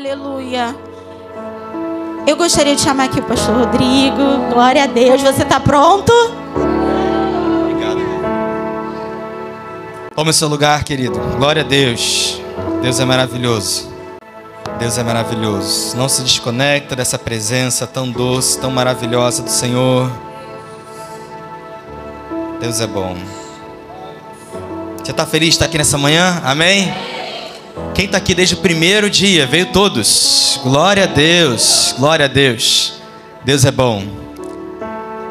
Aleluia. 0.00 0.74
Eu 2.26 2.34
gostaria 2.34 2.74
de 2.74 2.80
chamar 2.80 3.04
aqui 3.04 3.20
o 3.20 3.22
pastor 3.22 3.54
Rodrigo. 3.54 4.48
Glória 4.50 4.84
a 4.84 4.86
Deus. 4.86 5.20
Você 5.20 5.42
está 5.42 5.60
pronto? 5.60 6.10
Obrigado. 7.60 8.00
Tome 10.14 10.32
seu 10.32 10.48
lugar, 10.48 10.84
querido. 10.84 11.20
Glória 11.36 11.60
a 11.60 11.66
Deus. 11.66 12.40
Deus 12.80 12.98
é 12.98 13.04
maravilhoso. 13.04 13.92
Deus 14.78 14.96
é 14.96 15.02
maravilhoso. 15.02 15.94
Não 15.98 16.08
se 16.08 16.22
desconecta 16.22 16.96
dessa 16.96 17.18
presença 17.18 17.86
tão 17.86 18.10
doce, 18.10 18.58
tão 18.58 18.70
maravilhosa 18.70 19.42
do 19.42 19.50
Senhor. 19.50 20.10
Deus 22.58 22.80
é 22.80 22.86
bom. 22.86 23.18
Você 24.96 25.10
está 25.10 25.26
feliz 25.26 25.50
de 25.50 25.54
estar 25.56 25.66
aqui 25.66 25.76
nessa 25.76 25.98
manhã? 25.98 26.40
Amém? 26.42 26.90
Quem 27.94 28.06
está 28.06 28.18
aqui 28.18 28.34
desde 28.34 28.54
o 28.54 28.58
primeiro 28.58 29.10
dia? 29.10 29.46
Veio 29.46 29.66
todos. 29.66 30.58
Glória 30.62 31.04
a 31.04 31.06
Deus. 31.06 31.94
Glória 31.98 32.24
a 32.24 32.28
Deus. 32.28 32.94
Deus 33.44 33.64
é 33.64 33.70
bom. 33.70 34.20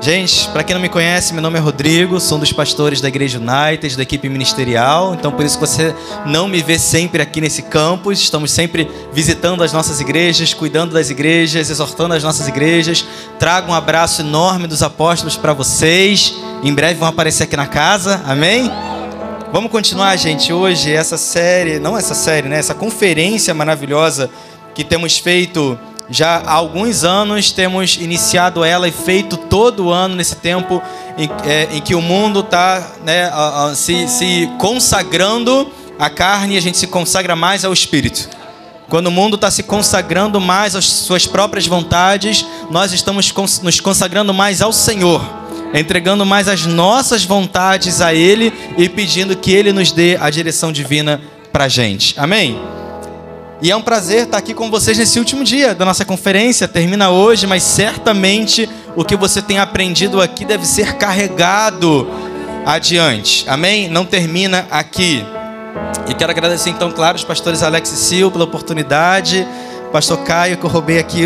Gente, 0.02 0.47
para 0.49 0.63
quem 0.63 0.73
não 0.73 0.81
me 0.81 0.88
conhece, 0.88 1.33
meu 1.33 1.41
nome 1.41 1.57
é 1.57 1.61
Rodrigo, 1.61 2.21
sou 2.21 2.38
um 2.38 2.39
dos 2.39 2.53
pastores 2.53 3.02
da 3.02 3.09
Igreja 3.09 3.38
United, 3.38 3.97
da 3.97 4.03
equipe 4.03 4.30
ministerial. 4.30 5.13
Então, 5.13 5.30
por 5.30 5.44
isso 5.44 5.59
que 5.59 5.67
você 5.67 5.94
não 6.25 6.47
me 6.47 6.61
vê 6.61 6.80
sempre 6.80 7.21
aqui 7.21 7.41
nesse 7.41 7.63
campus. 7.63 8.17
Estamos 8.20 8.49
sempre 8.52 8.89
visitando 9.11 9.61
as 9.61 9.73
nossas 9.73 9.99
igrejas, 9.99 10.53
cuidando 10.53 10.94
das 10.94 11.09
igrejas, 11.09 11.69
exortando 11.69 12.13
as 12.13 12.23
nossas 12.23 12.47
igrejas. 12.47 13.05
Trago 13.38 13.71
um 13.71 13.75
abraço 13.75 14.21
enorme 14.21 14.67
dos 14.67 14.81
apóstolos 14.81 15.35
para 15.35 15.52
vocês. 15.52 16.33
Em 16.63 16.73
breve 16.73 16.97
vão 16.97 17.09
aparecer 17.09 17.44
aqui 17.44 17.58
na 17.58 17.67
casa. 17.67 18.21
Amém? 18.25 18.71
Vamos 19.52 19.71
continuar, 19.71 20.16
gente, 20.16 20.53
hoje 20.53 20.94
essa 20.94 21.17
série, 21.17 21.80
não 21.80 21.98
essa 21.98 22.13
série, 22.13 22.48
né? 22.48 22.59
Essa 22.59 22.76
conferência 22.76 23.52
maravilhosa 23.52 24.30
que 24.75 24.84
temos 24.84 25.17
feito 25.17 25.77
já 26.08 26.38
há 26.38 26.53
alguns 26.53 27.03
anos 27.03 27.52
temos 27.52 27.95
iniciado 27.95 28.64
ela 28.64 28.88
e 28.88 28.91
feito 28.91 29.38
todo 29.38 29.89
ano 29.89 30.16
nesse 30.16 30.36
tempo 30.36 30.81
em, 31.17 31.28
é, 31.50 31.67
em 31.72 31.81
que 31.81 31.95
o 31.95 32.02
mundo 32.02 32.41
está 32.41 32.91
né, 33.03 33.31
se, 33.75 34.08
se 34.08 34.50
consagrando 34.59 35.72
à 35.97 36.11
carne 36.11 36.53
e 36.53 36.58
a 36.58 36.61
gente 36.61 36.78
se 36.78 36.86
consagra 36.86 37.36
mais 37.36 37.66
ao 37.66 37.73
espírito. 37.73 38.30
Quando 38.88 39.08
o 39.08 39.11
mundo 39.11 39.34
está 39.34 39.50
se 39.50 39.63
consagrando 39.63 40.39
mais 40.39 40.75
às 40.75 40.86
suas 40.86 41.25
próprias 41.25 41.66
vontades, 41.66 42.45
nós 42.69 42.91
estamos 42.91 43.34
nos 43.63 43.80
consagrando 43.80 44.31
mais 44.31 44.61
ao 44.61 44.72
Senhor, 44.72 45.22
entregando 45.73 46.25
mais 46.25 46.48
as 46.48 46.66
nossas 46.66 47.23
vontades 47.23 48.02
a 48.02 48.14
Ele 48.14 48.53
e 48.78 48.89
pedindo 48.89 49.36
que 49.36 49.52
Ele 49.52 49.72
nos 49.72 49.92
dê 49.92 50.17
a 50.20 50.30
direção 50.30 50.72
divina 50.72 51.22
para 51.52 51.66
a 51.66 51.70
gente. 51.70 52.14
Amém? 52.17 52.59
E 53.62 53.70
é 53.70 53.75
um 53.75 53.81
prazer 53.81 54.23
estar 54.23 54.38
aqui 54.38 54.53
com 54.53 54.72
vocês 54.72 54.97
nesse 54.97 55.20
último 55.20 55.44
dia 55.44 55.75
da 55.75 55.84
nossa 55.84 56.06
conferência. 56.06 56.67
Termina 56.67 57.09
hoje, 57.09 57.45
mas 57.45 57.62
certamente 57.64 58.70
o 58.95 59.03
que 59.03 59.17
você 59.17 59.42
tem 59.42 59.59
aprendido 59.59 60.22
aqui 60.22 60.45
deve 60.45 60.66
ser 60.66 60.94
carregado 60.94 62.08
adiante. 62.66 63.44
Amém? 63.50 63.90
Não 63.90 64.06
termina 64.06 64.66
aqui. 64.72 65.25
E 66.08 66.14
quero 66.14 66.31
agradecer 66.31 66.70
então, 66.70 66.90
claro, 66.92 67.17
os 67.17 67.23
pastores 67.23 67.62
Alex 67.62 67.92
e 67.92 67.97
Sil 68.00 68.31
pela 68.31 68.45
oportunidade. 68.45 69.45
Pastor 69.92 70.20
Caio, 70.20 70.58
que 70.58 70.66
eu 70.66 70.70
roubei 70.70 70.97
aqui 70.97 71.25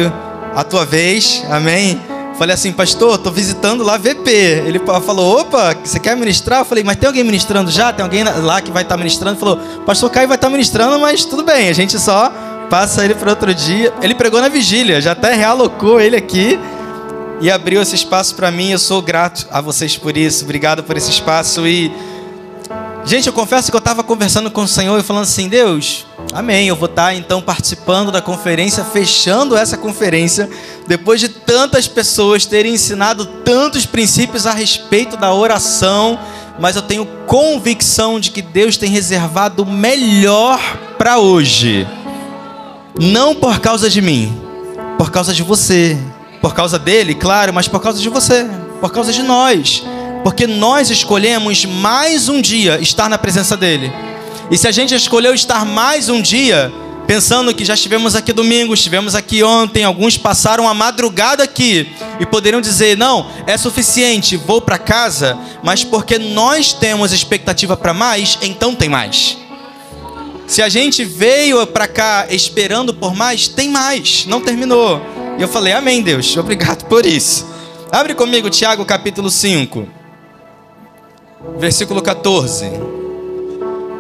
a 0.56 0.64
tua 0.64 0.86
vez. 0.86 1.44
Amém? 1.52 2.02
Falei 2.38 2.56
assim, 2.56 2.72
pastor, 2.72 3.16
estou 3.16 3.32
visitando 3.32 3.84
lá 3.84 3.98
VP. 3.98 4.32
Ele 4.66 4.80
falou, 4.80 5.40
opa, 5.42 5.76
você 5.84 6.00
quer 6.00 6.18
ministrar? 6.18 6.60
Eu 6.62 6.66
falei, 6.66 6.84
mas 6.84 6.98
tem 6.98 7.08
alguém 7.08 7.24
ministrando 7.24 7.70
já? 7.70 7.94
Tem 7.94 8.04
alguém 8.04 8.24
lá 8.24 8.62
que 8.62 8.72
vai 8.72 8.84
estar 8.84 8.96
tá 8.96 8.98
ministrando? 8.98 9.34
Ele 9.34 9.40
falou, 9.40 9.58
pastor 9.86 10.10
Caio 10.10 10.28
vai 10.28 10.36
estar 10.36 10.48
tá 10.48 10.52
ministrando, 10.52 11.00
mas 11.00 11.26
tudo 11.26 11.44
bem, 11.44 11.70
a 11.70 11.74
gente 11.74 12.00
só 12.00 12.32
passa 12.70 13.06
ele 13.06 13.14
para 13.14 13.30
outro 13.30 13.54
dia. 13.54 13.94
Ele 14.02 14.16
pregou 14.16 14.42
na 14.42 14.50
vigília, 14.50 15.00
já 15.00 15.12
até 15.12 15.34
realocou 15.34 16.02
ele 16.02 16.16
aqui 16.16 16.60
e 17.40 17.52
abriu 17.52 17.82
esse 17.82 17.96
espaço 17.96 18.36
para 18.36 18.50
mim. 18.50 18.72
Eu 18.72 18.80
sou 18.80 19.02
grato 19.02 19.48
a 19.52 19.62
vocês 19.62 19.96
por 19.96 20.18
isso. 20.18 20.44
Obrigado 20.44 20.84
por 20.84 20.98
esse 20.98 21.12
espaço 21.12 21.68
e 21.68 21.92
Gente, 23.06 23.28
eu 23.28 23.34
confesso 23.34 23.70
que 23.70 23.76
eu 23.76 23.80
estava 23.80 24.02
conversando 24.02 24.50
com 24.50 24.62
o 24.62 24.68
Senhor 24.68 24.98
e 24.98 25.04
falando 25.04 25.24
assim: 25.24 25.50
Deus, 25.50 26.06
amém. 26.32 26.68
Eu 26.68 26.76
vou 26.76 26.88
estar 26.88 27.14
então 27.16 27.42
participando 27.42 28.12
da 28.12 28.22
conferência, 28.22 28.84
fechando 28.84 29.58
essa 29.58 29.78
conferência, 29.78 30.50
depois 30.88 31.20
de 31.20 31.30
tantas 31.30 31.88
pessoas 31.88 32.46
terem 32.46 32.74
ensinado 32.74 33.26
tantos 33.26 33.86
princípios 33.86 34.46
a 34.46 34.54
respeito 34.54 35.18
da 35.18 35.34
oração, 35.34 36.20
mas 36.60 36.76
eu 36.76 36.82
tenho 36.82 37.06
convicção 37.26 38.20
de 38.20 38.32
que 38.32 38.42
Deus 38.42 38.78
tem 38.78 38.90
reservado 38.90 39.64
o 39.64 39.66
melhor 39.66 40.60
para 40.98 41.18
hoje. 41.18 41.88
Não 43.00 43.34
por 43.34 43.60
causa 43.60 43.90
de 43.90 44.02
mim, 44.02 44.40
por 44.98 45.12
causa 45.12 45.34
de 45.34 45.44
você. 45.44 45.98
Por 46.42 46.54
causa 46.54 46.78
dele, 46.78 47.16
claro, 47.16 47.54
mas 47.54 47.70
por 47.70 47.82
causa 47.82 48.02
de 48.02 48.10
você, 48.10 48.46
por 48.82 48.92
causa 48.92 49.14
de 49.14 49.24
nós 49.24 49.82
porque 50.24 50.48
nós 50.48 50.90
escolhemos 50.90 51.66
mais 51.66 52.30
um 52.30 52.42
dia 52.42 52.80
estar 52.80 53.10
na 53.10 53.18
presença 53.18 53.58
dEle. 53.58 53.92
E 54.52 54.58
se 54.58 54.68
a 54.68 54.72
gente 54.72 54.94
escolheu 54.94 55.34
estar 55.34 55.66
mais 55.66 56.10
um 56.10 56.22
dia, 56.22 56.72
pensando 57.08 57.54
que 57.54 57.66
já 57.66 57.74
estivemos 57.74 58.16
aqui 58.16 58.34
domingo, 58.34 58.74
estivemos 58.74 59.16
aqui 59.16 59.44
ontem, 59.44 59.84
alguns 59.84 60.18
passaram 60.18 60.68
a 60.68 60.74
madrugada 60.74 61.44
aqui 61.44 61.90
e 62.20 62.26
poderiam 62.26 62.62
dizer: 62.62 62.98
não, 62.98 63.28
é 63.48 63.58
suficiente, 63.58 64.38
vou 64.38 64.62
para 64.62 64.78
casa, 64.78 65.38
mas 65.64 65.84
porque 65.84 66.18
nós 66.18 66.74
temos 66.74 67.12
expectativa 67.12 67.76
para 67.76 67.94
mais, 67.94 68.38
então 68.42 68.76
tem 68.76 68.90
mais. 68.90 69.38
Se 70.46 70.62
a 70.62 70.70
gente 70.70 71.04
veio 71.04 71.66
para 71.66 71.88
cá 71.88 72.28
esperando 72.30 72.94
por 72.94 73.16
mais, 73.16 73.48
tem 73.48 73.70
mais, 73.70 74.26
não 74.26 74.42
terminou. 74.42 75.02
E 75.38 75.42
eu 75.42 75.48
falei: 75.48 75.74
Amém, 75.74 76.02
Deus, 76.02 76.36
obrigado 76.38 76.86
por 76.86 77.06
isso. 77.06 77.48
Abre 77.92 78.14
comigo 78.14 78.50
Tiago 78.50 78.84
capítulo 78.86 79.30
5 79.30 80.04
versículo 81.58 82.02
14. 82.02 83.03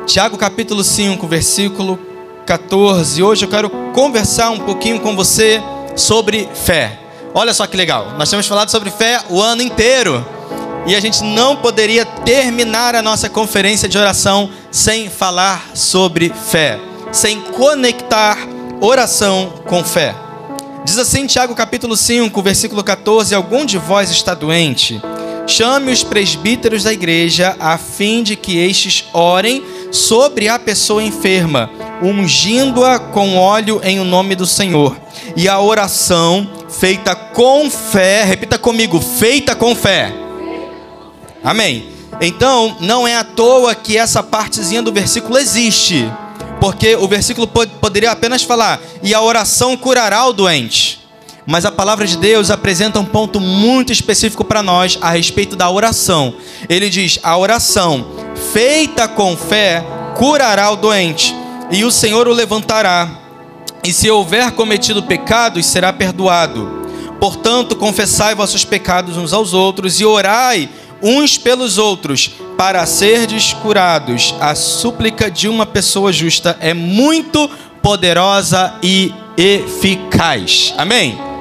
Tiago 0.05 0.37
capítulo 0.37 0.83
5, 0.83 1.25
versículo 1.27 1.97
14. 2.45 3.23
Hoje 3.23 3.45
eu 3.45 3.49
quero 3.49 3.69
conversar 3.93 4.49
um 4.49 4.59
pouquinho 4.59 4.99
com 4.99 5.15
você 5.15 5.61
sobre 5.95 6.47
fé. 6.53 6.99
Olha 7.33 7.53
só 7.53 7.65
que 7.65 7.77
legal. 7.77 8.11
Nós 8.17 8.29
temos 8.29 8.45
falado 8.45 8.69
sobre 8.69 8.91
fé 8.91 9.21
o 9.29 9.41
ano 9.41 9.61
inteiro. 9.61 10.23
E 10.85 10.93
a 10.93 10.99
gente 10.99 11.23
não 11.23 11.55
poderia 11.55 12.05
terminar 12.05 12.93
a 12.95 13.01
nossa 13.01 13.29
conferência 13.29 13.87
de 13.87 13.97
oração 13.97 14.49
sem 14.69 15.09
falar 15.09 15.71
sobre 15.73 16.29
fé, 16.29 16.77
sem 17.11 17.39
conectar 17.39 18.37
oração 18.81 19.53
com 19.65 19.81
fé. 19.83 20.13
Diz 20.83 20.97
assim 20.97 21.25
Tiago 21.25 21.55
capítulo 21.55 21.95
5, 21.95 22.41
versículo 22.41 22.83
14: 22.83 23.33
Algum 23.33 23.65
de 23.65 23.77
vós 23.77 24.11
está 24.11 24.33
doente? 24.33 25.01
Chame 25.45 25.91
os 25.91 26.03
presbíteros 26.03 26.83
da 26.83 26.93
igreja, 26.93 27.55
a 27.59 27.77
fim 27.77 28.23
de 28.23 28.35
que 28.35 28.57
estes 28.57 29.05
orem 29.13 29.63
sobre 29.91 30.47
a 30.47 30.57
pessoa 30.57 31.03
enferma, 31.03 31.69
ungindo-a 32.01 32.97
com 32.97 33.37
óleo 33.37 33.81
em 33.83 33.99
o 33.99 34.05
nome 34.05 34.35
do 34.35 34.47
Senhor. 34.47 34.97
E 35.35 35.47
a 35.47 35.59
oração 35.59 36.49
feita 36.69 37.13
com 37.15 37.69
fé, 37.69 38.23
repita 38.23 38.57
comigo, 38.57 38.99
feita 38.99 39.53
com 39.55 39.75
fé. 39.75 40.13
Amém. 41.43 41.89
Então, 42.21 42.77
não 42.79 43.07
é 43.07 43.15
à 43.15 43.23
toa 43.23 43.75
que 43.75 43.97
essa 43.97 44.23
partezinha 44.23 44.81
do 44.81 44.93
versículo 44.93 45.37
existe, 45.37 46.09
porque 46.61 46.95
o 46.95 47.07
versículo 47.07 47.47
poderia 47.47 48.11
apenas 48.11 48.43
falar: 48.43 48.81
"E 49.01 49.13
a 49.13 49.21
oração 49.21 49.75
curará 49.75 50.25
o 50.25 50.33
doente". 50.33 51.02
Mas 51.45 51.65
a 51.65 51.71
palavra 51.71 52.07
de 52.07 52.17
Deus 52.17 52.49
apresenta 52.49 52.99
um 52.99 53.05
ponto 53.05 53.39
muito 53.39 53.91
específico 53.91 54.43
para 54.43 54.63
nós 54.63 54.97
a 55.01 55.09
respeito 55.09 55.55
da 55.55 55.69
oração. 55.69 56.35
Ele 56.69 56.89
diz: 56.89 57.19
a 57.21 57.37
oração 57.37 58.05
feita 58.53 59.07
com 59.07 59.35
fé 59.35 59.83
curará 60.15 60.71
o 60.71 60.75
doente, 60.75 61.35
e 61.71 61.83
o 61.83 61.91
Senhor 61.91 62.27
o 62.27 62.33
levantará. 62.33 63.19
E 63.83 63.91
se 63.91 64.09
houver 64.09 64.51
cometido 64.51 65.03
pecados, 65.03 65.65
será 65.65 65.91
perdoado. 65.91 66.83
Portanto, 67.19 67.75
confessai 67.75 68.33
vossos 68.33 68.63
pecados 68.63 69.17
uns 69.17 69.33
aos 69.33 69.53
outros 69.53 69.99
e 69.99 70.05
orai 70.05 70.69
uns 71.01 71.37
pelos 71.37 71.77
outros 71.77 72.31
para 72.57 72.85
serdes 72.85 73.51
curados. 73.53 74.33
A 74.39 74.55
súplica 74.55 75.29
de 75.29 75.49
uma 75.49 75.65
pessoa 75.65 76.13
justa 76.13 76.57
é 76.61 76.73
muito 76.73 77.49
poderosa 77.81 78.75
e 78.81 79.13
eficaz. 79.37 80.73
Amém. 80.77 81.32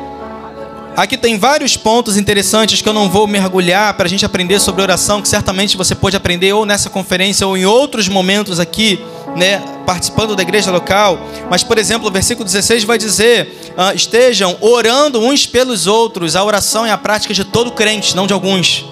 Aqui 0.95 1.17
tem 1.17 1.39
vários 1.39 1.75
pontos 1.75 2.19
interessantes 2.19 2.83
que 2.83 2.89
eu 2.89 2.93
não 2.93 3.09
vou 3.09 3.27
mergulhar 3.27 3.95
para 3.95 4.05
a 4.05 4.09
gente 4.09 4.27
aprender 4.27 4.61
sobre 4.61 4.83
oração, 4.83 5.23
que 5.23 5.29
certamente 5.29 5.75
você 5.75 5.95
pode 5.95 6.17
aprender 6.17 6.53
ou 6.53 6.67
nessa 6.67 6.91
conferência 6.91 7.47
ou 7.47 7.57
em 7.57 7.65
outros 7.65 8.09
momentos 8.09 8.61
aqui, 8.61 9.03
né, 9.35 9.63
participando 9.87 10.37
da 10.37 10.43
igreja 10.43 10.71
local. 10.71 11.19
Mas, 11.49 11.65
por 11.65 11.79
exemplo, 11.79 12.09
o 12.09 12.13
versículo 12.13 12.45
16 12.45 12.85
vai 12.85 12.99
dizer: 12.99 13.73
uh, 13.77 13.97
estejam 13.97 14.55
orando 14.61 15.19
uns 15.19 15.47
pelos 15.47 15.87
outros. 15.87 16.37
A 16.37 16.45
oração 16.45 16.85
é 16.85 16.91
a 16.91 16.99
prática 16.99 17.33
de 17.33 17.45
todo 17.45 17.73
crente, 17.73 18.15
não 18.15 18.27
de 18.27 18.35
alguns. 18.35 18.85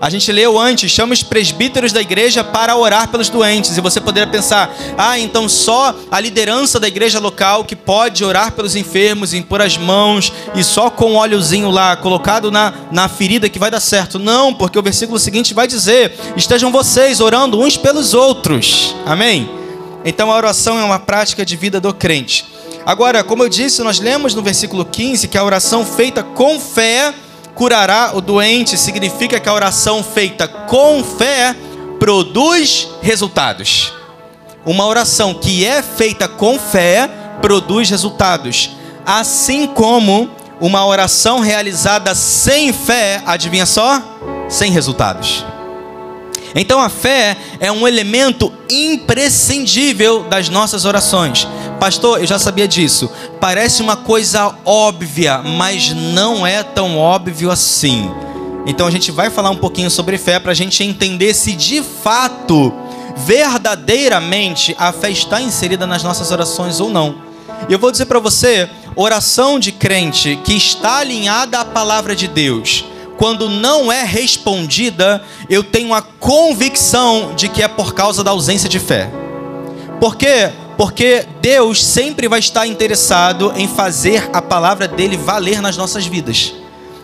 A 0.00 0.08
gente 0.08 0.32
leu 0.32 0.58
antes, 0.58 0.90
chama 0.90 1.12
os 1.12 1.22
presbíteros 1.22 1.92
da 1.92 2.00
igreja 2.00 2.42
para 2.42 2.74
orar 2.74 3.08
pelos 3.08 3.28
doentes. 3.28 3.76
E 3.76 3.82
você 3.82 4.00
poderia 4.00 4.26
pensar, 4.26 4.74
ah, 4.96 5.18
então 5.18 5.46
só 5.46 5.94
a 6.10 6.18
liderança 6.18 6.80
da 6.80 6.88
igreja 6.88 7.20
local 7.20 7.64
que 7.64 7.76
pode 7.76 8.24
orar 8.24 8.52
pelos 8.52 8.74
enfermos, 8.74 9.34
impor 9.34 9.60
as 9.60 9.76
mãos 9.76 10.32
e 10.54 10.64
só 10.64 10.88
com 10.88 11.12
um 11.12 11.16
óleozinho 11.16 11.70
lá 11.70 11.96
colocado 11.96 12.50
na, 12.50 12.72
na 12.90 13.08
ferida 13.10 13.50
que 13.50 13.58
vai 13.58 13.70
dar 13.70 13.80
certo. 13.80 14.18
Não, 14.18 14.54
porque 14.54 14.78
o 14.78 14.82
versículo 14.82 15.18
seguinte 15.18 15.52
vai 15.52 15.66
dizer: 15.66 16.14
estejam 16.34 16.72
vocês 16.72 17.20
orando 17.20 17.60
uns 17.60 17.76
pelos 17.76 18.14
outros. 18.14 18.94
Amém? 19.04 19.50
Então 20.02 20.32
a 20.32 20.36
oração 20.36 20.78
é 20.78 20.82
uma 20.82 20.98
prática 20.98 21.44
de 21.44 21.56
vida 21.56 21.78
do 21.78 21.92
crente. 21.92 22.46
Agora, 22.86 23.22
como 23.22 23.42
eu 23.42 23.50
disse, 23.50 23.82
nós 23.82 24.00
lemos 24.00 24.34
no 24.34 24.40
versículo 24.40 24.82
15 24.82 25.28
que 25.28 25.36
a 25.36 25.44
oração 25.44 25.84
feita 25.84 26.22
com 26.22 26.58
fé 26.58 27.12
curará 27.60 28.12
o 28.14 28.22
doente, 28.22 28.78
significa 28.78 29.38
que 29.38 29.46
a 29.46 29.52
oração 29.52 30.02
feita 30.02 30.48
com 30.48 31.04
fé 31.04 31.54
produz 31.98 32.88
resultados. 33.02 33.92
Uma 34.64 34.86
oração 34.86 35.34
que 35.34 35.66
é 35.66 35.82
feita 35.82 36.26
com 36.26 36.58
fé 36.58 37.06
produz 37.42 37.90
resultados. 37.90 38.70
Assim 39.04 39.66
como 39.66 40.30
uma 40.58 40.86
oração 40.86 41.40
realizada 41.40 42.14
sem 42.14 42.72
fé, 42.72 43.22
adivinha 43.26 43.66
só? 43.66 44.00
Sem 44.48 44.72
resultados. 44.72 45.44
Então 46.54 46.80
a 46.80 46.88
fé 46.88 47.36
é 47.60 47.70
um 47.70 47.86
elemento 47.86 48.52
imprescindível 48.70 50.24
das 50.24 50.48
nossas 50.48 50.84
orações. 50.84 51.46
Pastor, 51.78 52.20
eu 52.20 52.26
já 52.26 52.38
sabia 52.38 52.66
disso. 52.66 53.10
Parece 53.40 53.82
uma 53.82 53.96
coisa 53.96 54.54
óbvia, 54.64 55.38
mas 55.38 55.92
não 55.92 56.46
é 56.46 56.62
tão 56.62 56.98
óbvio 56.98 57.50
assim. 57.50 58.10
Então 58.66 58.86
a 58.86 58.90
gente 58.90 59.10
vai 59.10 59.30
falar 59.30 59.50
um 59.50 59.56
pouquinho 59.56 59.90
sobre 59.90 60.18
fé 60.18 60.38
para 60.38 60.52
a 60.52 60.54
gente 60.54 60.84
entender 60.84 61.32
se 61.34 61.52
de 61.52 61.82
fato, 61.82 62.72
verdadeiramente, 63.16 64.74
a 64.78 64.92
fé 64.92 65.10
está 65.10 65.40
inserida 65.40 65.86
nas 65.86 66.02
nossas 66.02 66.30
orações 66.30 66.80
ou 66.80 66.90
não. 66.90 67.30
E 67.68 67.72
eu 67.72 67.78
vou 67.78 67.90
dizer 67.90 68.06
para 68.06 68.18
você, 68.18 68.68
oração 68.96 69.58
de 69.58 69.72
crente 69.72 70.38
que 70.44 70.54
está 70.54 70.98
alinhada 70.98 71.60
à 71.60 71.64
palavra 71.64 72.14
de 72.14 72.26
Deus 72.26 72.84
quando 73.20 73.50
não 73.50 73.92
é 73.92 74.02
respondida, 74.02 75.22
eu 75.46 75.62
tenho 75.62 75.92
a 75.92 76.00
convicção 76.00 77.34
de 77.36 77.50
que 77.50 77.62
é 77.62 77.68
por 77.68 77.92
causa 77.92 78.24
da 78.24 78.30
ausência 78.30 78.66
de 78.66 78.78
fé. 78.78 79.10
Por 80.00 80.16
quê? 80.16 80.50
Porque 80.78 81.26
Deus 81.38 81.84
sempre 81.84 82.26
vai 82.28 82.38
estar 82.38 82.66
interessado 82.66 83.52
em 83.56 83.68
fazer 83.68 84.30
a 84.32 84.40
palavra 84.40 84.88
dele 84.88 85.18
valer 85.18 85.60
nas 85.60 85.76
nossas 85.76 86.06
vidas. 86.06 86.54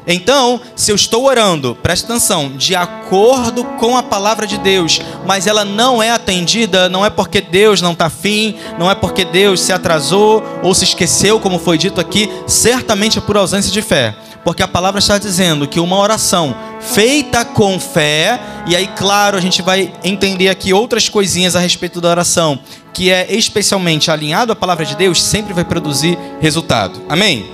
Então, 0.07 0.59
se 0.75 0.91
eu 0.91 0.97
estou 0.97 1.27
orando, 1.27 1.77
presta 1.83 2.11
atenção, 2.11 2.49
de 2.57 2.75
acordo 2.75 3.63
com 3.79 3.95
a 3.95 4.03
palavra 4.03 4.47
de 4.47 4.57
Deus, 4.57 5.03
mas 5.27 5.47
ela 5.47 5.67
não 5.67 6.03
é 6.03 6.11
atendida, 6.11 6.89
não 6.89 7.05
é 7.05 7.11
porque 7.11 7.43
Deus 7.43 7.83
não 7.83 7.93
está 7.93 8.07
afim, 8.07 8.57
não 8.79 8.91
é 8.91 8.95
porque 8.95 9.23
Deus 9.23 9.61
se 9.61 9.71
atrasou 9.71 10.43
ou 10.63 10.75
se 10.75 10.85
esqueceu, 10.85 11.39
como 11.39 11.59
foi 11.59 11.77
dito 11.77 12.01
aqui, 12.01 12.31
certamente 12.47 13.19
é 13.19 13.21
por 13.21 13.37
ausência 13.37 13.71
de 13.71 13.83
fé 13.83 14.17
porque 14.47 14.63
a 14.63 14.69
palavra 14.69 15.01
está 15.01 15.19
dizendo 15.19 15.67
que 15.67 15.81
uma 15.81 15.99
oração 15.99 16.57
feita 16.81 17.45
com 17.45 17.81
fé, 17.81 18.39
e 18.69 18.77
aí, 18.77 18.87
claro, 18.97 19.37
a 19.37 19.41
gente 19.41 19.61
vai 19.61 19.93
entender 20.05 20.49
aqui 20.49 20.73
outras 20.73 21.09
coisinhas 21.09 21.57
a 21.57 21.59
respeito 21.59 22.01
da 22.01 22.09
oração, 22.11 22.57
que 22.93 23.11
é 23.11 23.27
especialmente 23.35 24.09
alinhado 24.09 24.53
à 24.53 24.55
palavra 24.55 24.87
de 24.87 24.95
Deus, 24.95 25.21
sempre 25.21 25.53
vai 25.53 25.65
produzir 25.65 26.17
resultado. 26.41 27.03
Amém? 27.09 27.45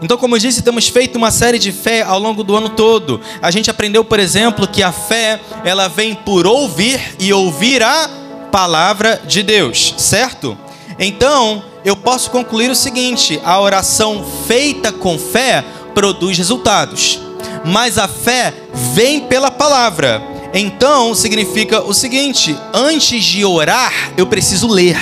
Então, 0.00 0.16
como 0.16 0.36
eu 0.36 0.38
disse, 0.38 0.62
temos 0.62 0.86
feito 0.86 1.16
uma 1.16 1.32
série 1.32 1.58
de 1.58 1.72
fé 1.72 2.02
ao 2.02 2.20
longo 2.20 2.44
do 2.44 2.54
ano 2.54 2.68
todo. 2.68 3.20
A 3.42 3.50
gente 3.50 3.68
aprendeu, 3.68 4.04
por 4.04 4.20
exemplo, 4.20 4.68
que 4.68 4.80
a 4.80 4.92
fé, 4.92 5.40
ela 5.64 5.88
vem 5.88 6.14
por 6.14 6.46
ouvir 6.46 7.00
e 7.18 7.32
ouvir 7.32 7.82
a 7.82 8.08
palavra 8.52 9.20
de 9.26 9.42
Deus, 9.42 9.92
certo? 9.98 10.56
Então, 11.00 11.64
eu 11.84 11.94
posso 11.94 12.30
concluir 12.30 12.70
o 12.70 12.76
seguinte: 12.76 13.40
a 13.44 13.60
oração 13.60 14.24
feita 14.46 14.90
com 14.90 15.18
fé 15.18 15.64
produz 15.94 16.38
resultados, 16.38 17.20
mas 17.64 17.98
a 17.98 18.08
fé 18.08 18.54
vem 18.94 19.20
pela 19.20 19.50
palavra. 19.50 20.22
Então 20.54 21.14
significa 21.14 21.82
o 21.82 21.92
seguinte: 21.92 22.56
antes 22.72 23.24
de 23.24 23.44
orar, 23.44 23.92
eu 24.16 24.26
preciso 24.26 24.66
ler. 24.66 24.96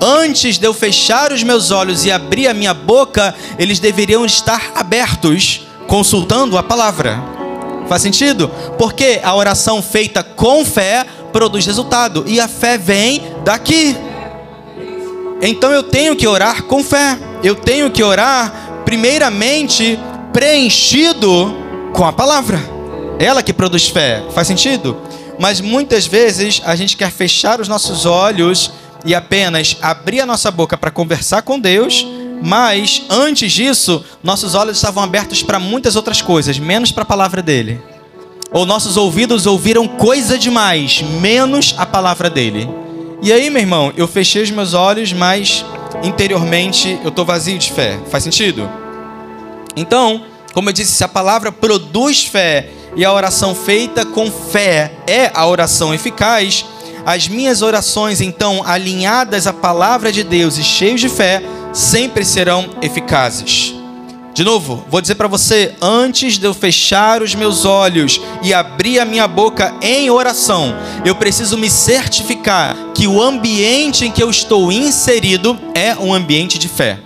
Antes 0.00 0.58
de 0.58 0.66
eu 0.66 0.74
fechar 0.74 1.32
os 1.32 1.42
meus 1.42 1.70
olhos 1.70 2.04
e 2.04 2.12
abrir 2.12 2.46
a 2.46 2.54
minha 2.54 2.74
boca, 2.74 3.34
eles 3.58 3.78
deveriam 3.78 4.24
estar 4.24 4.72
abertos, 4.74 5.62
consultando 5.86 6.58
a 6.58 6.62
palavra. 6.62 7.22
Faz 7.88 8.02
sentido? 8.02 8.50
Porque 8.78 9.20
a 9.22 9.34
oração 9.34 9.80
feita 9.80 10.22
com 10.22 10.64
fé 10.64 11.06
produz 11.32 11.64
resultado, 11.64 12.24
e 12.26 12.38
a 12.38 12.48
fé 12.48 12.76
vem 12.76 13.22
daqui. 13.44 13.96
Então 15.46 15.70
eu 15.70 15.82
tenho 15.82 16.16
que 16.16 16.26
orar 16.26 16.62
com 16.62 16.82
fé. 16.82 17.18
Eu 17.42 17.54
tenho 17.54 17.90
que 17.90 18.02
orar, 18.02 18.82
primeiramente, 18.86 19.98
preenchido 20.32 21.54
com 21.92 22.02
a 22.06 22.12
palavra. 22.12 22.58
Ela 23.18 23.42
que 23.42 23.52
produz 23.52 23.86
fé. 23.88 24.24
Faz 24.32 24.48
sentido? 24.48 24.96
Mas 25.38 25.60
muitas 25.60 26.06
vezes 26.06 26.62
a 26.64 26.74
gente 26.74 26.96
quer 26.96 27.10
fechar 27.10 27.60
os 27.60 27.68
nossos 27.68 28.06
olhos 28.06 28.72
e 29.04 29.14
apenas 29.14 29.76
abrir 29.82 30.22
a 30.22 30.26
nossa 30.26 30.50
boca 30.50 30.78
para 30.78 30.90
conversar 30.90 31.42
com 31.42 31.60
Deus, 31.60 32.06
mas 32.42 33.02
antes 33.10 33.52
disso, 33.52 34.02
nossos 34.22 34.54
olhos 34.54 34.78
estavam 34.78 35.04
abertos 35.04 35.42
para 35.42 35.58
muitas 35.58 35.94
outras 35.94 36.22
coisas, 36.22 36.58
menos 36.58 36.90
para 36.90 37.02
a 37.02 37.06
palavra 37.06 37.42
dele. 37.42 37.82
Ou 38.50 38.64
nossos 38.64 38.96
ouvidos 38.96 39.44
ouviram 39.44 39.86
coisa 39.86 40.38
demais, 40.38 41.02
menos 41.20 41.74
a 41.76 41.84
palavra 41.84 42.30
dele. 42.30 42.83
E 43.24 43.32
aí, 43.32 43.48
meu 43.48 43.62
irmão, 43.62 43.90
eu 43.96 44.06
fechei 44.06 44.42
os 44.42 44.50
meus 44.50 44.74
olhos, 44.74 45.10
mas 45.14 45.64
interiormente 46.02 47.00
eu 47.02 47.08
estou 47.08 47.24
vazio 47.24 47.58
de 47.58 47.72
fé. 47.72 47.98
Faz 48.10 48.22
sentido? 48.22 48.70
Então, 49.74 50.26
como 50.52 50.68
eu 50.68 50.74
disse, 50.74 50.92
se 50.92 51.02
a 51.02 51.08
palavra 51.08 51.50
produz 51.50 52.26
fé 52.26 52.68
e 52.94 53.02
a 53.02 53.10
oração 53.10 53.54
feita 53.54 54.04
com 54.04 54.30
fé 54.30 54.92
é 55.06 55.30
a 55.32 55.46
oração 55.46 55.94
eficaz, 55.94 56.66
as 57.06 57.26
minhas 57.26 57.62
orações, 57.62 58.20
então, 58.20 58.62
alinhadas 58.62 59.46
à 59.46 59.54
palavra 59.54 60.12
de 60.12 60.22
Deus 60.22 60.58
e 60.58 60.62
cheios 60.62 61.00
de 61.00 61.08
fé, 61.08 61.42
sempre 61.72 62.26
serão 62.26 62.68
eficazes. 62.82 63.74
De 64.34 64.42
novo, 64.42 64.84
vou 64.90 65.00
dizer 65.00 65.14
para 65.14 65.28
você: 65.28 65.76
antes 65.80 66.38
de 66.38 66.44
eu 66.44 66.52
fechar 66.52 67.22
os 67.22 67.36
meus 67.36 67.64
olhos 67.64 68.20
e 68.42 68.52
abrir 68.52 68.98
a 68.98 69.04
minha 69.04 69.28
boca 69.28 69.72
em 69.80 70.10
oração, 70.10 70.74
eu 71.04 71.14
preciso 71.14 71.56
me 71.56 71.70
certificar 71.70 72.76
que 72.92 73.06
o 73.06 73.22
ambiente 73.22 74.04
em 74.04 74.10
que 74.10 74.20
eu 74.20 74.28
estou 74.28 74.72
inserido 74.72 75.56
é 75.72 75.94
um 75.94 76.12
ambiente 76.12 76.58
de 76.58 76.68
fé. 76.68 76.98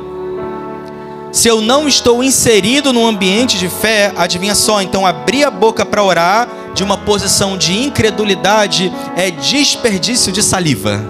Se 1.30 1.46
eu 1.46 1.60
não 1.60 1.86
estou 1.86 2.24
inserido 2.24 2.94
num 2.94 3.06
ambiente 3.06 3.58
de 3.58 3.68
fé, 3.68 4.10
adivinha 4.16 4.54
só, 4.54 4.80
então 4.80 5.06
abrir 5.06 5.44
a 5.44 5.50
boca 5.50 5.84
para 5.84 6.02
orar 6.02 6.48
de 6.74 6.82
uma 6.82 6.96
posição 6.96 7.58
de 7.58 7.78
incredulidade 7.78 8.90
é 9.14 9.30
desperdício 9.30 10.32
de 10.32 10.42
saliva. 10.42 11.04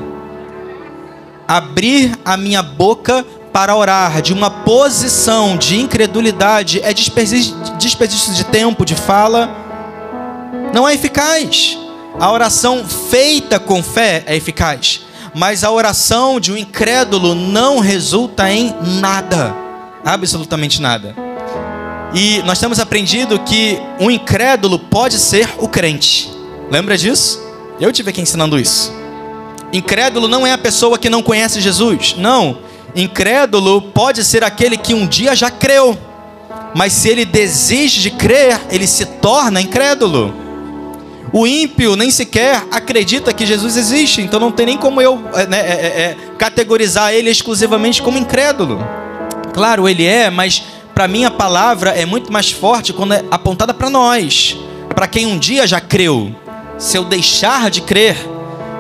Abrir 1.47 2.19
a 2.25 2.37
minha 2.37 2.63
boca 2.63 3.25
orar 3.75 4.23
de 4.23 4.33
uma 4.33 4.51
posição 4.51 5.57
de 5.57 5.81
incredulidade 5.81 6.81
é 6.83 6.93
desperdício 6.93 8.35
de 8.35 8.45
tempo, 8.45 8.85
de 8.85 8.95
fala, 8.95 9.51
não 10.73 10.89
é 10.89 10.95
eficaz. 10.95 11.79
A 12.21 12.31
oração 12.33 12.85
feita 12.85 13.59
com 13.61 13.83
fé 13.83 14.25
é 14.27 14.37
eficaz, 14.37 15.03
mas 15.35 15.63
a 15.63 15.71
oração 15.71 16.41
de 16.41 16.53
um 16.53 16.57
incrédulo 16.57 17.35
não 17.35 17.79
resulta 17.79 18.51
em 18.51 18.75
nada, 19.01 19.55
absolutamente 20.05 20.81
nada. 20.83 21.15
E 22.15 22.43
nós 22.43 22.59
temos 22.59 22.81
aprendido 22.81 23.39
que 23.41 23.79
um 24.01 24.11
incrédulo 24.11 24.79
pode 24.79 25.19
ser 25.19 25.49
o 25.59 25.69
crente. 25.69 26.31
Lembra 26.71 26.97
disso? 26.97 27.41
Eu 27.81 27.93
tive 27.93 28.11
aqui 28.11 28.21
ensinando 28.21 28.59
isso. 28.59 28.93
Incrédulo 29.73 30.27
não 30.27 30.47
é 30.47 30.53
a 30.53 30.59
pessoa 30.59 30.99
que 30.99 31.11
não 31.11 31.23
conhece 31.23 31.61
Jesus. 31.61 32.15
Não. 32.17 32.59
Incrédulo 32.95 33.83
pode 33.83 34.25
ser 34.25 34.43
aquele 34.43 34.77
que 34.77 34.95
um 34.95 35.07
dia 35.07 35.35
já 35.37 35.51
creu, 35.51 35.97
mas 36.75 36.93
se 36.93 37.09
ele 37.09 37.25
desiste 37.25 38.01
de 38.01 38.11
crer, 38.11 38.61
ele 38.71 38.87
se 38.87 39.05
torna 39.05 39.61
incrédulo. 39.61 40.35
O 41.33 41.47
ímpio 41.47 41.95
nem 41.95 42.11
sequer 42.11 42.65
acredita 42.71 43.35
que 43.35 43.45
Jesus 43.45 43.77
existe, 43.77 44.23
então 44.23 44.41
não 44.41 44.51
tem 44.51 44.65
nem 44.65 44.79
como 44.79 45.01
eu 45.01 45.23
é, 45.35 45.47
né, 45.47 45.59
é, 45.59 45.63
é, 45.63 46.17
categorizar 46.39 47.13
ele 47.13 47.29
exclusivamente 47.29 48.01
como 48.01 48.19
incrédulo. 48.19 48.79
Claro, 49.53 49.89
ele 49.89 50.07
é, 50.07 50.31
mas 50.31 50.63
para 50.95 51.07
mim 51.07 51.25
a 51.25 51.31
palavra 51.31 51.91
é 51.91 52.07
muito 52.07 52.33
mais 52.33 52.51
forte 52.51 52.93
quando 52.93 53.13
é 53.13 53.25
apontada 53.31 53.75
para 53.75 53.91
nós, 53.91 54.57
para 54.95 55.07
quem 55.07 55.27
um 55.27 55.39
dia 55.39 55.67
já 55.67 55.81
creu. 55.81 56.35
Se 56.79 56.97
eu 56.97 57.05
deixar 57.05 57.71
de 57.71 57.83
crer, 57.83 58.17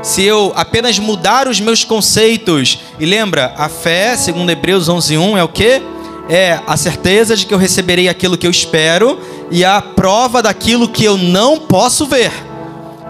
se 0.03 0.23
eu 0.23 0.53
apenas 0.55 0.99
mudar 0.99 1.49
os 1.49 1.61
meus 1.61 1.85
conceitos. 1.85 2.79
E 2.99 3.07
lembra, 3.07 3.53
a 3.57 3.69
fé, 3.69 4.17
segundo 4.17 4.51
Hebreus 4.51 4.89
11:1, 4.89 5.37
é 5.37 5.43
o 5.43 5.49
que? 5.49 5.83
É 6.29 6.61
a 6.67 6.77
certeza 6.77 7.37
de 7.37 7.47
que 7.47 7.55
eu 7.55 7.59
receberei 7.59 8.09
aquilo 8.09 8.37
que 8.37 8.47
eu 8.47 8.51
espero 8.51 9.19
e 9.51 9.65
a 9.65 9.81
prova 9.81 10.43
daquilo 10.43 10.89
que 10.89 11.05
eu 11.05 11.17
não 11.17 11.59
posso 11.59 12.07
ver. 12.07 12.31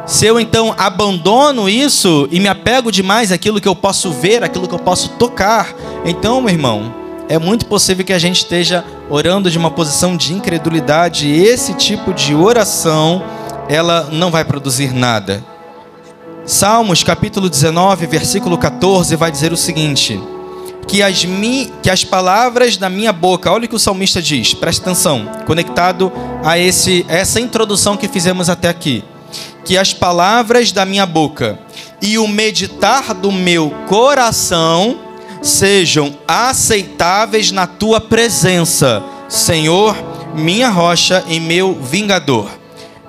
Se 0.07 0.25
eu 0.25 0.40
então 0.40 0.75
abandono 0.78 1.68
isso 1.68 2.26
e 2.30 2.40
me 2.40 2.49
apego 2.49 2.90
demais 2.90 3.30
àquilo 3.30 3.61
que 3.61 3.68
eu 3.68 3.76
posso 3.76 4.11
ver, 4.11 4.42
àquilo 4.42 4.66
que 4.66 4.75
eu 4.75 4.78
posso 4.78 5.11
tocar, 5.11 5.75
então, 6.04 6.40
meu 6.40 6.50
irmão, 6.50 6.95
é 7.28 7.38
muito 7.38 7.66
possível 7.66 8.04
que 8.04 8.12
a 8.12 8.18
gente 8.18 8.37
esteja 8.38 8.83
orando 9.11 9.50
de 9.50 9.59
uma 9.59 9.71
posição 9.71 10.16
de 10.16 10.33
incredulidade 10.33 11.26
e 11.26 11.45
esse 11.45 11.75
tipo 11.75 12.14
de 12.14 12.35
oração, 12.35 13.23
ela 13.68 14.09
não 14.11 14.30
vai 14.30 14.45
produzir 14.47 14.95
nada. 14.95 15.45
Salmos 16.49 17.05
capítulo 17.05 17.50
19, 17.50 18.07
versículo 18.07 18.57
14 18.57 19.14
vai 19.17 19.31
dizer 19.31 19.52
o 19.52 19.57
seguinte: 19.57 20.19
que 20.87 21.02
as, 21.02 21.23
mi, 21.23 21.71
que 21.83 21.90
as 21.90 22.05
palavras 22.05 22.78
da 22.78 22.88
minha 22.88 23.12
boca, 23.12 23.52
olha 23.52 23.67
o 23.67 23.69
que 23.69 23.76
o 23.76 23.78
salmista 23.78 24.23
diz, 24.23 24.55
preste 24.55 24.81
atenção, 24.81 25.31
conectado 25.45 26.11
a 26.43 26.59
esse, 26.59 27.05
essa 27.07 27.38
introdução 27.38 27.99
que 27.99 28.09
fizemos 28.09 28.49
até 28.49 28.67
aqui. 28.67 29.05
Que 29.62 29.76
as 29.76 29.93
palavras 29.93 30.73
da 30.73 30.87
minha 30.87 31.05
boca 31.05 31.59
e 32.00 32.17
o 32.17 32.26
meditar 32.26 33.12
do 33.12 33.31
meu 33.31 33.69
coração 33.87 34.99
sejam 35.43 36.17
aceitáveis 36.26 37.52
na 37.52 37.67
tua 37.67 38.00
presença, 38.00 39.02
Senhor, 39.28 39.95
minha 40.35 40.71
rocha 40.71 41.23
e 41.28 41.38
meu 41.38 41.75
vingador. 41.75 42.49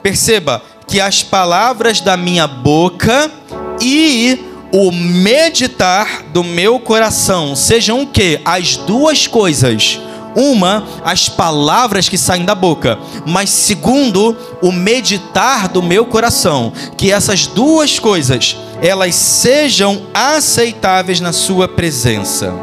Perceba 0.03 0.61
que 0.89 0.99
as 0.99 1.21
palavras 1.21 2.01
da 2.01 2.17
minha 2.17 2.47
boca 2.47 3.31
e 3.79 4.43
o 4.71 4.91
meditar 4.91 6.23
do 6.33 6.43
meu 6.43 6.79
coração 6.79 7.55
sejam 7.55 8.01
o 8.01 8.07
que? 8.07 8.41
As 8.43 8.75
duas 8.75 9.27
coisas. 9.27 10.01
Uma, 10.35 10.87
as 11.03 11.27
palavras 11.27 12.07
que 12.07 12.17
saem 12.17 12.45
da 12.45 12.53
boca, 12.53 12.99
mas 13.25 13.49
segundo, 13.49 14.37
o 14.61 14.71
meditar 14.71 15.67
do 15.67 15.81
meu 15.81 16.05
coração, 16.05 16.71
que 16.95 17.11
essas 17.11 17.47
duas 17.47 17.97
coisas, 17.97 18.55
elas 18.79 19.15
sejam 19.15 20.03
aceitáveis 20.13 21.19
na 21.19 21.33
sua 21.33 21.67
presença. 21.67 22.53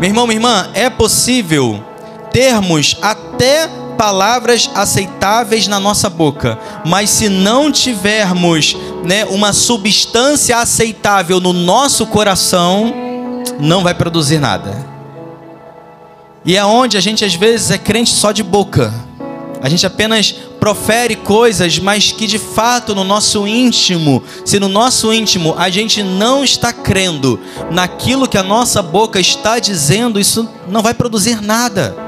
Meu 0.00 0.08
irmão, 0.08 0.26
minha 0.26 0.38
irmã, 0.38 0.70
é 0.72 0.88
possível 0.88 1.82
termos 2.30 2.96
até 3.02 3.68
palavras 3.96 4.70
aceitáveis 4.74 5.66
na 5.66 5.80
nossa 5.80 6.08
boca, 6.08 6.58
mas 6.84 7.10
se 7.10 7.28
não 7.28 7.72
tivermos 7.72 8.76
né, 9.04 9.24
uma 9.26 9.52
substância 9.52 10.58
aceitável 10.58 11.40
no 11.40 11.52
nosso 11.52 12.06
coração, 12.06 12.94
não 13.58 13.82
vai 13.82 13.94
produzir 13.94 14.38
nada. 14.38 14.86
E 16.44 16.56
é 16.56 16.64
onde 16.64 16.96
a 16.96 17.00
gente 17.00 17.24
às 17.24 17.34
vezes 17.34 17.70
é 17.70 17.78
crente 17.78 18.10
só 18.10 18.30
de 18.30 18.42
boca. 18.42 18.94
A 19.60 19.68
gente 19.68 19.86
apenas 19.86 20.32
profere 20.60 21.16
coisas, 21.16 21.78
mas 21.78 22.12
que 22.12 22.26
de 22.26 22.38
fato 22.38 22.94
no 22.94 23.02
nosso 23.02 23.46
íntimo, 23.48 24.22
se 24.44 24.60
no 24.60 24.68
nosso 24.68 25.12
íntimo 25.12 25.54
a 25.58 25.68
gente 25.70 26.02
não 26.02 26.44
está 26.44 26.72
crendo 26.72 27.40
naquilo 27.70 28.28
que 28.28 28.38
a 28.38 28.42
nossa 28.42 28.80
boca 28.82 29.18
está 29.18 29.58
dizendo, 29.58 30.20
isso 30.20 30.48
não 30.68 30.82
vai 30.82 30.94
produzir 30.94 31.40
nada. 31.40 32.05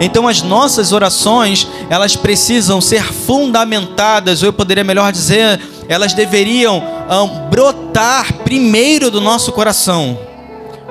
Então 0.00 0.26
as 0.26 0.42
nossas 0.42 0.92
orações, 0.92 1.66
elas 1.88 2.16
precisam 2.16 2.80
ser 2.80 3.04
fundamentadas, 3.12 4.42
ou 4.42 4.48
eu 4.48 4.52
poderia 4.52 4.84
melhor 4.84 5.12
dizer, 5.12 5.60
elas 5.88 6.14
deveriam 6.14 6.82
um, 7.10 7.48
brotar 7.48 8.32
primeiro 8.44 9.10
do 9.10 9.20
nosso 9.20 9.52
coração, 9.52 10.18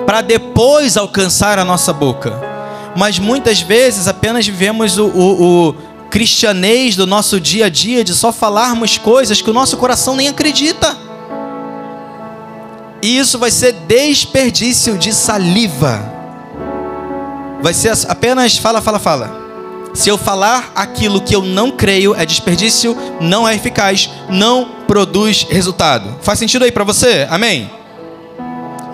para 0.06 0.20
depois 0.20 0.96
alcançar 0.96 1.58
a 1.58 1.64
nossa 1.64 1.92
boca. 1.92 2.32
Mas 2.96 3.18
muitas 3.18 3.60
vezes 3.60 4.06
apenas 4.06 4.46
vivemos 4.46 4.98
o, 4.98 5.06
o, 5.06 5.68
o 5.68 5.74
cristianês 6.10 6.94
do 6.94 7.06
nosso 7.06 7.40
dia 7.40 7.66
a 7.66 7.68
dia 7.68 8.04
de 8.04 8.14
só 8.14 8.32
falarmos 8.32 8.98
coisas 8.98 9.40
que 9.40 9.50
o 9.50 9.54
nosso 9.54 9.76
coração 9.76 10.14
nem 10.14 10.28
acredita. 10.28 10.96
E 13.02 13.18
isso 13.18 13.38
vai 13.38 13.50
ser 13.50 13.72
desperdício 13.88 14.96
de 14.96 15.12
saliva 15.12 16.11
vai 17.62 17.72
ser 17.72 17.92
apenas 18.08 18.58
fala, 18.58 18.82
fala, 18.82 18.98
fala. 18.98 19.42
Se 19.94 20.08
eu 20.08 20.16
falar 20.16 20.72
aquilo 20.74 21.20
que 21.20 21.36
eu 21.36 21.42
não 21.42 21.70
creio, 21.70 22.14
é 22.14 22.24
desperdício, 22.24 22.96
não 23.20 23.46
é 23.46 23.54
eficaz, 23.54 24.10
não 24.28 24.64
produz 24.86 25.46
resultado. 25.48 26.18
Faz 26.22 26.38
sentido 26.38 26.64
aí 26.64 26.72
para 26.72 26.84
você? 26.84 27.26
Amém? 27.30 27.70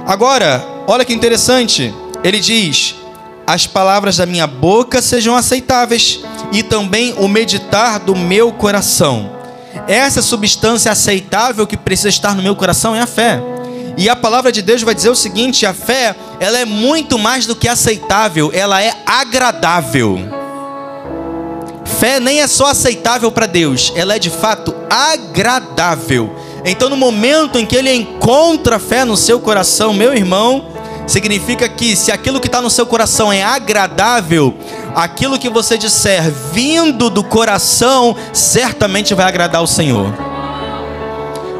Agora, 0.06 0.64
olha 0.86 1.04
que 1.04 1.14
interessante. 1.14 1.94
Ele 2.24 2.40
diz: 2.40 2.96
As 3.46 3.66
palavras 3.66 4.16
da 4.16 4.26
minha 4.26 4.46
boca 4.46 5.00
sejam 5.00 5.36
aceitáveis, 5.36 6.20
e 6.52 6.62
também 6.62 7.14
o 7.18 7.28
meditar 7.28 8.00
do 8.00 8.16
meu 8.16 8.52
coração. 8.52 9.38
Essa 9.86 10.20
substância 10.20 10.90
aceitável 10.90 11.66
que 11.66 11.76
precisa 11.76 12.08
estar 12.08 12.34
no 12.34 12.42
meu 12.42 12.56
coração 12.56 12.94
é 12.94 13.00
a 13.00 13.06
fé. 13.06 13.40
E 13.98 14.08
a 14.08 14.14
palavra 14.14 14.52
de 14.52 14.62
Deus 14.62 14.80
vai 14.80 14.94
dizer 14.94 15.10
o 15.10 15.16
seguinte: 15.16 15.66
a 15.66 15.74
fé, 15.74 16.14
ela 16.38 16.56
é 16.56 16.64
muito 16.64 17.18
mais 17.18 17.46
do 17.46 17.56
que 17.56 17.66
aceitável, 17.66 18.48
ela 18.54 18.80
é 18.80 18.94
agradável. 19.04 20.20
Fé 21.98 22.20
nem 22.20 22.40
é 22.40 22.46
só 22.46 22.66
aceitável 22.66 23.32
para 23.32 23.46
Deus, 23.46 23.92
ela 23.96 24.14
é 24.14 24.18
de 24.20 24.30
fato 24.30 24.72
agradável. 24.88 26.32
Então, 26.64 26.88
no 26.88 26.96
momento 26.96 27.58
em 27.58 27.66
que 27.66 27.74
ele 27.74 27.92
encontra 27.92 28.78
fé 28.78 29.04
no 29.04 29.16
seu 29.16 29.40
coração, 29.40 29.92
meu 29.92 30.14
irmão, 30.14 30.66
significa 31.08 31.68
que 31.68 31.96
se 31.96 32.12
aquilo 32.12 32.38
que 32.38 32.46
está 32.46 32.62
no 32.62 32.70
seu 32.70 32.86
coração 32.86 33.32
é 33.32 33.42
agradável, 33.42 34.56
aquilo 34.94 35.40
que 35.40 35.48
você 35.48 35.76
disser 35.76 36.30
vindo 36.52 37.10
do 37.10 37.24
coração, 37.24 38.14
certamente 38.32 39.12
vai 39.12 39.26
agradar 39.26 39.60
o 39.60 39.66
Senhor 39.66 40.27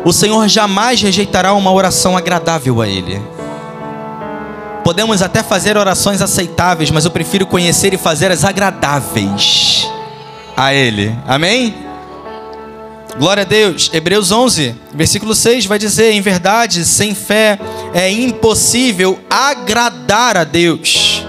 o 0.04 0.12
Senhor 0.12 0.48
jamais 0.48 1.00
rejeitará 1.02 1.52
uma 1.54 1.72
oração 1.72 2.16
agradável 2.16 2.80
a 2.80 2.88
Ele. 2.88 3.20
Podemos 4.84 5.20
até 5.20 5.42
fazer 5.42 5.76
orações 5.76 6.22
aceitáveis, 6.22 6.90
mas 6.90 7.04
eu 7.04 7.10
prefiro 7.10 7.46
conhecer 7.46 7.92
e 7.92 7.98
fazer 7.98 8.30
as 8.30 8.44
agradáveis 8.44 9.86
a 10.56 10.72
Ele. 10.72 11.14
Amém? 11.26 11.74
Glória 13.18 13.42
a 13.42 13.46
Deus. 13.46 13.90
Hebreus 13.92 14.30
11, 14.30 14.74
versículo 14.94 15.34
6 15.34 15.66
vai 15.66 15.78
dizer: 15.78 16.12
Em 16.12 16.20
verdade, 16.20 16.84
sem 16.84 17.14
fé 17.14 17.58
é 17.92 18.10
impossível 18.10 19.18
agradar 19.28 20.36
a 20.36 20.44
Deus. 20.44 21.26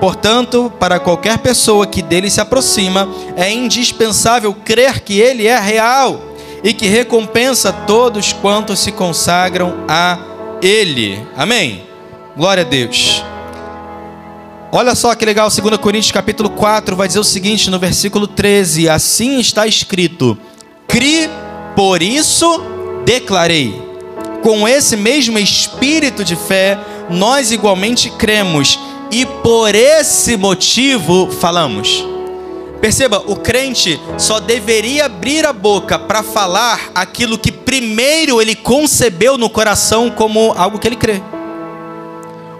Portanto, 0.00 0.72
para 0.78 0.98
qualquer 0.98 1.38
pessoa 1.38 1.86
que 1.86 2.02
dele 2.02 2.30
se 2.30 2.40
aproxima, 2.40 3.08
é 3.36 3.52
indispensável 3.52 4.52
crer 4.52 5.00
que 5.00 5.20
ele 5.20 5.46
é 5.46 5.58
real 5.58 6.35
e 6.66 6.72
que 6.72 6.88
recompensa 6.88 7.72
todos 7.72 8.32
quantos 8.32 8.80
se 8.80 8.90
consagram 8.90 9.84
a 9.86 10.18
Ele. 10.60 11.24
Amém? 11.36 11.84
Glória 12.36 12.64
a 12.64 12.66
Deus. 12.66 13.22
Olha 14.72 14.96
só 14.96 15.14
que 15.14 15.24
legal, 15.24 15.48
2 15.48 15.76
Coríntios 15.76 16.10
capítulo 16.10 16.50
4 16.50 16.96
vai 16.96 17.06
dizer 17.06 17.20
o 17.20 17.24
seguinte 17.24 17.70
no 17.70 17.78
versículo 17.78 18.26
13: 18.26 18.88
Assim 18.88 19.38
está 19.38 19.64
escrito: 19.64 20.36
Cri, 20.88 21.30
por 21.76 22.02
isso 22.02 22.60
declarei. 23.04 23.80
Com 24.42 24.66
esse 24.66 24.96
mesmo 24.96 25.38
espírito 25.38 26.24
de 26.24 26.34
fé, 26.34 26.80
nós 27.08 27.52
igualmente 27.52 28.10
cremos 28.10 28.76
e 29.12 29.24
por 29.24 29.72
esse 29.72 30.36
motivo 30.36 31.30
falamos. 31.30 32.15
Perceba, 32.80 33.22
o 33.26 33.36
crente 33.36 34.00
só 34.18 34.38
deveria 34.38 35.06
abrir 35.06 35.46
a 35.46 35.52
boca 35.52 35.98
para 35.98 36.22
falar 36.22 36.90
aquilo 36.94 37.38
que 37.38 37.50
primeiro 37.50 38.40
ele 38.40 38.54
concebeu 38.54 39.38
no 39.38 39.48
coração 39.48 40.10
como 40.10 40.52
algo 40.56 40.78
que 40.78 40.86
ele 40.86 40.96
crê. 40.96 41.22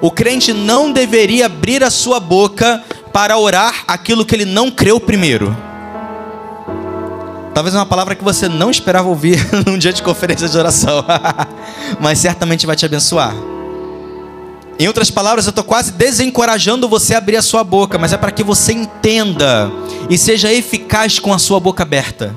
O 0.01 0.11
crente 0.11 0.53
não 0.53 0.93
deveria 0.93 1.47
abrir 1.47 1.83
a 1.83 1.91
sua 1.91 2.21
boca 2.21 2.83
para 3.13 3.39
orar 3.39 3.85
aquilo 3.87 4.25
que 4.25 4.35
ele 4.35 4.45
não 4.45 4.71
creu 4.71 5.01
primeiro. 5.01 5.57
Talvez 7.55 7.75
uma 7.75 7.87
palavra 7.87 8.15
que 8.15 8.23
você 8.23 8.49
não 8.49 8.71
esperava 8.71 9.09
ouvir 9.09 9.39
num 9.67 9.79
dia 9.79 9.93
de 9.93 10.03
conferência 10.03 10.49
de 10.49 10.59
oração, 10.59 11.05
mas 12.01 12.19
certamente 12.19 12.67
vai 12.67 12.77
te 12.77 12.85
abençoar. 12.85 13.35
Em 14.79 14.87
outras 14.87 15.11
palavras, 15.11 15.47
eu 15.47 15.51
estou 15.51 15.65
quase 15.65 15.93
desencorajando 15.93 16.89
você 16.89 17.15
a 17.15 17.19
abrir 17.19 17.37
a 17.37 17.43
sua 17.43 17.65
boca, 17.65 17.97
mas 17.97 18.13
é 18.13 18.19
para 18.19 18.31
que 18.31 18.43
você 18.43 18.73
entenda 18.73 19.73
e 20.11 20.19
seja 20.19 20.53
eficaz 20.53 21.19
com 21.19 21.33
a 21.33 21.39
sua 21.39 21.59
boca 21.59 21.83
aberta. 21.83 22.37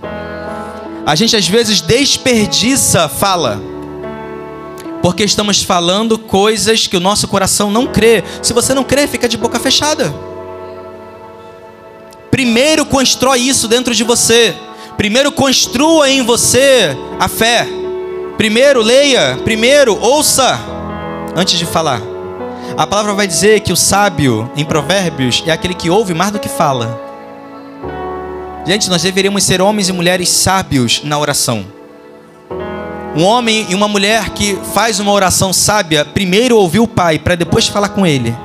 A 1.05 1.15
gente 1.15 1.35
às 1.35 1.47
vezes 1.47 1.81
desperdiça 1.81 3.09
fala, 3.09 3.61
porque 5.01 5.23
estamos 5.23 5.63
falando 5.63 6.17
coisas 6.17 6.87
que 6.87 6.95
o 6.95 7.01
nosso 7.01 7.27
coração 7.27 7.69
não 7.69 7.87
crê. 7.87 8.23
Se 8.41 8.53
você 8.53 8.73
não 8.73 8.85
crê, 8.85 9.05
fica 9.05 9.27
de 9.27 9.35
boca 9.35 9.59
fechada. 9.59 10.13
Primeiro 12.31 12.85
constrói 12.85 13.41
isso 13.41 13.67
dentro 13.67 13.93
de 13.93 14.03
você. 14.03 14.55
Primeiro 14.95 15.31
construa 15.31 16.09
em 16.09 16.21
você 16.21 16.95
a 17.19 17.27
fé. 17.27 17.67
Primeiro 18.37 18.81
leia, 18.81 19.37
primeiro 19.43 19.97
ouça 19.99 20.57
antes 21.35 21.57
de 21.57 21.65
falar. 21.65 22.18
A 22.77 22.87
palavra 22.87 23.13
vai 23.13 23.27
dizer 23.27 23.59
que 23.61 23.73
o 23.73 23.75
sábio, 23.75 24.49
em 24.55 24.63
Provérbios, 24.63 25.43
é 25.45 25.51
aquele 25.51 25.73
que 25.73 25.89
ouve 25.89 26.13
mais 26.13 26.31
do 26.31 26.39
que 26.39 26.47
fala. 26.47 26.99
Gente, 28.65 28.89
nós 28.89 29.01
deveríamos 29.01 29.43
ser 29.43 29.61
homens 29.61 29.89
e 29.89 29.93
mulheres 29.93 30.29
sábios 30.29 31.01
na 31.03 31.17
oração. 31.17 31.65
Um 33.15 33.23
homem 33.23 33.65
e 33.69 33.75
uma 33.75 33.87
mulher 33.87 34.29
que 34.29 34.57
faz 34.73 34.99
uma 34.99 35.11
oração 35.11 35.51
sábia, 35.51 36.05
primeiro 36.05 36.57
ouvir 36.57 36.79
o 36.79 36.87
pai, 36.87 37.17
para 37.17 37.35
depois 37.35 37.67
falar 37.67 37.89
com 37.89 38.05
ele. 38.05 38.35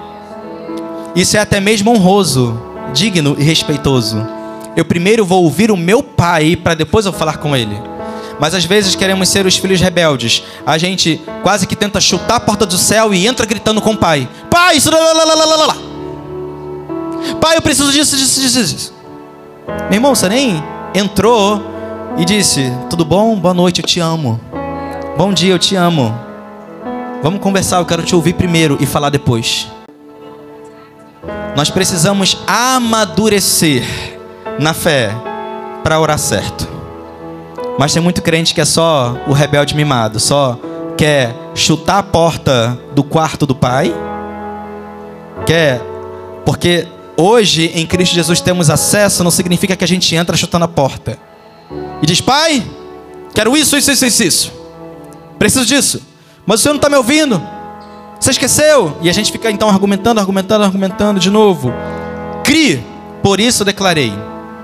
Isso 1.15 1.37
é 1.37 1.41
até 1.41 1.61
mesmo 1.61 1.93
honroso, 1.93 2.61
digno 2.93 3.37
e 3.39 3.45
respeitoso. 3.45 4.27
Eu 4.75 4.85
primeiro 4.85 5.25
vou 5.25 5.45
ouvir 5.45 5.71
o 5.71 5.77
meu 5.77 6.03
pai, 6.03 6.57
para 6.57 6.75
depois 6.75 7.07
eu 7.07 7.13
falar 7.13 7.37
com 7.37 7.55
ele. 7.55 7.94
Mas 8.41 8.55
às 8.55 8.65
vezes 8.65 8.95
queremos 8.95 9.29
ser 9.29 9.47
os 9.47 9.57
filhos 9.57 9.81
rebeldes. 9.81 10.43
A 10.67 10.77
gente 10.77 11.21
quase 11.43 11.67
que 11.67 11.77
tenta 11.77 12.01
chutar 12.01 12.37
a 12.37 12.41
porta 12.41 12.67
do 12.67 12.77
céu 12.77 13.15
e 13.15 13.27
entra 13.27 13.47
gritando 13.47 13.81
com 13.81 13.93
o 13.93 13.97
pai: 13.97 14.29
Pai, 14.51 14.77
isso. 14.77 14.91
Lalalala. 14.91 15.77
Pai, 17.41 17.57
eu 17.57 17.63
preciso 17.63 17.93
disso, 17.93 18.17
disso, 18.17 18.41
disso, 18.41 18.63
disso. 18.63 18.95
Meu 19.89 19.95
irmão, 19.95 20.15
você 20.15 20.29
nem 20.29 20.63
entrou 20.95 21.63
e 22.17 22.25
disse: 22.25 22.73
Tudo 22.91 23.05
bom? 23.05 23.37
Boa 23.37 23.55
noite, 23.55 23.81
eu 23.81 23.87
te 23.87 24.01
amo. 24.01 24.41
Bom 25.17 25.33
dia, 25.33 25.53
eu 25.53 25.59
te 25.59 25.77
amo. 25.77 26.15
Vamos 27.23 27.41
conversar, 27.41 27.79
eu 27.79 27.87
quero 27.87 28.03
te 28.03 28.15
ouvir 28.15 28.35
primeiro 28.35 28.77
e 28.81 28.87
falar 28.87 29.11
depois. 29.11 29.69
Nós 31.57 31.71
precisamos 31.71 32.37
amadurecer 32.47 33.85
na 34.59 34.75
fé 34.75 35.11
para 35.83 36.01
orar 36.01 36.19
certo. 36.19 36.74
Mas 37.79 37.93
tem 37.93 38.03
muito 38.03 38.23
crente 38.23 38.55
que 38.55 38.61
é 38.61 38.65
só 38.65 39.17
o 39.27 39.33
rebelde 39.33 39.75
mimado, 39.75 40.21
só 40.21 40.59
quer 40.97 41.35
chutar 41.55 41.99
a 41.99 42.03
porta 42.03 42.79
do 42.95 43.03
quarto 43.03 43.47
do 43.47 43.55
pai. 43.55 43.93
Quer 45.45 45.81
porque 46.45 46.87
hoje 47.17 47.71
em 47.75 47.87
Cristo 47.87 48.15
Jesus 48.15 48.41
temos 48.41 48.71
acesso, 48.71 49.25
não 49.25 49.31
significa 49.31 49.75
que 49.75 49.85
a 49.85 49.89
gente 49.89 50.15
entra 50.15 50.37
chutando 50.37 50.65
a 50.65 50.69
porta. 50.69 51.19
E 52.01 52.07
diz: 52.07 52.21
"Pai, 52.21 52.65
quero 53.35 53.57
isso, 53.57 53.77
isso, 53.77 53.91
isso, 53.91 54.23
isso". 54.23 54.53
Preciso 55.39 55.67
disso. 55.67 56.01
Mas 56.47 56.61
o 56.61 56.63
senhor 56.63 56.75
não 56.75 56.79
está 56.79 56.89
me 56.89 56.97
ouvindo. 56.97 57.43
Você 58.21 58.31
esqueceu? 58.31 58.97
E 59.03 59.11
a 59.11 59.13
gente 59.13 59.33
fica 59.33 59.51
então 59.51 59.69
argumentando, 59.69 60.21
argumentando, 60.21 60.65
argumentando 60.65 61.21
de 61.21 61.31
novo. 61.31 61.73
Crie, 62.43 62.83
por 63.23 63.41
isso 63.41 63.65
declarei. 63.65 64.13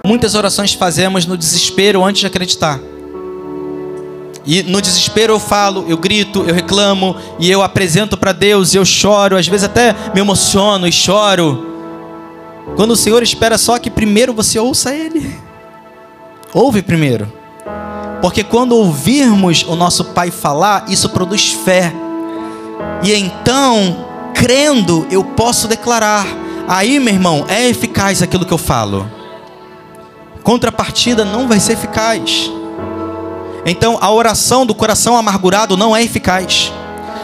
Muitas 0.07 0.35
orações 0.35 0.73
fazemos 0.73 1.27
no 1.27 1.37
desespero 1.37 2.05
antes 2.05 2.21
de 2.21 2.27
acreditar. 2.27 2.79
E 4.45 4.63
no 4.63 4.81
desespero 4.81 5.35
eu 5.35 5.41
falo, 5.41 5.85
eu 5.89 5.99
grito, 5.99 6.45
eu 6.47 6.55
reclamo 6.55 7.17
e 7.39 7.51
eu 7.51 7.63
apresento 7.63 8.17
para 8.17 8.33
Deus, 8.33 8.73
e 8.73 8.77
eu 8.79 8.85
choro, 8.85 9.37
às 9.37 9.47
vezes 9.47 9.65
até 9.65 9.95
me 10.15 10.21
emociono 10.21 10.87
e 10.87 10.93
choro. 10.93 11.67
Quando 12.77 12.93
o 12.93 12.97
Senhor 12.97 13.23
espera 13.23 13.59
só 13.59 13.79
que 13.79 13.91
primeiro 13.91 14.33
você 14.33 14.59
ouça 14.59 14.95
Ele. 14.95 15.39
Ouve 16.53 16.83
primeiro. 16.83 17.31
Porque 18.21 18.43
quando 18.43 18.77
ouvirmos 18.77 19.63
o 19.63 19.75
nosso 19.75 20.07
Pai 20.07 20.31
falar, 20.31 20.85
isso 20.89 21.09
produz 21.11 21.53
fé. 21.53 21.93
E 23.03 23.15
então, 23.15 24.07
crendo, 24.35 25.07
eu 25.11 25.25
posso 25.25 25.69
declarar. 25.69 26.27
Aí, 26.69 26.99
meu 26.99 27.15
irmão, 27.15 27.47
é 27.49 27.69
eficaz 27.69 28.23
aquilo 28.23 28.45
que 28.45 28.53
eu 28.53 28.59
falo. 28.59 29.11
Contrapartida 30.43 31.25
não 31.25 31.49
vai 31.49 31.61
ser 31.61 31.75
eficaz. 31.75 32.51
Então, 33.65 33.99
a 34.01 34.11
oração 34.11 34.65
do 34.65 34.75
coração 34.75 35.17
amargurado 35.17 35.77
não 35.77 35.95
é 35.95 36.03
eficaz. 36.03 36.73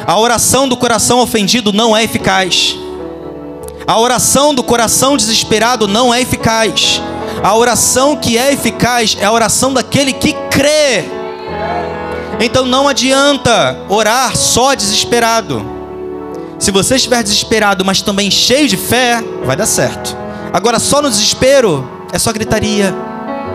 A 0.06 0.18
oração 0.18 0.68
do 0.68 0.76
coração 0.76 1.20
ofendido 1.20 1.72
não 1.72 1.96
é 1.96 2.04
eficaz. 2.04 2.76
A 3.86 3.98
oração 3.98 4.54
do 4.54 4.62
coração 4.62 5.16
desesperado 5.16 5.86
não 5.88 6.12
é 6.12 6.20
eficaz. 6.20 7.00
A 7.42 7.54
oração 7.54 8.16
que 8.16 8.36
é 8.36 8.52
eficaz 8.52 9.16
é 9.20 9.24
a 9.24 9.32
oração 9.32 9.72
daquele 9.72 10.12
que 10.12 10.32
crê. 10.50 11.04
Então 12.40 12.66
não 12.66 12.88
adianta 12.88 13.78
orar 13.88 14.36
só 14.36 14.74
desesperado. 14.74 15.64
Se 16.58 16.70
você 16.70 16.96
estiver 16.96 17.22
desesperado, 17.22 17.84
mas 17.84 18.02
também 18.02 18.30
cheio 18.30 18.66
de 18.66 18.76
fé, 18.76 19.22
vai 19.44 19.56
dar 19.56 19.66
certo. 19.66 20.16
Agora 20.52 20.78
só 20.78 21.00
no 21.00 21.08
desespero 21.10 21.88
é 22.12 22.18
só 22.18 22.32
gritaria, 22.32 22.94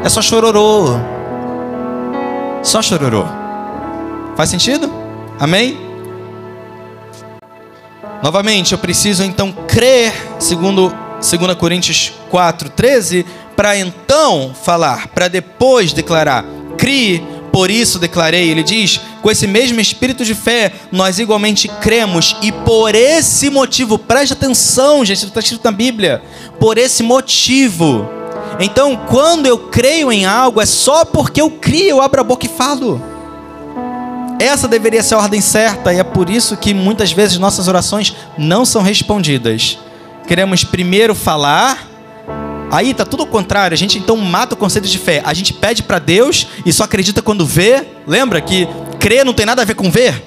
é 0.03 0.09
só 0.09 0.21
chororô. 0.21 0.99
Só 2.63 2.81
chororô. 2.81 3.25
Faz 4.35 4.49
sentido? 4.49 4.91
Amém? 5.39 5.77
Novamente, 8.23 8.73
eu 8.73 8.77
preciso 8.77 9.23
então 9.23 9.51
crer, 9.67 10.13
segundo 10.39 10.95
2 11.15 11.55
Coríntios 11.55 12.13
4, 12.29 12.69
13, 12.69 13.25
para 13.55 13.75
então 13.77 14.53
falar, 14.53 15.07
para 15.07 15.27
depois 15.27 15.91
declarar. 15.91 16.45
Crie, 16.77 17.23
por 17.51 17.71
isso 17.71 17.97
declarei. 17.97 18.49
Ele 18.49 18.61
diz: 18.61 19.01
com 19.23 19.31
esse 19.31 19.47
mesmo 19.47 19.81
espírito 19.81 20.23
de 20.23 20.35
fé, 20.35 20.71
nós 20.91 21.17
igualmente 21.17 21.67
cremos, 21.67 22.35
e 22.43 22.51
por 22.51 22.93
esse 22.93 23.49
motivo, 23.49 23.97
preste 23.97 24.33
atenção, 24.33 25.03
gente, 25.03 25.25
está 25.25 25.39
escrito 25.39 25.65
na 25.65 25.71
Bíblia. 25.71 26.21
Por 26.59 26.77
esse 26.77 27.01
motivo. 27.01 28.20
Então, 28.59 28.95
quando 29.07 29.45
eu 29.45 29.57
creio 29.57 30.11
em 30.11 30.25
algo, 30.25 30.61
é 30.61 30.65
só 30.65 31.05
porque 31.05 31.41
eu 31.41 31.49
crio, 31.49 31.89
eu 31.89 32.01
abro 32.01 32.21
a 32.21 32.23
boca 32.23 32.45
e 32.45 32.49
falo. 32.49 33.01
Essa 34.39 34.67
deveria 34.67 35.03
ser 35.03 35.15
a 35.15 35.19
ordem 35.19 35.41
certa, 35.41 35.93
e 35.93 35.99
é 35.99 36.03
por 36.03 36.29
isso 36.29 36.57
que 36.57 36.73
muitas 36.73 37.11
vezes 37.11 37.37
nossas 37.37 37.67
orações 37.67 38.15
não 38.37 38.65
são 38.65 38.81
respondidas. 38.81 39.77
Queremos 40.27 40.63
primeiro 40.63 41.13
falar 41.13 41.91
Aí 42.71 42.93
tá 42.93 43.03
tudo 43.03 43.23
ao 43.23 43.27
contrário, 43.27 43.75
a 43.75 43.77
gente 43.77 43.97
então 43.97 44.15
mata 44.15 44.55
o 44.55 44.57
conceito 44.57 44.87
de 44.87 44.97
fé. 44.97 45.21
A 45.25 45.33
gente 45.33 45.51
pede 45.51 45.83
para 45.83 45.99
Deus 45.99 46.47
e 46.65 46.71
só 46.71 46.85
acredita 46.85 47.21
quando 47.21 47.45
vê. 47.45 47.85
Lembra 48.07 48.39
que 48.39 48.65
crer 48.97 49.25
não 49.25 49.33
tem 49.33 49.45
nada 49.45 49.61
a 49.61 49.65
ver 49.65 49.75
com 49.75 49.91
ver? 49.91 50.23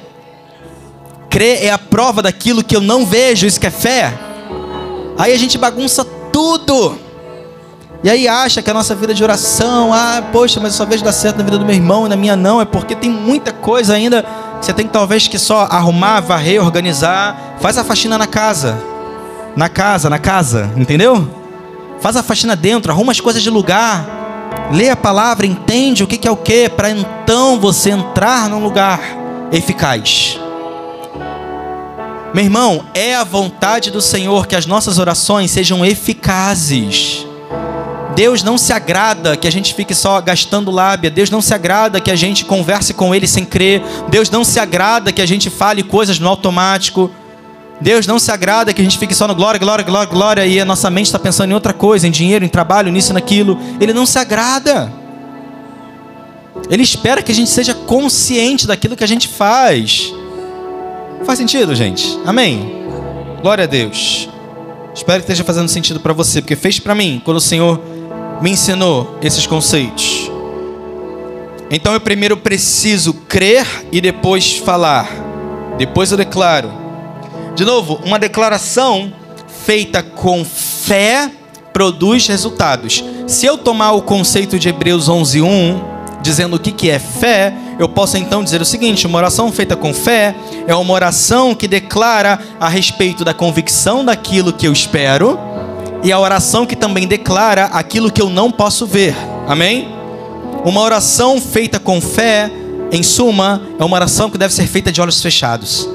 Crer 1.30 1.64
é 1.64 1.70
a 1.70 1.78
prova 1.78 2.20
daquilo 2.20 2.62
que 2.62 2.76
eu 2.76 2.82
não 2.82 3.06
vejo, 3.06 3.46
isso 3.46 3.58
que 3.58 3.66
é 3.66 3.70
fé. 3.70 4.12
Aí 5.16 5.32
a 5.32 5.38
gente 5.38 5.56
bagunça 5.56 6.04
tudo. 6.30 6.98
E 8.04 8.10
aí 8.10 8.28
acha 8.28 8.60
que 8.60 8.70
a 8.70 8.74
nossa 8.74 8.94
vida 8.94 9.14
de 9.14 9.24
oração, 9.24 9.90
ah, 9.90 10.22
poxa, 10.30 10.60
mas 10.60 10.74
eu 10.74 10.76
só 10.76 10.84
vejo 10.84 11.02
dar 11.02 11.10
certo 11.10 11.38
na 11.38 11.42
vida 11.42 11.56
do 11.56 11.64
meu 11.64 11.74
irmão 11.74 12.04
e 12.04 12.08
na 12.10 12.16
minha 12.16 12.36
não, 12.36 12.60
é 12.60 12.66
porque 12.66 12.94
tem 12.94 13.08
muita 13.08 13.50
coisa 13.50 13.94
ainda. 13.94 14.22
Você 14.60 14.74
tem 14.74 14.86
que 14.86 14.92
talvez 14.92 15.26
que 15.26 15.38
só 15.38 15.60
arrumar, 15.70 16.20
varrer, 16.20 16.62
organizar. 16.62 17.56
Faz 17.60 17.78
a 17.78 17.82
faxina 17.82 18.18
na 18.18 18.26
casa. 18.26 18.76
Na 19.56 19.70
casa, 19.70 20.10
na 20.10 20.18
casa, 20.18 20.70
entendeu? 20.76 21.26
Faz 21.98 22.14
a 22.14 22.22
faxina 22.22 22.54
dentro, 22.54 22.92
arruma 22.92 23.10
as 23.10 23.20
coisas 23.20 23.42
de 23.42 23.48
lugar. 23.48 24.04
Lê 24.70 24.90
a 24.90 24.96
palavra, 24.96 25.46
entende 25.46 26.04
o 26.04 26.06
que 26.06 26.28
é 26.28 26.30
o 26.30 26.36
que, 26.36 26.68
para 26.68 26.90
então 26.90 27.58
você 27.58 27.88
entrar 27.88 28.50
num 28.50 28.62
lugar 28.62 29.00
eficaz. 29.50 30.38
Meu 32.34 32.44
irmão, 32.44 32.84
é 32.92 33.14
a 33.14 33.24
vontade 33.24 33.90
do 33.90 34.02
Senhor 34.02 34.46
que 34.46 34.54
as 34.54 34.66
nossas 34.66 34.98
orações 34.98 35.50
sejam 35.50 35.82
eficazes. 35.86 37.26
Deus 38.14 38.42
não 38.42 38.56
se 38.56 38.72
agrada 38.72 39.36
que 39.36 39.48
a 39.48 39.50
gente 39.50 39.74
fique 39.74 39.94
só 39.94 40.20
gastando 40.20 40.70
lábia. 40.70 41.10
Deus 41.10 41.30
não 41.30 41.42
se 41.42 41.52
agrada 41.52 42.00
que 42.00 42.10
a 42.10 42.16
gente 42.16 42.44
converse 42.44 42.94
com 42.94 43.14
Ele 43.14 43.26
sem 43.26 43.44
crer. 43.44 43.82
Deus 44.08 44.30
não 44.30 44.44
se 44.44 44.60
agrada 44.60 45.12
que 45.12 45.20
a 45.20 45.26
gente 45.26 45.50
fale 45.50 45.82
coisas 45.82 46.18
no 46.18 46.28
automático. 46.28 47.10
Deus 47.80 48.06
não 48.06 48.18
se 48.18 48.30
agrada 48.30 48.72
que 48.72 48.80
a 48.80 48.84
gente 48.84 48.98
fique 48.98 49.14
só 49.14 49.26
no 49.26 49.34
glória, 49.34 49.58
glória, 49.58 49.84
glória, 49.84 50.10
glória 50.10 50.46
e 50.46 50.60
a 50.60 50.64
nossa 50.64 50.88
mente 50.88 51.06
está 51.06 51.18
pensando 51.18 51.50
em 51.50 51.54
outra 51.54 51.72
coisa, 51.72 52.06
em 52.06 52.10
dinheiro, 52.10 52.44
em 52.44 52.48
trabalho, 52.48 52.92
nisso 52.92 53.12
naquilo. 53.12 53.58
Ele 53.80 53.92
não 53.92 54.06
se 54.06 54.18
agrada. 54.18 54.92
Ele 56.70 56.82
espera 56.82 57.20
que 57.20 57.32
a 57.32 57.34
gente 57.34 57.50
seja 57.50 57.74
consciente 57.74 58.66
daquilo 58.66 58.96
que 58.96 59.04
a 59.04 59.08
gente 59.08 59.26
faz. 59.26 60.12
Faz 61.24 61.38
sentido, 61.38 61.74
gente? 61.74 62.18
Amém? 62.24 62.84
Glória 63.42 63.64
a 63.64 63.66
Deus. 63.66 64.28
Espero 64.94 65.18
que 65.18 65.24
esteja 65.24 65.42
fazendo 65.42 65.68
sentido 65.68 65.98
para 65.98 66.12
você, 66.12 66.40
porque 66.40 66.54
fez 66.54 66.78
para 66.78 66.94
mim 66.94 67.20
quando 67.24 67.38
o 67.38 67.40
Senhor 67.40 67.80
me 68.44 68.50
ensinou 68.50 69.18
esses 69.22 69.46
conceitos. 69.46 70.30
Então 71.70 71.94
eu 71.94 72.00
primeiro 72.00 72.36
preciso 72.36 73.14
crer 73.14 73.66
e 73.90 74.02
depois 74.02 74.58
falar. 74.58 75.08
Depois 75.78 76.10
eu 76.10 76.18
declaro. 76.18 76.70
De 77.54 77.64
novo, 77.64 77.98
uma 78.04 78.18
declaração 78.18 79.10
feita 79.64 80.02
com 80.02 80.44
fé 80.44 81.30
produz 81.72 82.26
resultados. 82.26 83.02
Se 83.26 83.46
eu 83.46 83.56
tomar 83.56 83.92
o 83.92 84.02
conceito 84.02 84.58
de 84.58 84.68
Hebreus 84.68 85.08
11:1, 85.08 85.82
dizendo 86.20 86.56
o 86.56 86.60
que 86.60 86.70
que 86.70 86.90
é 86.90 86.98
fé, 86.98 87.50
eu 87.78 87.88
posso 87.88 88.18
então 88.18 88.44
dizer 88.44 88.60
o 88.60 88.66
seguinte: 88.66 89.06
uma 89.06 89.16
oração 89.16 89.50
feita 89.50 89.74
com 89.74 89.94
fé 89.94 90.34
é 90.66 90.74
uma 90.74 90.92
oração 90.92 91.54
que 91.54 91.66
declara 91.66 92.38
a 92.60 92.68
respeito 92.68 93.24
da 93.24 93.32
convicção 93.32 94.04
daquilo 94.04 94.52
que 94.52 94.68
eu 94.68 94.72
espero 94.74 95.53
e 96.04 96.12
a 96.12 96.20
oração 96.20 96.66
que 96.66 96.76
também 96.76 97.08
declara 97.08 97.64
aquilo 97.72 98.12
que 98.12 98.20
eu 98.20 98.28
não 98.28 98.50
posso 98.50 98.86
ver. 98.86 99.16
Amém? 99.48 99.88
Uma 100.62 100.82
oração 100.82 101.40
feita 101.40 101.80
com 101.80 101.98
fé, 101.98 102.50
em 102.92 103.02
suma, 103.02 103.62
é 103.78 103.82
uma 103.82 103.96
oração 103.96 104.28
que 104.28 104.36
deve 104.36 104.52
ser 104.52 104.66
feita 104.66 104.92
de 104.92 105.00
olhos 105.00 105.22
fechados. 105.22 105.88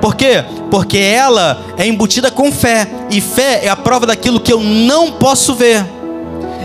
Por 0.00 0.16
quê? 0.16 0.44
Porque 0.68 0.98
ela 0.98 1.62
é 1.78 1.86
embutida 1.86 2.28
com 2.28 2.50
fé. 2.50 2.88
E 3.08 3.20
fé 3.20 3.64
é 3.64 3.68
a 3.68 3.76
prova 3.76 4.04
daquilo 4.04 4.40
que 4.40 4.52
eu 4.52 4.60
não 4.60 5.12
posso 5.12 5.54
ver. 5.54 5.86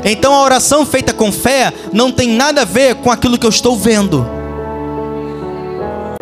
Então 0.03 0.33
a 0.33 0.41
oração 0.41 0.85
feita 0.85 1.13
com 1.13 1.31
fé 1.31 1.71
não 1.93 2.11
tem 2.11 2.29
nada 2.29 2.63
a 2.63 2.65
ver 2.65 2.95
com 2.95 3.11
aquilo 3.11 3.37
que 3.37 3.45
eu 3.45 3.49
estou 3.49 3.77
vendo. 3.77 4.27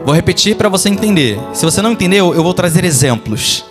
Vou 0.03 0.13
repetir 0.13 0.55
para 0.55 0.67
você 0.67 0.89
entender. 0.89 1.39
Se 1.53 1.63
você 1.63 1.81
não 1.81 1.93
entendeu, 1.93 2.35
eu 2.35 2.43
vou 2.43 2.53
trazer 2.53 2.83
exemplos. 2.83 3.65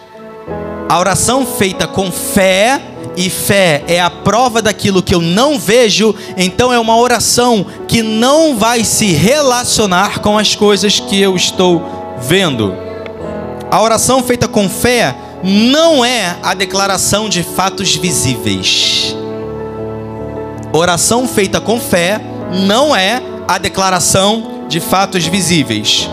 A 0.88 0.98
oração 0.98 1.44
feita 1.44 1.86
com 1.86 2.12
fé, 2.12 2.80
e 3.16 3.30
fé 3.30 3.82
é 3.88 4.00
a 4.00 4.10
prova 4.10 4.60
daquilo 4.60 5.02
que 5.02 5.14
eu 5.14 5.20
não 5.20 5.58
vejo, 5.58 6.14
então 6.36 6.72
é 6.72 6.78
uma 6.78 6.96
oração 6.96 7.66
que 7.88 8.02
não 8.02 8.56
vai 8.56 8.84
se 8.84 9.06
relacionar 9.06 10.20
com 10.20 10.36
as 10.36 10.54
coisas 10.54 11.00
que 11.00 11.20
eu 11.20 11.34
estou 11.34 11.82
vendo. 12.20 12.74
A 13.70 13.80
oração 13.80 14.22
feita 14.22 14.46
com 14.46 14.68
fé 14.68 15.16
não 15.42 16.04
é 16.04 16.36
a 16.42 16.54
declaração 16.54 17.28
de 17.28 17.42
fatos 17.42 17.96
visíveis. 17.96 19.16
Oração 20.72 21.26
feita 21.26 21.60
com 21.60 21.80
fé 21.80 22.20
não 22.66 22.94
é 22.94 23.22
a 23.48 23.56
declaração 23.58 24.66
de 24.68 24.78
fatos 24.78 25.24
visíveis. 25.26 26.08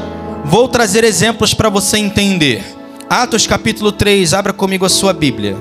Vou 0.45 0.67
trazer 0.67 1.03
exemplos 1.03 1.53
para 1.53 1.69
você 1.69 1.97
entender. 1.97 2.72
Atos 3.15 3.45
capítulo 3.45 3.91
3, 3.91 4.33
abra 4.33 4.51
comigo 4.51 4.87
a 4.87 4.89
sua 4.89 5.13
Bíblia. 5.13 5.55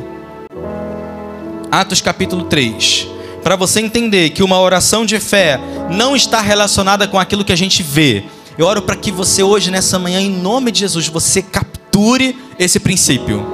Atos 1.70 2.00
capítulo 2.00 2.44
3. 2.44 3.06
Para 3.42 3.56
você 3.56 3.78
entender 3.78 4.30
que 4.30 4.42
uma 4.42 4.58
oração 4.58 5.04
de 5.04 5.20
fé 5.20 5.60
não 5.90 6.16
está 6.16 6.40
relacionada 6.40 7.06
com 7.06 7.18
aquilo 7.18 7.44
que 7.44 7.52
a 7.52 7.56
gente 7.56 7.82
vê. 7.82 8.24
Eu 8.56 8.64
oro 8.64 8.80
para 8.80 8.96
que 8.96 9.12
você 9.12 9.42
hoje, 9.42 9.70
nessa 9.70 9.98
manhã, 9.98 10.18
em 10.18 10.30
nome 10.30 10.72
de 10.72 10.78
Jesus, 10.78 11.08
você 11.08 11.42
capture 11.42 12.34
esse 12.58 12.80
princípio. 12.80 13.46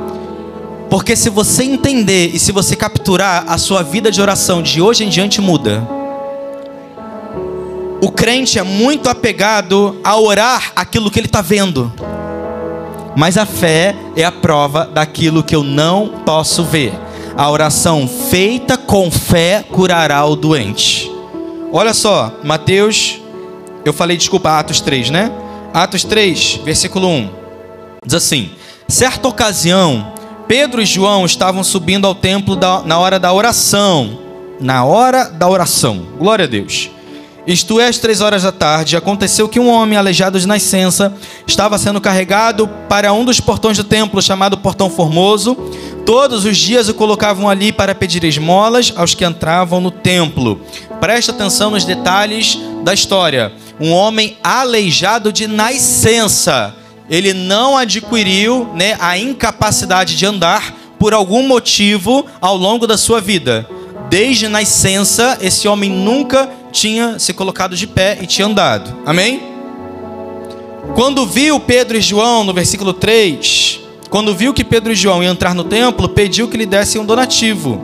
Porque 0.89 1.17
se 1.17 1.29
você 1.29 1.65
entender 1.65 2.31
e 2.33 2.39
se 2.39 2.53
você 2.53 2.77
capturar, 2.77 3.47
a 3.49 3.59
sua 3.59 3.83
vida 3.83 4.13
de 4.13 4.23
oração 4.23 4.63
de 4.63 4.81
hoje 4.81 5.03
em 5.03 5.09
diante 5.09 5.41
muda. 5.41 5.85
O 8.01 8.13
crente 8.13 8.61
é 8.61 8.63
muito 8.63 9.09
apegado 9.09 9.99
a 10.05 10.17
orar 10.17 10.71
aquilo 10.77 11.11
que 11.11 11.19
ele 11.19 11.27
está 11.27 11.43
vendo. 11.43 11.93
Mas 13.19 13.37
a 13.37 13.45
fé 13.45 13.97
é 14.15 14.23
a 14.23 14.31
prova 14.31 14.85
daquilo 14.85 15.43
que 15.43 15.57
eu 15.57 15.65
não 15.65 16.23
posso 16.25 16.63
ver. 16.63 16.93
A 17.37 17.51
oração 17.51 18.07
feita 18.07 18.77
com 18.77 19.11
fé 19.11 19.65
curará 19.73 20.25
o 20.25 20.37
doente. 20.37 21.11
Olha 21.73 21.93
só, 21.93 22.33
Mateus, 22.45 23.21
eu 23.85 23.93
falei, 23.93 24.17
desculpa, 24.17 24.57
Atos 24.57 24.81
3, 24.81 25.11
né? 25.11 25.33
Atos 25.75 26.05
3, 26.05 26.61
versículo 26.65 27.09
1. 27.09 27.31
Diz 28.07 28.15
assim: 28.15 28.53
Certa 28.87 29.27
ocasião, 29.27 30.13
Pedro 30.47 30.81
e 30.81 30.87
João 30.87 31.27
estavam 31.27 31.65
subindo 31.65 32.07
ao 32.07 32.15
templo 32.15 32.55
da, 32.55 32.83
na 32.83 33.01
hora 33.01 33.19
da 33.19 33.33
oração. 33.33 34.17
Na 34.61 34.85
hora 34.85 35.25
da 35.25 35.49
oração. 35.49 36.07
Glória 36.17 36.45
a 36.45 36.49
Deus. 36.49 36.89
Isto 37.49 37.81
é, 37.81 37.89
às 37.89 37.97
três 37.97 38.21
horas 38.21 38.43
da 38.43 38.53
tarde, 38.53 38.95
aconteceu 38.95 39.49
que 39.49 39.59
um 39.59 39.71
homem 39.71 39.97
aleijado 39.97 40.39
de 40.39 40.47
nascença 40.47 41.15
estava 41.47 41.79
sendo 41.79 41.99
carregado 41.99 42.69
para 42.91 43.11
um 43.15 43.25
dos 43.25 43.41
portões 43.41 43.79
do 43.79 43.85
templo, 43.85 44.21
chamado 44.21 44.59
Portão 44.59 44.91
Formoso. 44.91 45.55
Todos 46.05 46.45
os 46.45 46.59
dias 46.59 46.91
o 46.91 46.95
colocavam 46.95 47.49
ali 47.49 47.73
para 47.73 47.95
pedir 47.95 48.23
esmolas 48.23 48.93
aos 48.95 49.15
que 49.15 49.25
entravam 49.25 49.81
no 49.81 49.91
templo. 49.91 50.61
Preste 51.01 51.31
atenção 51.31 51.71
nos 51.71 51.87
detalhes 51.87 52.59
da 52.85 52.93
história. 52.93 53.51
Um 53.81 53.93
homem 53.93 54.37
aleijado 54.45 55.33
de 55.33 55.47
nascença. 55.47 56.75
Ele 57.09 57.33
não 57.33 57.79
adquiriu 57.79 58.71
né, 58.75 58.95
a 59.01 59.17
incapacidade 59.17 60.17
de 60.17 60.27
andar 60.27 60.75
por 60.99 61.15
algum 61.15 61.49
motivo 61.49 62.27
ao 62.43 62.59
longo 62.59 62.87
da 62.87 62.99
sua 62.99 63.23
vida. 63.23 63.67
Desde 64.09 64.49
nascença, 64.49 65.37
esse 65.41 65.69
homem 65.69 65.91
nunca 65.91 66.49
tinha 66.73 67.19
se 67.19 67.35
colocado 67.35 67.77
de 67.77 67.87
pé 67.87 68.19
e 68.23 68.27
tinha 68.27 68.47
andado. 68.47 69.03
Amém? 69.05 69.43
Quando 70.95 71.27
viu 71.27 71.61
Pedro 71.61 71.97
e 71.97 72.01
João, 72.01 72.45
no 72.45 72.55
versículo 72.55 72.93
3, 72.93 73.81
quando 74.09 74.35
viu 74.35 74.55
que 74.55 74.65
Pedro 74.65 74.93
e 74.93 74.97
João 74.97 75.23
iam 75.23 75.33
entrar 75.33 75.55
no 75.55 75.65
templo, 75.65 76.09
pediu 76.09 76.49
que 76.49 76.57
lhe 76.57 76.65
dessem 76.65 77.01
um 77.01 77.05
donativo. 77.05 77.81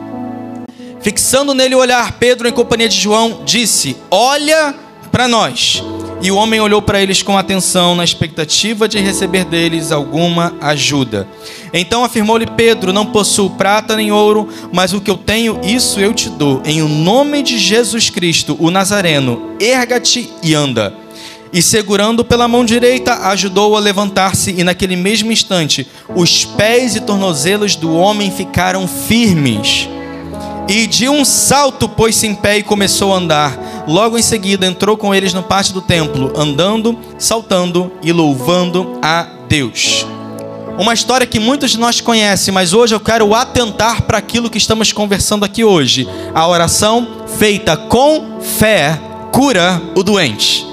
Fixando 1.01 1.53
nele 1.53 1.75
o 1.75 1.79
olhar, 1.79 2.13
Pedro, 2.13 2.49
em 2.49 2.53
companhia 2.53 2.89
de 2.89 2.99
João, 2.99 3.43
disse: 3.45 3.95
Olha 4.11 4.75
para 5.13 5.29
nós. 5.29 5.83
E 6.25 6.31
o 6.31 6.37
homem 6.37 6.59
olhou 6.59 6.81
para 6.81 7.03
eles 7.03 7.23
com 7.23 7.37
atenção, 7.37 7.95
na 7.95 8.03
expectativa 8.03 8.89
de 8.89 8.99
receber 8.99 9.45
deles 9.45 9.93
alguma 9.93 10.55
ajuda. 10.59 11.29
Então 11.71 12.03
afirmou-lhe 12.03 12.47
Pedro: 12.47 12.95
Não 12.95 13.05
possuo 13.05 13.51
prata 13.51 13.95
nem 13.95 14.11
ouro, 14.11 14.49
mas 14.73 14.95
o 14.95 15.03
que 15.03 15.11
eu 15.11 15.19
tenho, 15.19 15.61
isso 15.63 16.01
eu 16.01 16.15
te 16.15 16.31
dou. 16.31 16.63
Em 16.65 16.81
o 16.81 16.89
nome 16.89 17.43
de 17.43 17.59
Jesus 17.59 18.09
Cristo, 18.09 18.57
o 18.59 18.71
Nazareno, 18.71 19.51
erga-te 19.61 20.31
e 20.43 20.55
anda. 20.55 20.95
E 21.53 21.61
segurando 21.61 22.25
pela 22.25 22.49
mão 22.49 22.65
direita, 22.65 23.29
ajudou-o 23.29 23.77
a 23.77 23.81
levantar-se, 23.81 24.51
e 24.51 24.65
naquele 24.65 24.97
mesmo 24.97 25.31
instante, 25.31 25.87
os 26.09 26.47
pés 26.47 26.97
e 26.97 27.03
tornozelos 27.03 27.77
do 27.77 27.95
homem 27.95 28.31
ficaram 28.31 28.89
firmes. 28.89 29.91
E 30.69 30.87
de 30.87 31.09
um 31.09 31.25
salto 31.25 31.89
pôs-se 31.89 32.27
em 32.27 32.35
pé 32.35 32.59
e 32.59 32.63
começou 32.63 33.13
a 33.13 33.19
andar. 33.19 33.85
Logo 33.87 34.17
em 34.17 34.23
seguida 34.23 34.67
entrou 34.67 34.97
com 34.97 35.15
eles 35.15 35.35
no 35.35 35.43
pátio 35.43 35.75
do 35.75 35.83
templo, 35.83 36.33
andando, 36.37 36.99
saltando 37.19 37.93
e 38.03 38.13
louvando 38.13 38.99
a 39.03 39.27
Deus. 39.49 40.07
Uma 40.79 40.95
história 40.95 41.27
que 41.27 41.39
muitos 41.39 41.71
de 41.71 41.79
nós 41.79 42.01
conhecem, 42.01 42.53
mas 42.53 42.73
hoje 42.73 42.95
eu 42.95 43.01
quero 43.01 43.33
atentar 43.35 44.03
para 44.03 44.19
aquilo 44.19 44.51
que 44.51 44.59
estamos 44.59 44.91
conversando 44.91 45.45
aqui 45.45 45.63
hoje. 45.63 46.09
A 46.35 46.49
oração 46.49 47.07
feita 47.39 47.77
com 47.77 48.41
fé 48.41 48.99
cura 49.31 49.81
o 49.95 50.03
doente. 50.03 50.67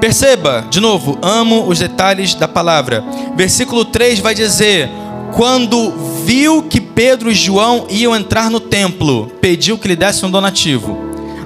Perceba, 0.00 0.66
de 0.68 0.80
novo, 0.80 1.18
amo 1.22 1.66
os 1.66 1.78
detalhes 1.78 2.34
da 2.34 2.46
palavra. 2.46 3.02
Versículo 3.34 3.84
3 3.84 4.18
vai 4.18 4.34
dizer: 4.34 4.90
Quando 5.34 5.92
viu 6.24 6.62
que 6.64 6.85
Pedro 6.96 7.30
e 7.30 7.34
João 7.34 7.86
iam 7.90 8.16
entrar 8.16 8.50
no 8.50 8.58
templo, 8.58 9.30
pediu 9.38 9.76
que 9.76 9.86
lhe 9.86 9.94
desse 9.94 10.24
um 10.24 10.30
donativo. 10.30 10.96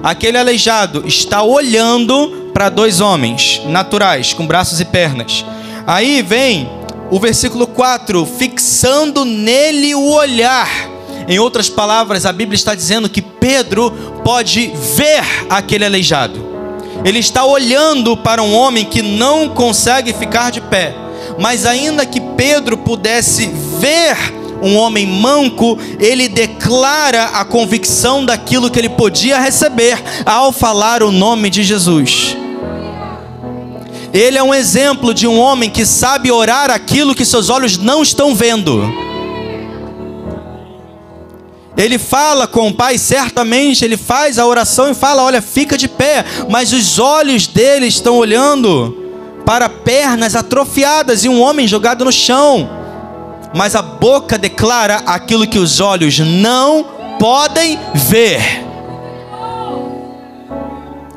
Aquele 0.01 0.37
aleijado 0.37 1.03
está 1.05 1.43
olhando 1.43 2.49
para 2.53 2.69
dois 2.69 3.01
homens 3.01 3.61
naturais, 3.65 4.31
com 4.31 4.47
braços 4.47 4.79
e 4.79 4.85
pernas. 4.85 5.43
Aí 5.85 6.21
vem 6.21 6.69
o 7.09 7.19
versículo 7.19 7.67
4, 7.67 8.25
fixando 8.25 9.25
nele 9.25 9.93
o 9.93 10.13
olhar. 10.13 10.69
Em 11.27 11.37
outras 11.37 11.67
palavras, 11.67 12.25
a 12.25 12.31
Bíblia 12.31 12.55
está 12.55 12.73
dizendo 12.73 13.09
que 13.09 13.21
Pedro 13.21 13.91
pode 14.23 14.71
ver 14.95 15.21
aquele 15.49 15.83
aleijado. 15.83 16.39
Ele 17.03 17.19
está 17.19 17.43
olhando 17.43 18.15
para 18.15 18.41
um 18.41 18.55
homem 18.55 18.85
que 18.85 19.01
não 19.01 19.49
consegue 19.49 20.13
ficar 20.13 20.49
de 20.49 20.61
pé. 20.61 20.95
Mas 21.37 21.65
ainda 21.65 22.05
que 22.05 22.21
Pedro 22.21 22.77
pudesse 22.77 23.47
ver 23.79 24.39
um 24.61 24.75
homem 24.75 25.07
manco, 25.07 25.77
ele 25.99 26.27
declara 26.27 27.25
a 27.25 27.43
convicção 27.43 28.23
daquilo 28.23 28.69
que 28.69 28.79
ele 28.79 28.89
podia 28.89 29.39
receber 29.39 30.01
ao 30.25 30.51
falar 30.51 31.03
o 31.03 31.11
nome 31.11 31.49
de 31.49 31.63
Jesus. 31.63 32.37
Ele 34.13 34.37
é 34.37 34.43
um 34.43 34.53
exemplo 34.53 35.13
de 35.13 35.25
um 35.25 35.39
homem 35.39 35.69
que 35.69 35.85
sabe 35.85 36.31
orar 36.31 36.69
aquilo 36.69 37.15
que 37.15 37.25
seus 37.25 37.49
olhos 37.49 37.77
não 37.77 38.03
estão 38.03 38.35
vendo. 38.35 38.81
Ele 41.77 41.97
fala 41.97 42.45
com 42.45 42.67
o 42.67 42.73
pai, 42.73 42.97
certamente, 42.97 43.85
ele 43.85 43.95
faz 43.95 44.37
a 44.37 44.45
oração 44.45 44.91
e 44.91 44.93
fala: 44.93 45.23
Olha, 45.23 45.41
fica 45.41 45.77
de 45.77 45.87
pé, 45.87 46.25
mas 46.49 46.73
os 46.73 46.99
olhos 46.99 47.47
dele 47.47 47.87
estão 47.87 48.17
olhando 48.17 48.97
para 49.45 49.69
pernas 49.69 50.35
atrofiadas 50.35 51.23
e 51.23 51.29
um 51.29 51.41
homem 51.41 51.67
jogado 51.67 52.03
no 52.03 52.11
chão. 52.11 52.80
Mas 53.53 53.75
a 53.75 53.81
boca 53.81 54.37
declara 54.37 54.97
aquilo 55.05 55.47
que 55.47 55.59
os 55.59 55.79
olhos 55.79 56.19
não 56.19 56.85
podem 57.19 57.77
ver. 57.93 58.71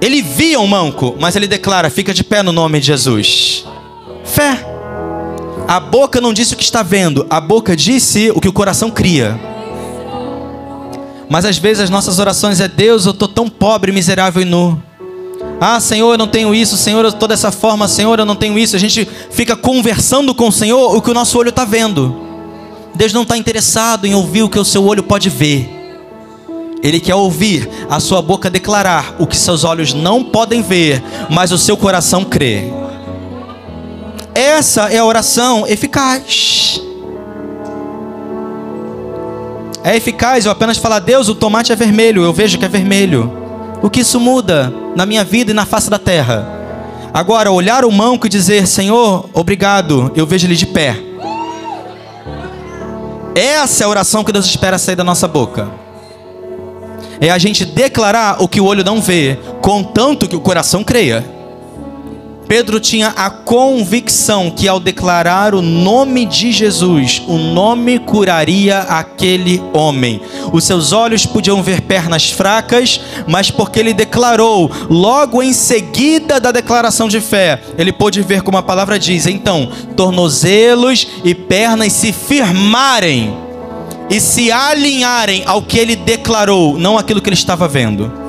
Ele 0.01 0.20
via 0.20 0.61
um 0.61 0.66
manco, 0.66 1.14
mas 1.18 1.37
ele 1.37 1.47
declara: 1.47 1.88
Fica 1.88 2.12
de 2.12 2.25
pé 2.25 2.42
no 2.42 2.53
nome 2.53 2.81
de 2.81 2.87
Jesus. 2.87 3.64
Fé. 4.25 4.66
A 5.66 5.81
boca 5.81 6.20
não 6.20 6.35
disse 6.35 6.53
o 6.53 6.57
que 6.57 6.62
está 6.62 6.83
vendo, 6.83 7.27
a 7.31 7.40
boca 7.40 7.75
disse 7.75 8.31
o 8.35 8.40
que 8.40 8.49
o 8.49 8.53
coração 8.53 8.90
cria. 8.90 9.40
Mas 11.31 11.47
às 11.47 11.57
vezes 11.57 11.85
as 11.85 11.90
nossas 11.90 12.18
orações 12.18 12.61
é: 12.61 12.68
Deus, 12.68 13.07
eu 13.07 13.12
estou 13.12 13.29
tão 13.29 13.49
pobre, 13.49 13.92
miserável 13.92 14.42
e 14.42 14.44
nu. 14.44 14.83
Ah, 15.61 15.81
Senhor, 15.81 16.12
eu 16.12 16.18
não 16.18 16.29
tenho 16.29 16.55
isso. 16.55 16.77
Senhor, 16.77 17.03
eu 17.03 17.09
estou 17.09 17.27
dessa 17.27 17.51
forma. 17.51 17.88
Senhor, 17.88 18.18
eu 18.18 18.27
não 18.27 18.37
tenho 18.37 18.59
isso. 18.59 18.77
A 18.77 18.79
gente 18.79 19.09
fica 19.31 19.57
conversando 19.57 20.35
com 20.35 20.49
o 20.49 20.53
Senhor 20.53 20.94
o 20.94 21.01
que 21.01 21.11
o 21.11 21.14
nosso 21.14 21.38
olho 21.38 21.49
está 21.49 21.64
vendo. 21.64 22.23
Deus 22.94 23.12
não 23.12 23.22
está 23.22 23.37
interessado 23.37 24.07
em 24.07 24.14
ouvir 24.14 24.42
o 24.42 24.48
que 24.48 24.59
o 24.59 24.64
seu 24.64 24.85
olho 24.85 25.02
pode 25.02 25.28
ver. 25.28 25.68
Ele 26.83 27.00
quer 27.00 27.14
ouvir 27.14 27.68
a 27.88 27.98
sua 27.98 28.20
boca 28.20 28.50
declarar 28.50 29.16
o 29.18 29.26
que 29.26 29.37
seus 29.37 29.64
olhos 29.64 29.94
não 29.94 30.22
podem 30.22 30.62
ver, 30.62 31.02
mas 31.30 31.50
o 31.50 31.59
seu 31.59 31.76
coração 31.76 32.24
crê. 32.24 32.64
Essa 34.35 34.92
é 34.92 34.98
a 34.98 35.04
oração 35.04 35.66
eficaz. 35.66 36.80
É 39.83 39.96
eficaz 39.96 40.44
eu 40.44 40.52
apenas 40.52 40.76
falar, 40.76 40.98
Deus, 40.98 41.28
o 41.28 41.35
tomate 41.35 41.72
é 41.72 41.76
vermelho, 41.76 42.22
eu 42.22 42.33
vejo 42.33 42.59
que 42.59 42.64
é 42.64 42.68
vermelho. 42.68 43.33
O 43.83 43.90
que 43.90 44.00
isso 44.00 44.18
muda 44.20 44.72
na 44.94 45.04
minha 45.04 45.24
vida 45.24 45.50
e 45.50 45.54
na 45.54 45.66
face 45.66 45.90
da 45.90 45.98
terra? 45.98 46.46
Agora, 47.12 47.50
olhar 47.50 47.85
o 47.85 47.92
manco 47.92 48.26
e 48.26 48.30
dizer, 48.30 48.66
Senhor, 48.66 49.28
obrigado, 49.33 50.11
eu 50.16 50.26
vejo 50.26 50.46
ele 50.46 50.57
de 50.57 50.66
pé. 50.66 51.13
Essa 53.35 53.83
é 53.83 53.87
a 53.87 53.88
oração 53.88 54.23
que 54.23 54.33
Deus 54.33 54.47
espera 54.47 54.79
sair 54.79 54.94
da 54.94 55.03
nossa 55.03 55.27
boca. 55.27 55.68
É 57.20 57.31
a 57.31 57.38
gente 57.38 57.64
declarar 57.64 58.42
o 58.42 58.49
que 58.49 58.61
o 58.61 58.64
olho 58.64 58.85
não 58.85 59.01
vê, 59.01 59.38
contanto 59.61 60.29
que 60.29 60.37
o 60.37 60.40
coração 60.40 60.85
creia. 60.85 61.25
Pedro 62.46 62.78
tinha 62.78 63.09
a 63.09 63.30
convicção 63.30 64.50
que 64.50 64.68
ao 64.68 64.78
declarar 64.78 65.54
o 65.54 65.62
nome 65.62 66.26
de 66.26 66.52
Jesus, 66.52 67.22
o 67.26 67.38
nome 67.38 67.98
curaria 67.98 68.80
aquele 68.80 69.62
homem. 69.72 70.20
Os 70.52 70.64
seus 70.64 70.92
olhos 70.92 71.26
podiam 71.26 71.62
ver 71.62 71.80
pernas 71.83 72.30
fracas, 72.30 73.00
mas 73.26 73.50
porque 73.50 73.80
ele 73.80 73.94
declarou, 73.94 74.70
logo 74.90 75.42
em 75.42 75.52
seguida 75.52 76.38
da 76.38 76.52
declaração 76.52 77.09
de 77.09 77.20
fé, 77.20 77.61
ele 77.78 77.92
pôde 77.92 78.22
ver 78.22 78.42
como 78.42 78.59
a 78.59 78.62
palavra 78.62 78.98
diz: 78.98 79.26
então, 79.26 79.70
tornozelos 79.96 81.07
e 81.24 81.35
pernas 81.35 81.92
se 81.92 82.12
firmarem 82.12 83.35
e 84.11 84.20
se 84.20 84.52
alinharem 84.52 85.42
ao 85.46 85.62
que 85.62 85.78
ele 85.78 85.96
declarou, 85.96 86.78
não 86.78 86.98
aquilo 86.98 87.20
que 87.20 87.28
ele 87.28 87.35
estava 87.35 87.66
vendo. 87.66 88.23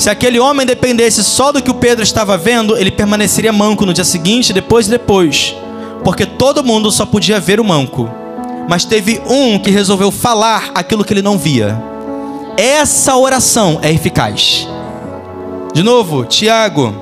Se 0.00 0.08
aquele 0.08 0.40
homem 0.40 0.64
dependesse 0.64 1.22
só 1.22 1.52
do 1.52 1.62
que 1.62 1.70
o 1.70 1.74
Pedro 1.74 2.02
estava 2.02 2.38
vendo, 2.38 2.74
ele 2.74 2.90
permaneceria 2.90 3.52
manco 3.52 3.84
no 3.84 3.92
dia 3.92 4.02
seguinte, 4.02 4.50
depois 4.50 4.86
e 4.86 4.90
depois. 4.90 5.54
Porque 6.02 6.24
todo 6.24 6.64
mundo 6.64 6.90
só 6.90 7.04
podia 7.04 7.38
ver 7.38 7.60
o 7.60 7.64
manco. 7.64 8.08
Mas 8.66 8.86
teve 8.86 9.20
um 9.28 9.58
que 9.58 9.70
resolveu 9.70 10.10
falar 10.10 10.70
aquilo 10.74 11.04
que 11.04 11.12
ele 11.12 11.20
não 11.20 11.36
via. 11.36 11.78
Essa 12.56 13.14
oração 13.14 13.78
é 13.82 13.92
eficaz. 13.92 14.66
De 15.74 15.82
novo, 15.82 16.24
Tiago, 16.24 16.94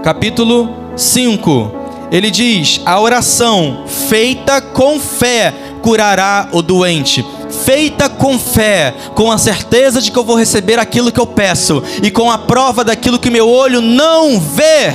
capítulo 0.00 0.72
5. 0.96 1.72
Ele 2.12 2.30
diz: 2.30 2.80
A 2.86 3.00
oração 3.00 3.82
feita 4.08 4.60
com 4.60 5.00
fé 5.00 5.52
curará 5.82 6.48
o 6.52 6.62
doente 6.62 7.26
feita 7.50 8.08
com 8.08 8.38
fé, 8.38 8.94
com 9.14 9.30
a 9.30 9.38
certeza 9.38 10.00
de 10.00 10.10
que 10.10 10.18
eu 10.18 10.24
vou 10.24 10.36
receber 10.36 10.78
aquilo 10.78 11.12
que 11.12 11.20
eu 11.20 11.26
peço 11.26 11.82
e 12.02 12.10
com 12.10 12.30
a 12.30 12.38
prova 12.38 12.84
daquilo 12.84 13.18
que 13.18 13.30
meu 13.30 13.48
olho 13.48 13.80
não 13.80 14.38
vê. 14.38 14.92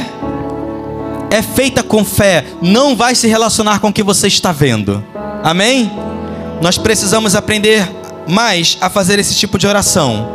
É 1.29 1.41
feita 1.41 1.81
com 1.81 2.05
fé, 2.05 2.45
não 2.61 2.95
vai 2.95 3.15
se 3.15 3.27
relacionar 3.27 3.79
com 3.79 3.87
o 3.87 3.93
que 3.93 4.03
você 4.03 4.27
está 4.27 4.51
vendo. 4.51 5.03
Amém? 5.43 5.91
Nós 6.61 6.77
precisamos 6.77 7.35
aprender 7.35 7.89
mais 8.27 8.77
a 8.79 8.89
fazer 8.89 9.19
esse 9.19 9.35
tipo 9.35 9.57
de 9.57 9.67
oração, 9.67 10.29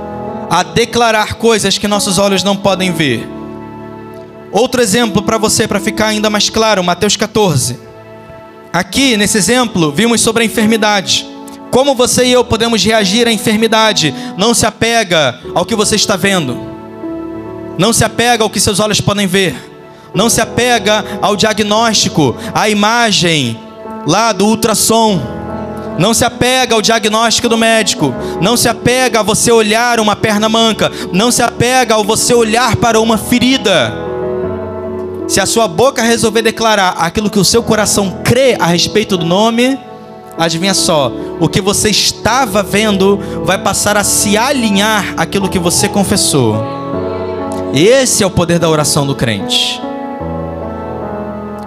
a 0.50 0.62
declarar 0.62 1.34
coisas 1.34 1.78
que 1.78 1.88
nossos 1.88 2.18
olhos 2.18 2.42
não 2.42 2.56
podem 2.56 2.92
ver. 2.92 3.28
Outro 4.50 4.80
exemplo 4.80 5.22
para 5.22 5.38
você, 5.38 5.68
para 5.68 5.78
ficar 5.78 6.06
ainda 6.06 6.28
mais 6.28 6.50
claro, 6.50 6.82
Mateus 6.82 7.16
14. 7.16 7.78
Aqui, 8.72 9.16
nesse 9.16 9.38
exemplo, 9.38 9.92
vimos 9.92 10.20
sobre 10.20 10.42
a 10.42 10.46
enfermidade. 10.46 11.26
Como 11.70 11.94
você 11.94 12.24
e 12.24 12.32
eu 12.32 12.44
podemos 12.44 12.82
reagir 12.82 13.28
à 13.28 13.32
enfermidade? 13.32 14.14
Não 14.36 14.54
se 14.54 14.66
apega 14.66 15.38
ao 15.54 15.66
que 15.66 15.74
você 15.74 15.96
está 15.96 16.16
vendo. 16.16 16.58
Não 17.76 17.92
se 17.92 18.04
apega 18.04 18.42
ao 18.42 18.50
que 18.50 18.58
seus 18.58 18.80
olhos 18.80 19.00
podem 19.00 19.26
ver. 19.26 19.54
Não 20.14 20.30
se 20.30 20.40
apega 20.40 21.04
ao 21.20 21.36
diagnóstico, 21.36 22.34
à 22.54 22.68
imagem 22.68 23.60
lá 24.06 24.32
do 24.32 24.46
ultrassom. 24.46 25.20
Não 25.98 26.14
se 26.14 26.24
apega 26.24 26.74
ao 26.74 26.82
diagnóstico 26.82 27.48
do 27.48 27.58
médico. 27.58 28.14
Não 28.40 28.56
se 28.56 28.68
apega 28.68 29.20
a 29.20 29.22
você 29.22 29.52
olhar 29.52 30.00
uma 30.00 30.16
perna 30.16 30.48
manca. 30.48 30.90
Não 31.12 31.30
se 31.30 31.42
apega 31.42 31.94
ao 31.94 32.04
você 32.04 32.32
olhar 32.32 32.76
para 32.76 33.00
uma 33.00 33.18
ferida. 33.18 33.92
Se 35.26 35.40
a 35.40 35.46
sua 35.46 35.68
boca 35.68 36.02
resolver 36.02 36.40
declarar 36.40 36.94
aquilo 36.98 37.28
que 37.28 37.38
o 37.38 37.44
seu 37.44 37.62
coração 37.62 38.20
crê 38.24 38.56
a 38.58 38.66
respeito 38.66 39.16
do 39.16 39.26
nome, 39.26 39.78
adivinha 40.38 40.72
só, 40.72 41.12
o 41.40 41.48
que 41.48 41.60
você 41.60 41.90
estava 41.90 42.62
vendo 42.62 43.18
vai 43.44 43.58
passar 43.58 43.96
a 43.96 44.04
se 44.04 44.36
alinhar 44.36 45.14
àquilo 45.16 45.48
que 45.48 45.58
você 45.58 45.88
confessou. 45.88 46.56
Esse 47.74 48.22
é 48.22 48.26
o 48.26 48.30
poder 48.30 48.58
da 48.58 48.68
oração 48.68 49.06
do 49.06 49.14
crente. 49.14 49.80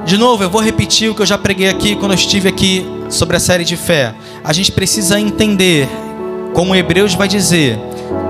De 0.06 0.18
novo, 0.18 0.44
eu 0.44 0.50
vou 0.50 0.62
repetir 0.62 1.12
o 1.12 1.16
que 1.16 1.22
eu 1.22 1.26
já 1.26 1.38
preguei 1.38 1.70
aqui 1.70 1.96
quando 1.96 2.12
eu 2.12 2.16
estive 2.16 2.50
aqui 2.50 2.86
sobre 3.10 3.38
a 3.38 3.40
série 3.40 3.64
de 3.64 3.76
fé. 3.76 4.16
A 4.44 4.52
gente 4.52 4.72
precisa 4.72 5.20
entender, 5.20 5.88
como 6.54 6.76
Hebreus 6.76 7.14
vai 7.14 7.28
dizer, 7.28 7.78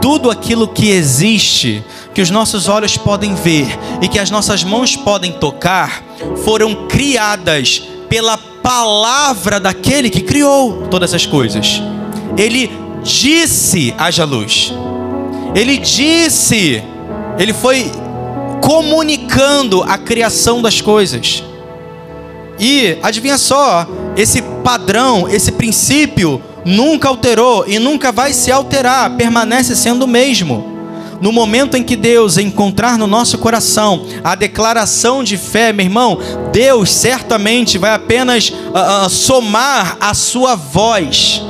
tudo 0.01 0.30
aquilo 0.30 0.67
que 0.67 0.89
existe, 0.89 1.84
que 2.13 2.21
os 2.21 2.30
nossos 2.30 2.67
olhos 2.67 2.97
podem 2.97 3.34
ver 3.36 3.67
e 4.01 4.08
que 4.08 4.19
as 4.19 4.30
nossas 4.30 4.63
mãos 4.63 4.95
podem 4.95 5.32
tocar, 5.32 6.04
foram 6.43 6.88
criadas 6.88 7.84
pela 8.12 8.38
palavra 8.38 9.58
daquele 9.58 10.10
que 10.10 10.19
criou 10.19 10.86
todas 10.91 11.13
as 11.13 11.26
coisas. 11.26 11.82
Ele 12.38 12.69
disse: 13.02 13.95
haja 13.97 14.26
luz. 14.26 14.74
Ele 15.56 15.78
disse, 15.78 16.84
ele 17.39 17.54
foi 17.54 17.89
comunicando 18.62 19.82
a 19.84 19.97
criação 19.97 20.62
das 20.62 20.82
coisas. 20.82 21.41
E 22.60 22.97
adivinha 23.02 23.38
só, 23.38 23.88
esse 24.17 24.41
padrão, 24.62 25.28
esse 25.30 25.54
princípio 25.54 26.41
nunca 26.65 27.08
alterou 27.08 27.65
e 27.65 27.80
nunca 27.80 28.12
vai 28.12 28.34
se 28.34 28.52
alterar, 28.52 29.15
permanece 29.15 29.74
sendo 29.74 30.04
o 30.04 30.08
mesmo. 30.08 30.70
No 31.21 31.31
momento 31.31 31.77
em 31.77 31.84
que 31.84 31.95
Deus 31.95 32.39
encontrar 32.39 32.97
no 32.97 33.05
nosso 33.05 33.38
coração 33.38 34.07
a 34.23 34.34
declaração 34.34 35.23
de 35.23 35.38
fé, 35.38 35.71
meu 35.71 35.86
irmão, 35.86 36.17
Deus 36.51 36.91
certamente 36.91 37.77
vai 37.77 37.93
apenas 37.93 38.49
uh, 38.49 39.05
uh, 39.05 39.10
somar 39.10 39.97
a 40.01 40.15
sua 40.15 40.55
voz. 40.55 41.43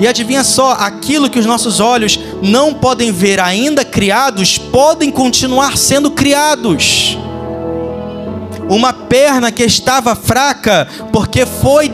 E 0.00 0.06
adivinha 0.06 0.42
só, 0.42 0.72
aquilo 0.72 1.28
que 1.28 1.38
os 1.38 1.44
nossos 1.44 1.78
olhos 1.78 2.18
não 2.40 2.72
podem 2.72 3.12
ver 3.12 3.38
ainda 3.38 3.84
criados, 3.84 4.56
podem 4.56 5.10
continuar 5.10 5.76
sendo 5.76 6.10
criados. 6.10 7.18
Uma 8.70 8.92
perna 8.92 9.52
que 9.52 9.62
estava 9.62 10.14
fraca, 10.14 10.88
porque 11.12 11.44
foi 11.44 11.90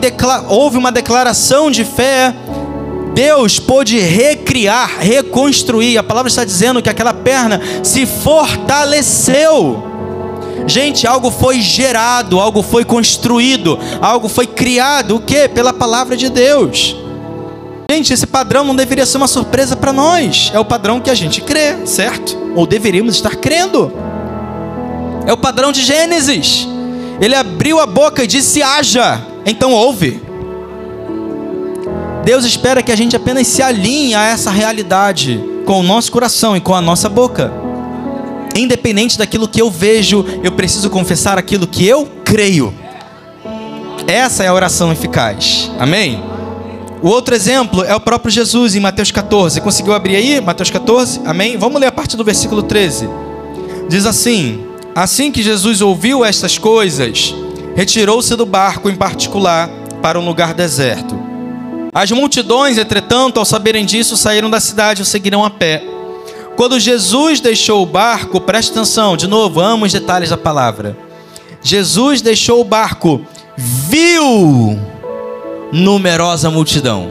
houve 0.47 0.77
uma 0.77 0.91
declaração 0.91 1.71
de 1.71 1.83
fé, 1.83 2.33
Deus 3.15 3.59
pôde 3.59 3.97
recriar, 3.97 4.99
reconstruir. 4.99 5.97
A 5.97 6.03
palavra 6.03 6.27
está 6.27 6.43
dizendo 6.43 6.81
que 6.81 6.89
aquela 6.89 7.13
perna 7.13 7.61
se 7.81 8.05
fortaleceu. 8.05 9.81
Gente, 10.67 11.07
algo 11.07 11.31
foi 11.31 11.61
gerado, 11.61 12.41
algo 12.41 12.61
foi 12.61 12.83
construído, 12.83 13.79
algo 14.01 14.27
foi 14.27 14.45
criado, 14.45 15.15
o 15.15 15.19
que? 15.21 15.47
Pela 15.47 15.71
palavra 15.71 16.17
de 16.17 16.29
Deus. 16.29 16.93
Gente, 17.89 18.11
esse 18.11 18.27
padrão 18.27 18.65
não 18.65 18.75
deveria 18.75 19.05
ser 19.05 19.15
uma 19.15 19.27
surpresa 19.27 19.77
para 19.77 19.93
nós. 19.93 20.51
É 20.53 20.59
o 20.59 20.65
padrão 20.65 20.99
que 20.99 21.09
a 21.09 21.15
gente 21.15 21.39
crê, 21.39 21.85
certo? 21.85 22.37
Ou 22.53 22.67
deveríamos 22.67 23.15
estar 23.15 23.37
crendo. 23.37 23.93
É 25.25 25.31
o 25.31 25.37
padrão 25.37 25.71
de 25.71 25.83
Gênesis. 25.85 26.67
Ele 27.21 27.35
abriu 27.35 27.79
a 27.79 27.85
boca 27.85 28.25
e 28.25 28.27
disse: 28.27 28.61
haja. 28.61 29.25
Então 29.45 29.71
ouve. 29.71 30.24
Deus 32.25 32.43
espera 32.43 32.81
que 32.81 32.91
a 32.91 32.95
gente 32.95 33.15
apenas 33.15 33.45
se 33.45 33.61
alinhe 33.61 34.15
a 34.15 34.23
essa 34.23 34.49
realidade 34.49 35.39
com 35.63 35.79
o 35.79 35.83
nosso 35.83 36.11
coração 36.11 36.57
e 36.57 36.59
com 36.59 36.73
a 36.73 36.81
nossa 36.81 37.07
boca. 37.07 37.53
Independente 38.55 39.15
daquilo 39.15 39.47
que 39.47 39.61
eu 39.61 39.69
vejo, 39.69 40.25
eu 40.41 40.51
preciso 40.51 40.89
confessar 40.89 41.37
aquilo 41.37 41.67
que 41.67 41.85
eu 41.85 42.09
creio. 42.25 42.73
Essa 44.07 44.43
é 44.43 44.47
a 44.47 44.53
oração 44.55 44.91
eficaz. 44.91 45.69
Amém? 45.77 46.19
O 47.03 47.09
outro 47.09 47.35
exemplo 47.35 47.83
é 47.83 47.93
o 47.93 47.99
próprio 47.99 48.31
Jesus 48.31 48.73
em 48.73 48.79
Mateus 48.79 49.11
14. 49.11 49.61
Conseguiu 49.61 49.93
abrir 49.93 50.15
aí? 50.15 50.41
Mateus 50.41 50.71
14? 50.71 51.21
Amém? 51.25 51.57
Vamos 51.57 51.79
ler 51.79 51.87
a 51.87 51.91
partir 51.91 52.17
do 52.17 52.23
versículo 52.23 52.63
13. 52.63 53.07
Diz 53.87 54.03
assim: 54.07 54.65
Assim 54.95 55.31
que 55.31 55.43
Jesus 55.43 55.79
ouviu 55.79 56.25
estas 56.25 56.57
coisas, 56.57 57.35
retirou-se 57.75 58.35
do 58.35 58.47
barco 58.47 58.89
em 58.89 58.95
particular 58.95 59.69
para 60.01 60.19
um 60.19 60.25
lugar 60.25 60.55
deserto. 60.55 61.24
As 61.95 62.11
multidões, 62.11 62.77
entretanto, 62.77 63.39
ao 63.39 63.45
saberem 63.45 63.85
disso, 63.85 64.17
saíram 64.17 64.49
da 64.49 64.59
cidade 64.59 64.99
e 64.99 65.03
o 65.03 65.05
seguiram 65.05 65.45
a 65.45 65.49
pé. 65.49 65.81
Quando 66.57 66.77
Jesus 66.77 67.39
deixou 67.39 67.81
o 67.81 67.85
barco, 67.85 68.41
preste 68.41 68.71
atenção, 68.71 69.15
de 69.15 69.27
novo, 69.27 69.61
amo 69.61 69.85
os 69.85 69.93
detalhes 69.93 70.29
da 70.29 70.35
palavra. 70.35 70.97
Jesus 71.63 72.19
deixou 72.19 72.59
o 72.59 72.65
barco, 72.65 73.25
viu 73.55 74.77
numerosa 75.71 76.51
multidão. 76.51 77.07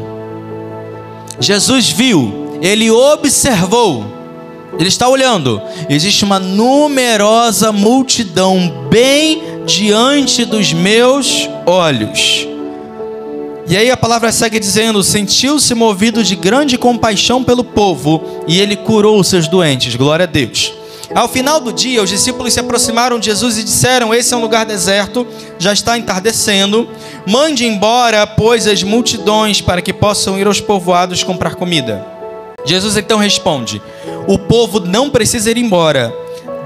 Jesus 1.40 1.88
viu, 1.88 2.58
ele 2.60 2.90
observou, 2.90 4.04
ele 4.78 4.88
está 4.88 5.08
olhando. 5.08 5.62
Existe 5.88 6.24
uma 6.24 6.38
numerosa 6.38 7.72
multidão 7.72 8.86
bem 8.90 9.42
diante 9.64 10.44
dos 10.44 10.74
meus 10.74 11.48
olhos. 11.64 12.53
E 13.66 13.76
aí 13.76 13.90
a 13.90 13.96
palavra 13.96 14.30
segue 14.30 14.58
dizendo: 14.58 15.02
Sentiu-se 15.02 15.74
movido 15.74 16.22
de 16.22 16.36
grande 16.36 16.76
compaixão 16.76 17.42
pelo 17.42 17.64
povo 17.64 18.42
e 18.46 18.60
ele 18.60 18.76
curou 18.76 19.18
os 19.18 19.28
seus 19.28 19.48
doentes. 19.48 19.96
Glória 19.96 20.24
a 20.24 20.26
Deus. 20.26 20.74
Ao 21.14 21.28
final 21.28 21.60
do 21.60 21.72
dia, 21.72 22.02
os 22.02 22.10
discípulos 22.10 22.52
se 22.52 22.60
aproximaram 22.60 23.18
de 23.18 23.26
Jesus 23.26 23.56
e 23.56 23.64
disseram: 23.64 24.12
Esse 24.12 24.34
é 24.34 24.36
um 24.36 24.40
lugar 24.40 24.66
deserto, 24.66 25.26
já 25.58 25.72
está 25.72 25.96
entardecendo. 25.96 26.88
Mande 27.26 27.64
embora, 27.64 28.26
pois, 28.26 28.66
as 28.66 28.82
multidões 28.82 29.60
para 29.60 29.80
que 29.80 29.92
possam 29.92 30.38
ir 30.38 30.46
aos 30.46 30.60
povoados 30.60 31.22
comprar 31.22 31.54
comida. 31.54 32.06
Jesus 32.66 32.96
então 32.96 33.18
responde: 33.18 33.80
O 34.26 34.38
povo 34.38 34.80
não 34.80 35.08
precisa 35.08 35.50
ir 35.50 35.56
embora. 35.56 36.12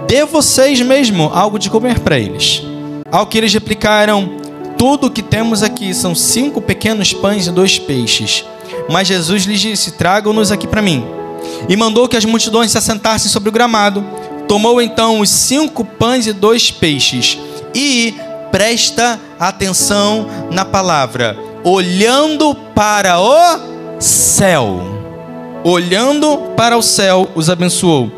Dê 0.07 0.25
vocês 0.25 0.81
mesmo 0.81 1.31
algo 1.33 1.59
de 1.59 1.71
comer 1.71 2.01
para 2.01 2.19
eles. 2.19 2.63
Ao 3.11 3.27
que 3.27 3.39
eles 3.39 3.53
replicaram: 3.53 4.48
Tudo 4.79 5.09
o 5.09 5.11
que 5.11 5.23
temos 5.23 5.63
aqui 5.63 5.93
são 5.93 6.15
cinco 6.15 6.61
pequenos 6.61 7.13
pães 7.13 7.47
e 7.47 7.51
dois 7.51 7.79
peixes. 7.79 8.45
Mas 8.89 9.09
Jesus 9.09 9.45
lhes 9.45 9.61
disse: 9.61 9.93
Tragam-nos 9.93 10.53
aqui 10.53 10.67
para 10.67 10.81
mim. 10.81 11.05
E 11.69 11.77
mandou 11.77 12.09
que 12.09 12.17
as 12.17 12.25
multidões 12.25 12.71
se 12.71 12.79
assentassem 12.79 13.31
sobre 13.31 13.49
o 13.49 13.53
gramado. 13.53 14.05
Tomou 14.47 14.81
então 14.81 15.21
os 15.21 15.29
cinco 15.29 15.85
pães 15.85 16.27
e 16.27 16.33
dois 16.33 16.71
peixes 16.71 17.39
e 17.75 18.15
presta 18.51 19.21
atenção 19.39 20.27
na 20.51 20.65
palavra, 20.65 21.37
olhando 21.63 22.55
para 22.75 23.21
o 23.21 24.01
céu. 24.01 24.81
Olhando 25.65 26.39
para 26.57 26.79
o 26.79 26.83
céu, 26.83 27.29
os 27.35 27.51
abençoou. 27.51 28.11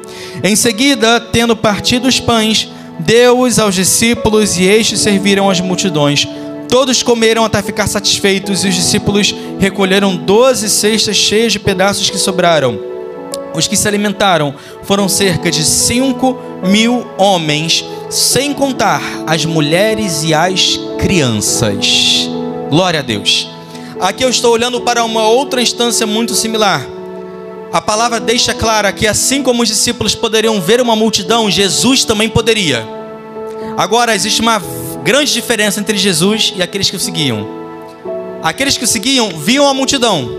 Em 0.45 0.55
seguida, 0.55 1.19
tendo 1.19 1.57
partido 1.57 2.07
os 2.07 2.21
pães, 2.21 2.71
deu-os 2.99 3.59
aos 3.59 3.75
discípulos 3.75 4.59
e 4.59 4.65
estes 4.65 5.01
serviram 5.01 5.51
as 5.51 5.61
multidões. 5.61 6.29
Todos 6.71 7.03
comeram 7.03 7.45
até 7.45 7.61
ficar 7.61 7.89
satisfeitos 7.89 8.65
e 8.65 8.69
os 8.69 8.75
discípulos 8.77 9.35
recolheram 9.59 10.17
doze 10.17 10.71
cestas 10.71 11.17
cheias 11.17 11.53
de 11.53 11.59
pedaços 11.59 12.09
que 12.09 12.17
sobraram. 12.17 12.79
Os 13.53 13.67
que 13.67 13.77
se 13.77 13.89
alimentaram 13.89 14.55
foram 14.85 15.09
cerca 15.09 15.51
de 15.51 15.65
cinco 15.65 16.39
mil 16.65 17.05
homens, 17.19 17.85
sem 18.09 18.55
contar 18.55 19.03
as 19.27 19.45
mulheres 19.45 20.23
e 20.23 20.33
as 20.33 20.79
crianças. 20.97 22.31
Glória 22.71 23.01
a 23.01 23.03
Deus. 23.03 23.51
Aqui 24.01 24.25
eu 24.25 24.31
estou 24.31 24.53
olhando 24.53 24.81
para 24.81 25.05
uma 25.05 25.29
outra 25.29 25.61
instância 25.61 26.07
muito 26.07 26.35
similar. 26.35 26.87
A 27.73 27.81
palavra 27.81 28.21
deixa 28.21 28.55
clara 28.55 28.93
que, 28.93 29.09
assim 29.09 29.43
como 29.43 29.63
os 29.63 29.69
discípulos 29.69 30.15
poderiam 30.15 30.61
ver 30.61 30.81
uma 30.81 30.95
multidão, 30.95 31.51
Jesus 31.51 32.05
também 32.05 32.29
poderia. 32.29 32.87
Agora, 33.77 34.15
existe 34.15 34.41
uma 34.41 34.61
grande 35.11 35.33
diferença 35.33 35.81
entre 35.81 35.99
Jesus 35.99 36.53
e 36.55 36.63
aqueles 36.63 36.89
que 36.89 36.95
o 36.95 37.01
seguiam. 37.01 37.45
Aqueles 38.45 38.77
que 38.77 38.85
o 38.85 38.87
seguiam 38.87 39.31
viam 39.31 39.67
a 39.67 39.75
multidão 39.75 40.31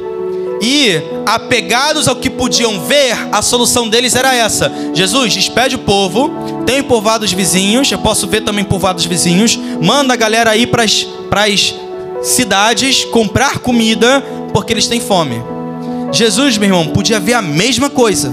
e, 0.61 1.01
apegados 1.25 2.07
ao 2.07 2.15
que 2.15 2.29
podiam 2.29 2.79
ver, 2.79 3.17
a 3.33 3.41
solução 3.41 3.89
deles 3.89 4.15
era 4.15 4.33
essa: 4.33 4.71
Jesus, 4.93 5.33
despede 5.33 5.75
o 5.75 5.79
povo, 5.79 6.31
tem 6.65 6.81
povoados 6.81 7.33
vizinhos, 7.33 7.91
eu 7.91 7.97
posso 7.97 8.25
ver 8.27 8.45
também 8.45 8.63
povoados 8.63 9.03
vizinhos, 9.03 9.59
manda 9.81 10.13
a 10.13 10.15
galera 10.15 10.55
ir 10.55 10.67
para 10.67 10.85
as 10.85 11.75
cidades 12.23 13.03
comprar 13.03 13.59
comida, 13.59 14.23
porque 14.53 14.71
eles 14.71 14.87
têm 14.87 15.01
fome. 15.01 15.43
Jesus, 16.13 16.57
meu 16.57 16.69
irmão, 16.69 16.87
podia 16.87 17.19
ver 17.19 17.33
a 17.33 17.41
mesma 17.41 17.89
coisa. 17.89 18.31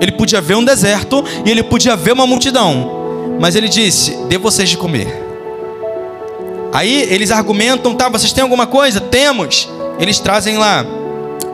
Ele 0.00 0.10
podia 0.10 0.40
ver 0.40 0.56
um 0.56 0.64
deserto 0.64 1.24
e 1.44 1.50
ele 1.50 1.62
podia 1.62 1.94
ver 1.94 2.10
uma 2.10 2.26
multidão. 2.26 3.36
Mas 3.38 3.54
ele 3.54 3.68
disse: 3.68 4.16
Dê 4.28 4.36
vocês 4.36 4.68
de 4.68 4.76
comer. 4.76 5.25
Aí 6.76 7.06
eles 7.10 7.30
argumentam: 7.30 7.94
Tá, 7.94 8.10
vocês 8.10 8.34
têm 8.34 8.42
alguma 8.42 8.66
coisa? 8.66 9.00
Temos. 9.00 9.66
Eles 9.98 10.18
trazem 10.18 10.58
lá 10.58 10.84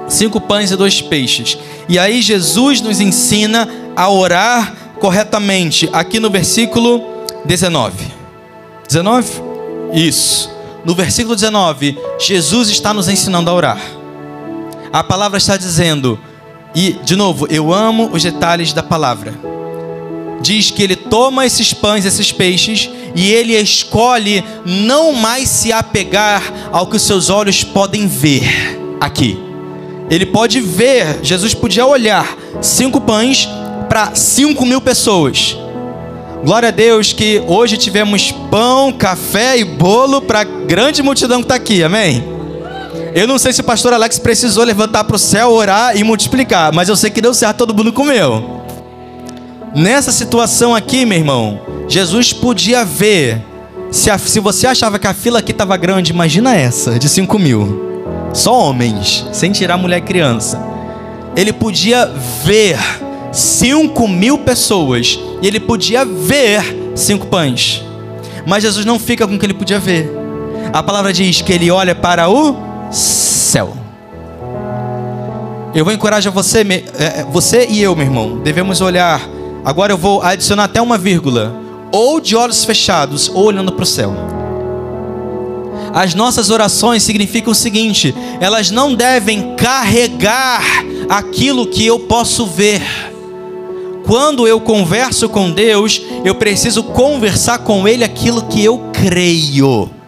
cinco 0.09 0.41
pães 0.41 0.73
e 0.73 0.77
dois 0.77 1.01
peixes. 1.01 1.57
E 1.89 1.97
aí 1.97 2.21
Jesus 2.21 2.81
nos 2.81 3.01
ensina 3.01 3.69
a 3.95 4.11
orar 4.11 4.75
corretamente, 4.99 5.89
aqui 5.93 6.19
no 6.19 6.29
versículo 6.29 7.05
19. 7.45 8.05
19? 8.89 9.31
Isso. 9.93 10.51
No 10.85 10.93
versículo 10.93 11.37
19, 11.37 11.97
Jesus 12.19 12.69
está 12.69 12.93
nos 12.93 13.09
ensinando 13.09 13.49
a 13.49 13.55
orar. 13.55 13.81
A 14.93 15.05
palavra 15.05 15.39
está 15.39 15.57
dizendo, 15.57 16.19
e 16.75 16.95
de 17.05 17.15
novo, 17.15 17.47
eu 17.49 17.73
amo 17.73 18.11
os 18.13 18.25
detalhes 18.25 18.73
da 18.73 18.83
palavra. 18.83 19.33
Diz 20.43 20.71
que 20.71 20.83
ele 20.83 20.97
toma 20.97 21.47
esses 21.47 21.73
pães, 21.73 22.05
esses 22.05 22.33
peixes, 22.33 22.91
e 23.15 23.31
ele 23.31 23.55
escolhe 23.55 24.45
não 24.67 25.13
mais 25.13 25.49
se 25.49 25.73
apegar 25.73 26.43
ao 26.73 26.87
que 26.87 26.97
os 26.97 27.03
seus 27.03 27.31
olhos 27.31 27.63
podem 27.63 28.07
ver 28.07 28.79
aqui 29.01 29.53
ele 30.13 30.27
pode 30.27 30.61
ver, 30.61 31.21
Jesus 31.23 31.55
podia 31.55 31.87
olhar 31.87 32.37
cinco 32.61 33.01
pães 33.01 33.49
para 33.89 34.15
cinco 34.15 34.67
mil 34.67 34.79
pessoas. 34.79 35.57
Glória 36.45 36.69
a 36.69 36.71
Deus 36.71 37.15
que 37.15 37.43
hoje 37.47 37.79
tivemos 37.79 38.31
pão, 38.51 38.93
café 38.93 39.57
e 39.57 39.65
bolo 39.65 40.21
para 40.21 40.41
a 40.41 40.45
grande 40.45 41.03
multidão 41.03 41.39
que 41.39 41.45
está 41.45 41.55
aqui, 41.55 41.83
amém? 41.83 42.23
Eu 43.15 43.27
não 43.27 43.39
sei 43.39 43.55
se 43.55 43.63
o 43.63 43.65
pastor 43.65 43.95
Alex 43.95 44.19
precisou 44.19 44.65
levantar 44.65 45.05
para 45.05 45.17
o 45.17 45.19
céu, 45.19 45.51
orar 45.51 45.97
e 45.97 46.05
multiplicar, 46.05 46.75
mas 46.75 46.91
eu 46.91 46.97
sei 46.97 47.09
que 47.09 47.23
deu 47.23 47.33
certo, 47.33 47.57
todo 47.57 47.75
mundo 47.75 47.91
comeu. 47.91 48.61
Nessa 49.75 50.13
situação 50.13 50.75
aqui, 50.75 51.05
meu 51.05 51.19
irmão, 51.19 51.61
Jesus 51.89 52.33
podia 52.33 52.85
ver. 52.85 53.43
Se, 53.91 54.11
a, 54.11 54.17
se 54.17 54.41
você 54.41 54.67
achava 54.67 54.99
que 54.99 55.07
a 55.07 55.13
fila 55.13 55.41
aqui 55.41 55.53
estava 55.53 55.77
grande, 55.77 56.13
imagina 56.13 56.55
essa, 56.57 56.99
de 56.99 57.09
5 57.09 57.39
mil 57.39 57.93
só 58.33 58.59
homens, 58.59 59.27
sem 59.33 59.53
tirar 59.53 59.77
mulher 59.77 59.99
e 59.99 60.03
criança. 60.03 60.61
Ele 61.37 61.53
podia 61.53 62.07
ver 62.45 62.79
cinco 63.31 64.07
mil 64.07 64.39
pessoas 64.39 65.19
e 65.41 65.47
ele 65.47 65.61
podia 65.61 66.05
ver 66.05 66.93
cinco 66.95 67.27
pães. 67.27 67.83
Mas 68.47 68.63
Jesus 68.63 68.85
não 68.85 68.99
fica 68.99 69.27
com 69.27 69.35
o 69.35 69.39
que 69.39 69.47
ele 69.47 69.55
podia 69.55 69.79
ver. 69.79 70.11
A 70.73 70.83
palavra 70.83 71.13
diz 71.13 71.41
que 71.41 71.53
ele 71.53 71.71
olha 71.71 71.95
para 71.95 72.29
o 72.29 72.57
céu. 72.91 73.77
Eu 75.75 75.85
vou 75.85 75.93
encorajar 75.93 76.33
você, 76.33 76.61
é, 76.61 77.21
é, 77.21 77.27
você 77.31 77.67
e 77.67 77.81
eu, 77.83 77.95
meu 77.97 78.05
irmão, 78.05 78.39
devemos 78.39 78.81
olhar. 78.81 79.21
Agora 79.65 79.93
eu 79.93 79.99
vou 79.99 80.23
adicionar 80.23 80.65
até 80.65 80.81
uma 80.81 80.99
vírgula. 80.99 81.55
Ou 81.93 82.21
de 82.21 82.35
olhos 82.35 82.65
fechados, 82.65 83.29
ou 83.29 83.45
olhando 83.45 83.73
para 83.73 83.83
o 83.83 83.87
céu. 83.87 84.15
As 85.95 86.15
nossas 86.15 86.49
orações 86.51 87.03
significam 87.03 87.53
o 87.53 87.55
seguinte: 87.55 88.15
elas 88.41 88.71
não 88.71 88.95
devem 88.95 89.55
carregar 89.57 90.63
aquilo 91.09 91.67
que 91.67 91.87
eu 91.87 92.01
posso 92.01 92.47
ver. 92.47 92.83
Quando 94.07 94.49
eu 94.49 94.61
converso 94.61 95.29
com 95.29 95.51
Deus, 95.51 96.03
eu 96.25 96.35
preciso 96.35 96.83
conversar 96.83 97.59
com 97.59 97.87
Ele 97.87 98.03
aquilo 98.03 98.43
que 98.43 98.65
eu 98.65 98.91
creio. 98.93 100.02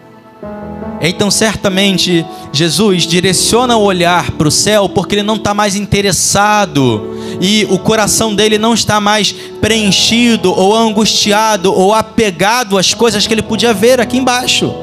Então, 1.07 1.29
certamente, 1.29 2.25
Jesus 2.51 3.03
direciona 3.03 3.77
o 3.77 3.83
olhar 3.83 4.31
para 4.31 4.47
o 4.47 4.51
céu 4.51 4.89
porque 4.89 5.13
ele 5.13 5.23
não 5.23 5.35
está 5.35 5.53
mais 5.53 5.75
interessado 5.75 7.15
e 7.39 7.63
o 7.69 7.77
coração 7.77 8.33
dele 8.33 8.57
não 8.57 8.73
está 8.73 8.99
mais 8.99 9.31
preenchido 9.31 10.51
ou 10.51 10.75
angustiado 10.75 11.71
ou 11.71 11.93
apegado 11.93 12.75
às 12.75 12.93
coisas 12.93 13.27
que 13.27 13.33
ele 13.33 13.43
podia 13.43 13.71
ver 13.71 14.01
aqui 14.01 14.17
embaixo. 14.17 14.73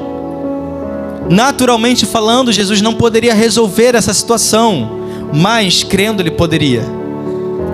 Naturalmente 1.29 2.05
falando, 2.05 2.53
Jesus 2.53 2.81
não 2.81 2.93
poderia 2.93 3.33
resolver 3.33 3.93
essa 3.93 4.13
situação, 4.13 4.99
mas 5.33 5.83
crendo 5.83 6.21
ele 6.21 6.31
poderia. 6.31 6.83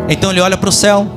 Então 0.07 0.31
ele 0.31 0.41
olha 0.41 0.57
para 0.57 0.69
o 0.69 0.73
céu, 0.73 1.07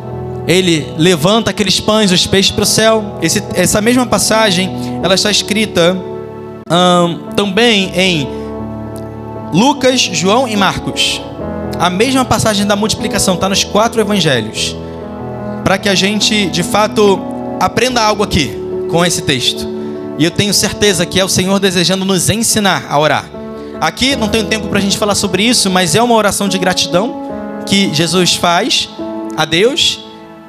ele 0.47 0.87
levanta 0.99 1.51
aqueles 1.51 1.81
pães, 1.81 2.11
os 2.11 2.27
peixes 2.27 2.51
para 2.53 2.65
o 2.65 2.67
céu. 2.67 3.19
Esse, 3.23 3.43
essa 3.55 3.81
mesma 3.81 4.05
passagem, 4.05 4.71
ela 5.03 5.15
está 5.15 5.31
escrita 5.31 6.12
também 7.37 7.93
em 7.95 8.29
Lucas, 9.53 10.01
João 10.01 10.49
e 10.49 10.57
Marcos. 10.57 11.21
A 11.79 11.91
mesma 11.91 12.25
passagem 12.25 12.67
da 12.67 12.77
multiplicação 12.77 13.35
está 13.35 13.49
nos 13.49 13.65
quatro 13.65 14.01
evangelhos, 14.01 14.77
para 15.65 15.79
que 15.79 15.89
a 15.89 15.95
gente 15.95 16.47
de 16.47 16.63
fato 16.63 17.21
aprenda 17.61 18.03
algo 18.03 18.23
aqui 18.23 18.57
com 18.91 19.05
esse 19.05 19.23
texto. 19.23 19.67
E 20.19 20.25
eu 20.25 20.31
tenho 20.31 20.55
certeza 20.55 21.05
que 21.05 21.19
é 21.19 21.25
o 21.25 21.29
Senhor 21.29 21.59
desejando 21.59 22.05
nos 22.05 22.29
ensinar 22.29 22.87
a 22.89 22.99
orar. 22.99 23.25
Aqui 23.81 24.15
não 24.15 24.29
tenho 24.29 24.45
tempo 24.45 24.69
para 24.69 24.79
a 24.79 24.83
gente 24.83 24.97
falar 24.97 25.15
sobre 25.15 25.43
isso, 25.43 25.69
mas 25.71 25.95
é 25.95 26.03
uma 26.03 26.15
oração 26.15 26.49
de 26.49 26.59
gratidão 26.59 27.23
que 27.67 27.93
Jesus 27.93 28.35
faz 28.37 28.89
a 29.37 29.45
Deus. 29.45 30.02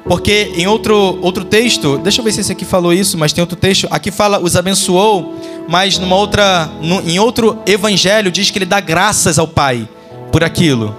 Porque 0.05 0.51
em 0.55 0.67
outro, 0.67 1.17
outro 1.21 1.45
texto, 1.45 1.97
deixa 1.97 2.19
eu 2.19 2.25
ver 2.25 2.33
se 2.33 2.41
esse 2.41 2.51
aqui 2.51 2.65
falou 2.65 2.93
isso, 2.93 3.17
mas 3.17 3.31
tem 3.31 3.41
outro 3.41 3.55
texto, 3.55 3.87
aqui 3.89 4.11
fala 4.11 4.39
os 4.39 4.55
abençoou, 4.55 5.35
mas 5.67 5.97
numa 5.97 6.15
outra, 6.15 6.69
no, 6.81 7.01
em 7.09 7.19
outro 7.19 7.59
evangelho 7.65 8.29
diz 8.29 8.51
que 8.51 8.57
ele 8.57 8.65
dá 8.65 8.81
graças 8.81 9.39
ao 9.39 9.47
Pai 9.47 9.87
por 10.31 10.43
aquilo. 10.43 10.95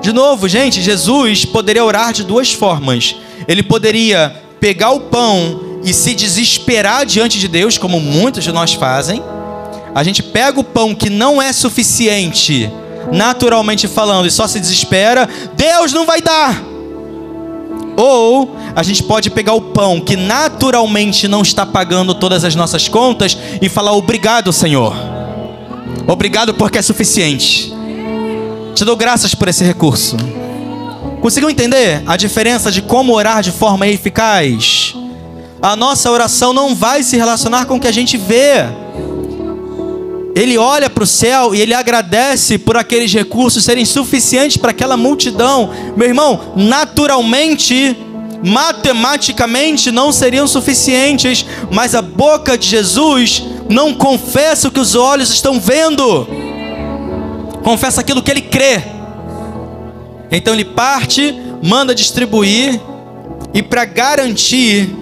De 0.00 0.12
novo, 0.12 0.48
gente, 0.48 0.80
Jesus 0.80 1.44
poderia 1.44 1.84
orar 1.84 2.12
de 2.12 2.24
duas 2.24 2.52
formas. 2.52 3.16
Ele 3.46 3.62
poderia 3.62 4.34
pegar 4.60 4.90
o 4.90 5.00
pão 5.00 5.80
e 5.84 5.92
se 5.92 6.14
desesperar 6.14 7.04
diante 7.04 7.38
de 7.38 7.48
Deus, 7.48 7.76
como 7.76 8.00
muitos 8.00 8.42
de 8.42 8.52
nós 8.52 8.72
fazem. 8.72 9.22
a 9.94 10.02
gente 10.02 10.22
pega 10.22 10.60
o 10.60 10.64
pão 10.64 10.94
que 10.94 11.08
não 11.08 11.40
é 11.40 11.52
suficiente, 11.52 12.70
naturalmente 13.12 13.88
falando, 13.88 14.26
e 14.26 14.30
só 14.30 14.46
se 14.46 14.60
desespera, 14.60 15.28
Deus 15.56 15.92
não 15.92 16.04
vai 16.04 16.20
dar. 16.20 16.75
Ou 17.96 18.56
a 18.74 18.82
gente 18.82 19.02
pode 19.02 19.30
pegar 19.30 19.54
o 19.54 19.60
pão 19.60 20.00
que 20.00 20.16
naturalmente 20.16 21.26
não 21.26 21.42
está 21.42 21.64
pagando 21.64 22.14
todas 22.14 22.44
as 22.44 22.54
nossas 22.54 22.88
contas 22.88 23.36
e 23.60 23.68
falar 23.68 23.92
obrigado, 23.92 24.52
Senhor. 24.52 24.94
Obrigado 26.06 26.54
porque 26.54 26.78
é 26.78 26.82
suficiente. 26.82 27.74
Te 28.74 28.84
dou 28.84 28.96
graças 28.96 29.34
por 29.34 29.48
esse 29.48 29.64
recurso. 29.64 30.16
Conseguiu 31.20 31.48
entender 31.48 32.02
a 32.06 32.16
diferença 32.16 32.70
de 32.70 32.82
como 32.82 33.14
orar 33.14 33.42
de 33.42 33.50
forma 33.50 33.88
eficaz? 33.88 34.94
A 35.60 35.74
nossa 35.74 36.10
oração 36.10 36.52
não 36.52 36.74
vai 36.74 37.02
se 37.02 37.16
relacionar 37.16 37.64
com 37.64 37.76
o 37.76 37.80
que 37.80 37.88
a 37.88 37.92
gente 37.92 38.16
vê. 38.16 38.66
Ele 40.36 40.58
olha 40.58 40.90
para 40.90 41.02
o 41.02 41.06
céu 41.06 41.54
e 41.54 41.62
ele 41.62 41.72
agradece 41.72 42.58
por 42.58 42.76
aqueles 42.76 43.10
recursos 43.10 43.64
serem 43.64 43.86
suficientes 43.86 44.58
para 44.58 44.70
aquela 44.70 44.94
multidão. 44.94 45.70
Meu 45.96 46.06
irmão, 46.06 46.52
naturalmente, 46.54 47.96
matematicamente 48.44 49.90
não 49.90 50.12
seriam 50.12 50.46
suficientes, 50.46 51.46
mas 51.72 51.94
a 51.94 52.02
boca 52.02 52.58
de 52.58 52.68
Jesus 52.68 53.44
não 53.70 53.94
confessa 53.94 54.68
o 54.68 54.70
que 54.70 54.78
os 54.78 54.94
olhos 54.94 55.30
estão 55.30 55.58
vendo, 55.58 56.28
confessa 57.64 58.02
aquilo 58.02 58.22
que 58.22 58.30
ele 58.30 58.42
crê. 58.42 58.82
Então 60.30 60.52
ele 60.52 60.66
parte, 60.66 61.34
manda 61.62 61.94
distribuir, 61.94 62.78
e 63.54 63.62
para 63.62 63.86
garantir 63.86 64.94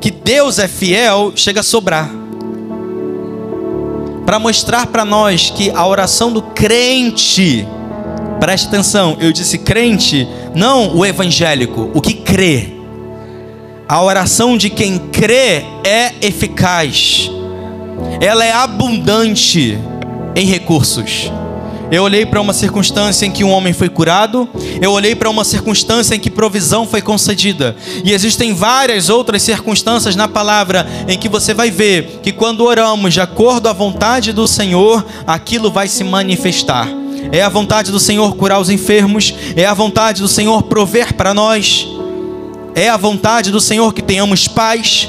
que 0.00 0.10
Deus 0.10 0.58
é 0.58 0.66
fiel, 0.66 1.30
chega 1.36 1.60
a 1.60 1.62
sobrar 1.62 2.10
para 4.28 4.38
mostrar 4.38 4.88
para 4.88 5.06
nós 5.06 5.48
que 5.48 5.70
a 5.70 5.86
oração 5.86 6.30
do 6.30 6.42
crente, 6.42 7.66
preste 8.38 8.68
atenção, 8.68 9.16
eu 9.18 9.32
disse 9.32 9.56
crente, 9.56 10.28
não 10.54 10.94
o 10.94 11.06
evangélico, 11.06 11.90
o 11.94 12.00
que 12.02 12.12
crê. 12.12 12.74
A 13.88 14.02
oração 14.02 14.58
de 14.58 14.68
quem 14.68 14.98
crê 14.98 15.64
é 15.82 16.12
eficaz, 16.20 17.30
ela 18.20 18.44
é 18.44 18.52
abundante 18.52 19.78
em 20.36 20.44
recursos. 20.44 21.32
Eu 21.90 22.02
olhei 22.02 22.26
para 22.26 22.40
uma 22.40 22.52
circunstância 22.52 23.24
em 23.24 23.30
que 23.30 23.42
um 23.42 23.50
homem 23.50 23.72
foi 23.72 23.88
curado, 23.88 24.46
eu 24.80 24.92
olhei 24.92 25.14
para 25.14 25.30
uma 25.30 25.42
circunstância 25.42 26.14
em 26.14 26.20
que 26.20 26.30
provisão 26.30 26.86
foi 26.86 27.00
concedida. 27.00 27.74
E 28.04 28.12
existem 28.12 28.52
várias 28.52 29.08
outras 29.08 29.42
circunstâncias 29.42 30.14
na 30.14 30.28
palavra 30.28 30.86
em 31.08 31.18
que 31.18 31.30
você 31.30 31.54
vai 31.54 31.70
ver 31.70 32.20
que 32.22 32.30
quando 32.30 32.64
oramos 32.64 33.14
de 33.14 33.22
acordo 33.22 33.68
à 33.68 33.72
vontade 33.72 34.34
do 34.34 34.46
Senhor, 34.46 35.04
aquilo 35.26 35.70
vai 35.70 35.88
se 35.88 36.04
manifestar. 36.04 36.88
É 37.32 37.42
a 37.42 37.48
vontade 37.48 37.90
do 37.90 37.98
Senhor 37.98 38.36
curar 38.36 38.60
os 38.60 38.68
enfermos, 38.68 39.34
é 39.56 39.64
a 39.64 39.74
vontade 39.74 40.20
do 40.20 40.28
Senhor 40.28 40.62
prover 40.64 41.14
para 41.14 41.32
nós, 41.32 41.88
é 42.74 42.88
a 42.88 42.98
vontade 42.98 43.50
do 43.50 43.60
Senhor 43.60 43.94
que 43.94 44.02
tenhamos 44.02 44.46
paz, 44.46 45.08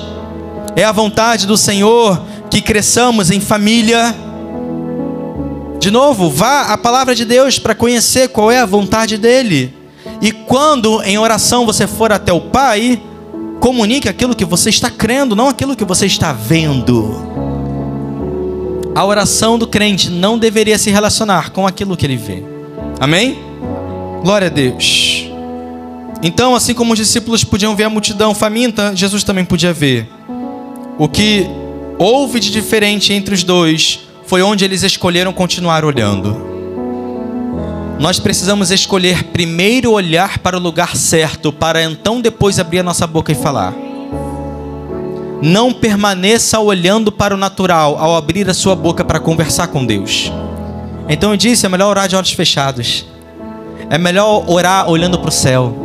é 0.77 0.85
a 0.85 0.91
vontade 0.93 1.45
do 1.45 1.57
Senhor 1.57 2.21
que 2.49 2.61
cresçamos 2.61 3.31
em 3.31 3.41
família. 3.41 4.15
De 5.79 5.89
novo, 5.89 6.29
vá 6.29 6.63
à 6.63 6.77
palavra 6.77 7.15
de 7.15 7.23
Deus 7.23 7.57
para 7.57 7.73
conhecer 7.73 8.27
qual 8.29 8.51
é 8.51 8.59
a 8.59 8.65
vontade 8.65 9.17
dele. 9.17 9.73
E 10.21 10.31
quando 10.31 11.01
em 11.03 11.17
oração 11.17 11.65
você 11.65 11.87
for 11.87 12.11
até 12.11 12.33
o 12.33 12.41
Pai, 12.41 13.01
comunique 13.61 14.09
aquilo 14.09 14.35
que 14.35 14.43
você 14.43 14.69
está 14.69 14.89
crendo, 14.89 15.37
não 15.37 15.47
aquilo 15.47 15.77
que 15.77 15.85
você 15.85 16.05
está 16.05 16.33
vendo. 16.33 17.29
A 18.93 19.05
oração 19.05 19.57
do 19.57 19.65
crente 19.65 20.09
não 20.09 20.37
deveria 20.37 20.77
se 20.77 20.89
relacionar 20.89 21.51
com 21.51 21.65
aquilo 21.65 21.95
que 21.95 22.05
ele 22.05 22.17
vê. 22.17 22.43
Amém? 22.99 23.39
Glória 24.21 24.47
a 24.47 24.51
Deus. 24.51 25.29
Então, 26.21 26.53
assim 26.53 26.73
como 26.73 26.91
os 26.91 26.99
discípulos 26.99 27.45
podiam 27.45 27.77
ver 27.77 27.85
a 27.85 27.89
multidão 27.89 28.35
faminta, 28.35 28.93
Jesus 28.93 29.23
também 29.23 29.45
podia 29.45 29.71
ver. 29.71 30.09
O 30.97 31.07
que 31.07 31.47
houve 31.97 32.41
de 32.41 32.51
diferente 32.51 33.13
entre 33.13 33.33
os 33.33 33.43
dois 33.45 34.08
foi 34.29 34.43
onde 34.43 34.63
eles 34.63 34.83
escolheram 34.83 35.33
continuar 35.33 35.83
olhando. 35.83 36.39
Nós 37.99 38.19
precisamos 38.19 38.69
escolher 38.69 39.23
primeiro 39.23 39.91
olhar 39.91 40.37
para 40.37 40.55
o 40.55 40.59
lugar 40.59 40.95
certo, 40.95 41.51
para 41.51 41.81
então 41.81 42.21
depois 42.21 42.59
abrir 42.59 42.77
a 42.77 42.83
nossa 42.83 43.07
boca 43.07 43.31
e 43.31 43.35
falar. 43.35 43.73
Não 45.41 45.73
permaneça 45.73 46.59
olhando 46.59 47.11
para 47.11 47.33
o 47.33 47.37
natural 47.37 47.97
ao 47.97 48.15
abrir 48.15 48.47
a 48.47 48.53
sua 48.53 48.75
boca 48.75 49.03
para 49.03 49.19
conversar 49.19 49.65
com 49.69 49.83
Deus. 49.83 50.31
Então 51.09 51.31
eu 51.31 51.37
disse: 51.37 51.65
é 51.65 51.69
melhor 51.69 51.89
orar 51.89 52.07
de 52.07 52.15
olhos 52.15 52.31
fechados. 52.31 53.07
É 53.89 53.97
melhor 53.97 54.43
orar 54.47 54.87
olhando 54.87 55.17
para 55.17 55.29
o 55.29 55.31
céu. 55.31 55.75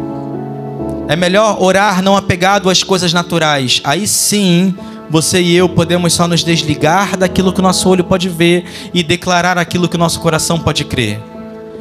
É 1.09 1.17
melhor 1.17 1.63
orar 1.63 2.03
não 2.03 2.15
apegado 2.15 2.69
às 2.69 2.83
coisas 2.83 3.15
naturais. 3.15 3.81
Aí 3.85 4.07
sim 4.07 4.77
você 5.11 5.41
e 5.41 5.55
eu 5.55 5.69
podemos 5.69 6.13
só 6.13 6.27
nos 6.27 6.43
desligar 6.43 7.17
daquilo 7.17 7.53
que 7.53 7.61
o 7.61 7.63
nosso 7.63 7.89
olho 7.89 8.05
pode 8.05 8.29
ver 8.29 8.65
e 8.93 9.03
declarar 9.03 9.59
aquilo 9.59 9.89
que 9.89 9.97
o 9.97 9.99
nosso 9.99 10.21
coração 10.21 10.59
pode 10.59 10.85
crer. 10.85 11.21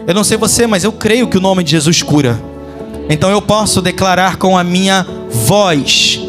Eu 0.06 0.14
não 0.14 0.24
sei 0.24 0.38
você, 0.38 0.68
mas 0.68 0.84
eu 0.84 0.92
creio 0.92 1.28
que 1.28 1.38
o 1.38 1.42
nome 1.42 1.64
de 1.64 1.72
Jesus 1.72 2.02
cura. 2.02 2.40
Então 3.10 3.30
eu 3.30 3.42
posso 3.42 3.82
declarar 3.82 4.38
com 4.38 4.58
a 4.58 4.64
minha 4.64 5.06
voz, 5.30 6.20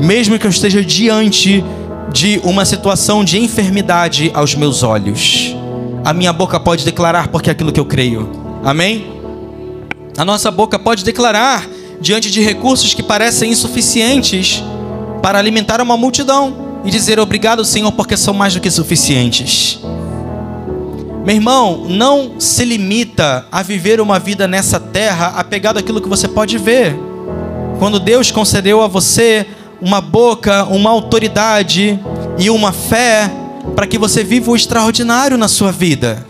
mesmo 0.00 0.38
que 0.38 0.46
eu 0.46 0.50
esteja 0.50 0.82
diante 0.82 1.64
de 2.12 2.40
uma 2.44 2.64
situação 2.64 3.24
de 3.24 3.38
enfermidade 3.38 4.30
aos 4.34 4.54
meus 4.54 4.82
olhos. 4.82 5.54
A 6.04 6.12
minha 6.12 6.32
boca 6.32 6.60
pode 6.60 6.84
declarar 6.84 7.28
porque 7.28 7.50
é 7.50 7.52
aquilo 7.52 7.72
que 7.72 7.80
eu 7.80 7.86
creio. 7.86 8.30
Amém? 8.64 9.06
A 10.16 10.24
nossa 10.24 10.50
boca 10.50 10.78
pode 10.78 11.04
declarar 11.04 11.66
diante 12.00 12.30
de 12.30 12.40
recursos 12.40 12.94
que 12.94 13.02
parecem 13.02 13.50
insuficientes 13.50 14.62
para 15.24 15.38
alimentar 15.38 15.80
uma 15.80 15.96
multidão 15.96 16.82
e 16.84 16.90
dizer 16.90 17.18
obrigado, 17.18 17.64
Senhor, 17.64 17.90
porque 17.92 18.14
são 18.14 18.34
mais 18.34 18.52
do 18.52 18.60
que 18.60 18.70
suficientes. 18.70 19.80
Meu 21.24 21.34
irmão, 21.34 21.86
não 21.88 22.38
se 22.38 22.62
limita 22.62 23.46
a 23.50 23.62
viver 23.62 24.02
uma 24.02 24.18
vida 24.18 24.46
nessa 24.46 24.78
terra 24.78 25.28
apegado 25.28 25.78
àquilo 25.78 26.02
que 26.02 26.10
você 26.10 26.28
pode 26.28 26.58
ver. 26.58 26.94
Quando 27.78 27.98
Deus 27.98 28.30
concedeu 28.30 28.82
a 28.82 28.86
você 28.86 29.46
uma 29.80 29.98
boca, 30.02 30.64
uma 30.64 30.90
autoridade 30.90 31.98
e 32.38 32.50
uma 32.50 32.70
fé 32.70 33.30
para 33.74 33.86
que 33.86 33.96
você 33.96 34.22
viva 34.22 34.50
o 34.50 34.56
extraordinário 34.56 35.38
na 35.38 35.48
sua 35.48 35.72
vida. 35.72 36.22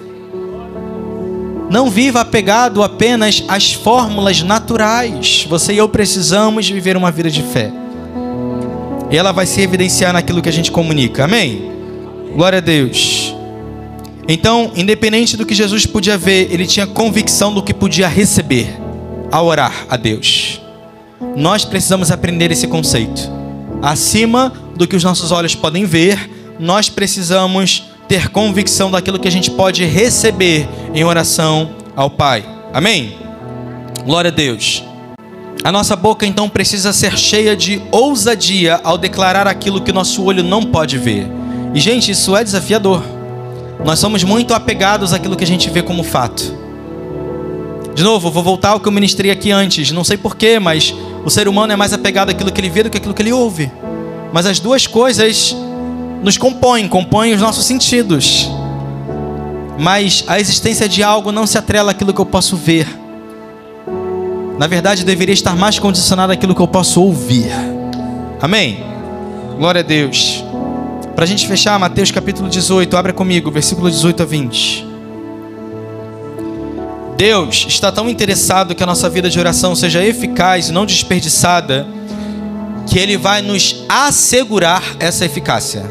Não 1.68 1.90
viva 1.90 2.20
apegado 2.20 2.80
apenas 2.80 3.42
às 3.48 3.72
fórmulas 3.72 4.40
naturais. 4.42 5.44
Você 5.50 5.72
e 5.72 5.78
eu 5.78 5.88
precisamos 5.88 6.70
viver 6.70 6.96
uma 6.96 7.10
vida 7.10 7.28
de 7.28 7.42
fé. 7.42 7.72
E 9.14 9.16
ela 9.16 9.30
vai 9.30 9.46
se 9.46 9.60
evidenciar 9.60 10.12
naquilo 10.12 10.42
que 10.42 10.48
a 10.48 10.52
gente 10.52 10.72
comunica. 10.72 11.22
Amém? 11.22 11.70
Glória 12.34 12.58
a 12.58 12.60
Deus. 12.60 13.32
Então, 14.26 14.72
independente 14.74 15.36
do 15.36 15.46
que 15.46 15.54
Jesus 15.54 15.86
podia 15.86 16.18
ver, 16.18 16.48
ele 16.50 16.66
tinha 16.66 16.84
convicção 16.84 17.54
do 17.54 17.62
que 17.62 17.72
podia 17.72 18.08
receber 18.08 18.76
ao 19.30 19.46
orar 19.46 19.86
a 19.88 19.96
Deus. 19.96 20.60
Nós 21.36 21.64
precisamos 21.64 22.10
aprender 22.10 22.50
esse 22.50 22.66
conceito. 22.66 23.30
Acima 23.80 24.52
do 24.74 24.84
que 24.84 24.96
os 24.96 25.04
nossos 25.04 25.30
olhos 25.30 25.54
podem 25.54 25.84
ver, 25.84 26.18
nós 26.58 26.88
precisamos 26.88 27.84
ter 28.08 28.30
convicção 28.30 28.90
daquilo 28.90 29.20
que 29.20 29.28
a 29.28 29.30
gente 29.30 29.48
pode 29.48 29.84
receber 29.84 30.68
em 30.92 31.04
oração 31.04 31.70
ao 31.94 32.10
Pai. 32.10 32.44
Amém? 32.72 33.16
Glória 34.04 34.32
a 34.32 34.34
Deus. 34.34 34.82
A 35.64 35.72
nossa 35.72 35.96
boca 35.96 36.26
então 36.26 36.46
precisa 36.46 36.92
ser 36.92 37.16
cheia 37.16 37.56
de 37.56 37.80
ousadia 37.90 38.78
ao 38.84 38.98
declarar 38.98 39.48
aquilo 39.48 39.80
que 39.80 39.94
nosso 39.94 40.22
olho 40.22 40.42
não 40.42 40.62
pode 40.62 40.98
ver. 40.98 41.26
E 41.72 41.80
gente, 41.80 42.10
isso 42.10 42.36
é 42.36 42.44
desafiador. 42.44 43.02
Nós 43.82 43.98
somos 43.98 44.22
muito 44.24 44.52
apegados 44.52 45.14
àquilo 45.14 45.34
que 45.34 45.42
a 45.42 45.46
gente 45.46 45.70
vê 45.70 45.80
como 45.80 46.04
fato. 46.04 46.54
De 47.94 48.02
novo, 48.02 48.30
vou 48.30 48.42
voltar 48.42 48.72
ao 48.72 48.80
que 48.80 48.86
eu 48.86 48.92
ministrei 48.92 49.30
aqui 49.30 49.50
antes. 49.50 49.90
Não 49.90 50.04
sei 50.04 50.18
porquê, 50.18 50.58
mas 50.58 50.94
o 51.24 51.30
ser 51.30 51.48
humano 51.48 51.72
é 51.72 51.76
mais 51.76 51.94
apegado 51.94 52.28
àquilo 52.28 52.52
que 52.52 52.60
ele 52.60 52.68
vê 52.68 52.82
do 52.82 52.90
que 52.90 52.98
àquilo 52.98 53.14
que 53.14 53.22
ele 53.22 53.32
ouve. 53.32 53.72
Mas 54.34 54.44
as 54.44 54.60
duas 54.60 54.86
coisas 54.86 55.56
nos 56.22 56.36
compõem, 56.36 56.86
compõem 56.86 57.32
os 57.32 57.40
nossos 57.40 57.64
sentidos. 57.64 58.50
Mas 59.78 60.24
a 60.26 60.38
existência 60.38 60.86
de 60.86 61.02
algo 61.02 61.32
não 61.32 61.46
se 61.46 61.56
atrela 61.56 61.92
àquilo 61.92 62.12
que 62.12 62.20
eu 62.20 62.26
posso 62.26 62.54
ver 62.54 63.03
na 64.58 64.66
verdade 64.66 65.04
deveria 65.04 65.32
estar 65.32 65.56
mais 65.56 65.78
condicionado 65.78 66.32
àquilo 66.32 66.54
que 66.54 66.60
eu 66.60 66.68
posso 66.68 67.02
ouvir. 67.02 67.50
Amém? 68.40 68.84
Glória 69.56 69.80
a 69.80 69.84
Deus. 69.84 70.44
Para 71.14 71.24
a 71.24 71.26
gente 71.26 71.46
fechar, 71.46 71.78
Mateus 71.78 72.10
capítulo 72.10 72.48
18, 72.48 72.96
abra 72.96 73.12
comigo, 73.12 73.50
versículo 73.50 73.90
18 73.90 74.22
a 74.22 74.26
20. 74.26 74.86
Deus 77.16 77.66
está 77.68 77.92
tão 77.92 78.08
interessado 78.08 78.74
que 78.74 78.82
a 78.82 78.86
nossa 78.86 79.08
vida 79.08 79.30
de 79.30 79.38
oração 79.38 79.74
seja 79.74 80.04
eficaz 80.04 80.68
e 80.68 80.72
não 80.72 80.84
desperdiçada, 80.84 81.86
que 82.88 82.98
Ele 82.98 83.16
vai 83.16 83.40
nos 83.40 83.84
assegurar 83.88 84.82
essa 84.98 85.24
eficácia. 85.24 85.84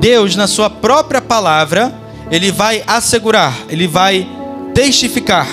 Deus, 0.00 0.36
na 0.36 0.46
sua 0.46 0.70
própria 0.70 1.20
palavra, 1.20 1.92
ele 2.30 2.50
vai 2.50 2.82
assegurar, 2.86 3.54
ele 3.68 3.86
vai 3.86 4.26
testificar. 4.74 5.46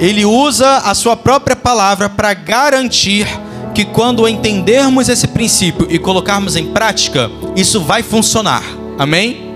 Ele 0.00 0.24
usa 0.24 0.78
a 0.78 0.94
sua 0.94 1.16
própria 1.16 1.56
palavra 1.56 2.08
para 2.08 2.32
garantir 2.32 3.26
que 3.74 3.84
quando 3.84 4.28
entendermos 4.28 5.08
esse 5.08 5.26
princípio 5.26 5.86
e 5.90 5.98
colocarmos 5.98 6.56
em 6.56 6.66
prática, 6.72 7.30
isso 7.56 7.80
vai 7.80 8.02
funcionar. 8.02 8.62
Amém? 8.96 9.48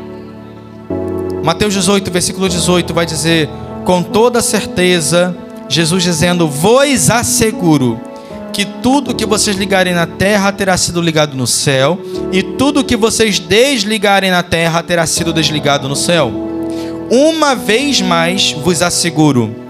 Mateus 1.45 1.75
18, 1.75 2.11
versículo 2.11 2.49
18 2.49 2.93
vai 2.93 3.07
dizer: 3.07 3.49
Com 3.85 4.03
toda 4.03 4.43
certeza, 4.43 5.37
Jesus 5.69 6.03
dizendo: 6.03 6.49
Vos 6.49 7.09
asseguro 7.09 8.01
que 8.53 8.65
tudo 8.65 9.15
que 9.15 9.25
vocês 9.25 9.57
ligarem 9.57 9.95
na 9.95 10.07
terra 10.07 10.53
terá 10.53 10.77
sido 10.77 11.01
ligado 11.01 11.37
no 11.37 11.47
céu, 11.47 12.01
e 12.33 12.43
tudo 12.43 12.85
que 12.85 12.97
vocês 12.97 13.39
desligarem 13.39 14.31
na 14.31 14.43
terra 14.43 14.83
terá 14.83 15.07
sido 15.07 15.33
desligado 15.33 15.89
no 15.89 15.97
céu. 15.97 16.33
Uma 17.11 17.55
vez 17.55 18.01
mais 18.01 18.53
vos 18.53 18.83
asseguro 18.83 19.62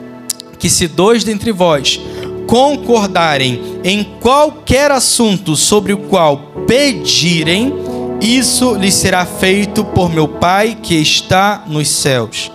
que 0.63 0.71
se 0.71 0.87
dois 0.87 1.25
dentre 1.25 1.51
vós 1.51 2.01
concordarem 2.47 3.81
em 3.83 4.05
qualquer 4.21 4.93
assunto 4.93 5.57
sobre 5.57 5.93
o 5.93 5.99
qual 5.99 6.37
pedirem, 6.69 7.75
isso 8.21 8.77
lhes 8.77 8.95
será 8.95 9.27
feito 9.27 9.85
por 9.85 10.09
meu 10.09 10.29
Pai 10.29 10.79
que 10.81 10.95
está 10.95 11.65
nos 11.67 11.89
céus. 11.89 12.53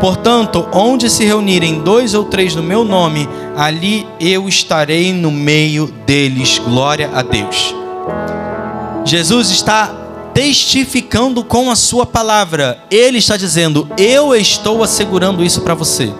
Portanto, 0.00 0.66
onde 0.72 1.10
se 1.10 1.22
reunirem 1.22 1.82
dois 1.82 2.14
ou 2.14 2.24
três 2.24 2.54
no 2.54 2.62
meu 2.62 2.82
nome, 2.82 3.28
ali 3.54 4.06
eu 4.18 4.48
estarei 4.48 5.12
no 5.12 5.30
meio 5.30 5.86
deles. 6.06 6.58
Glória 6.64 7.10
a 7.12 7.20
Deus. 7.20 7.74
Jesus 9.04 9.50
está 9.50 10.30
testificando 10.32 11.44
com 11.44 11.70
a 11.70 11.76
sua 11.76 12.06
palavra. 12.06 12.82
Ele 12.90 13.18
está 13.18 13.36
dizendo: 13.36 13.86
Eu 13.98 14.34
estou 14.34 14.82
assegurando 14.82 15.44
isso 15.44 15.60
para 15.60 15.74
você. 15.74 16.10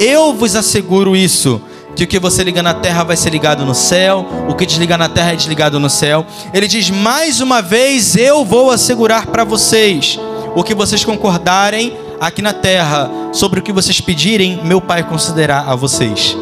Eu 0.00 0.34
vos 0.34 0.56
asseguro 0.56 1.16
isso 1.16 1.60
que 1.94 2.04
o 2.04 2.06
que 2.06 2.18
você 2.18 2.42
liga 2.42 2.62
na 2.62 2.74
terra 2.74 3.04
vai 3.04 3.16
ser 3.16 3.30
ligado 3.30 3.64
no 3.64 3.74
céu, 3.74 4.26
o 4.48 4.54
que 4.54 4.66
desligar 4.66 4.98
na 4.98 5.08
terra 5.08 5.32
é 5.32 5.36
desligado 5.36 5.78
no 5.78 5.88
céu. 5.88 6.26
Ele 6.52 6.66
diz: 6.66 6.90
mais 6.90 7.40
uma 7.40 7.62
vez, 7.62 8.16
eu 8.16 8.44
vou 8.44 8.70
assegurar 8.70 9.26
para 9.26 9.44
vocês 9.44 10.18
o 10.54 10.62
que 10.62 10.74
vocês 10.74 11.04
concordarem 11.04 11.96
aqui 12.20 12.42
na 12.42 12.52
terra, 12.52 13.10
sobre 13.32 13.60
o 13.60 13.62
que 13.62 13.72
vocês 13.72 14.00
pedirem, 14.00 14.60
meu 14.64 14.80
Pai 14.80 15.02
considerar 15.02 15.68
a 15.68 15.74
vocês. 15.74 16.36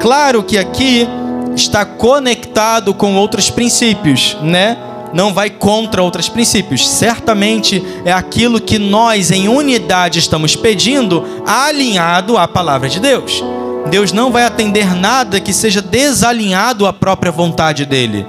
Claro 0.00 0.42
que 0.42 0.56
aqui 0.58 1.08
está 1.54 1.84
conectado 1.84 2.94
com 2.94 3.16
outros 3.16 3.50
princípios, 3.50 4.36
né? 4.42 4.76
Não 5.16 5.32
vai 5.32 5.48
contra 5.48 6.02
outros 6.02 6.28
princípios. 6.28 6.86
Certamente 6.86 7.82
é 8.04 8.12
aquilo 8.12 8.60
que 8.60 8.78
nós 8.78 9.30
em 9.30 9.48
unidade 9.48 10.18
estamos 10.18 10.54
pedindo, 10.54 11.24
alinhado 11.46 12.36
à 12.36 12.46
palavra 12.46 12.86
de 12.86 13.00
Deus. 13.00 13.42
Deus 13.90 14.12
não 14.12 14.30
vai 14.30 14.44
atender 14.44 14.94
nada 14.94 15.40
que 15.40 15.54
seja 15.54 15.80
desalinhado 15.80 16.86
à 16.86 16.92
própria 16.92 17.32
vontade 17.32 17.86
dele. 17.86 18.26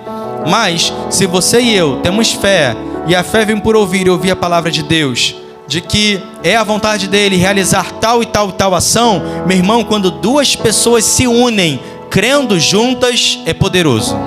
Mas 0.48 0.94
se 1.10 1.26
você 1.26 1.60
e 1.60 1.76
eu 1.76 1.98
temos 1.98 2.32
fé, 2.32 2.74
e 3.06 3.14
a 3.14 3.22
fé 3.22 3.44
vem 3.44 3.60
por 3.60 3.76
ouvir 3.76 4.08
e 4.08 4.10
ouvir 4.10 4.32
a 4.32 4.36
palavra 4.38 4.72
de 4.72 4.82
Deus, 4.82 5.36
de 5.68 5.82
que 5.82 6.24
é 6.42 6.56
a 6.56 6.64
vontade 6.64 7.10
dele 7.10 7.36
realizar 7.36 7.92
tal 8.00 8.24
e 8.24 8.26
tal 8.26 8.48
e 8.48 8.54
tal 8.54 8.74
ação, 8.74 9.22
meu 9.46 9.58
irmão, 9.58 9.84
quando 9.84 10.10
duas 10.10 10.56
pessoas 10.56 11.04
se 11.04 11.28
unem, 11.28 11.82
crendo 12.10 12.58
juntas, 12.58 13.40
é 13.46 13.54
poderoso, 13.54 14.18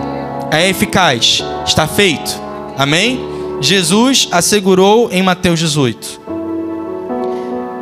é 0.50 0.68
eficaz, 0.68 1.42
está 1.64 1.86
feito. 1.86 2.49
Amém? 2.80 3.20
Jesus 3.60 4.26
assegurou 4.32 5.10
em 5.12 5.22
Mateus 5.22 5.60
18. 5.60 6.18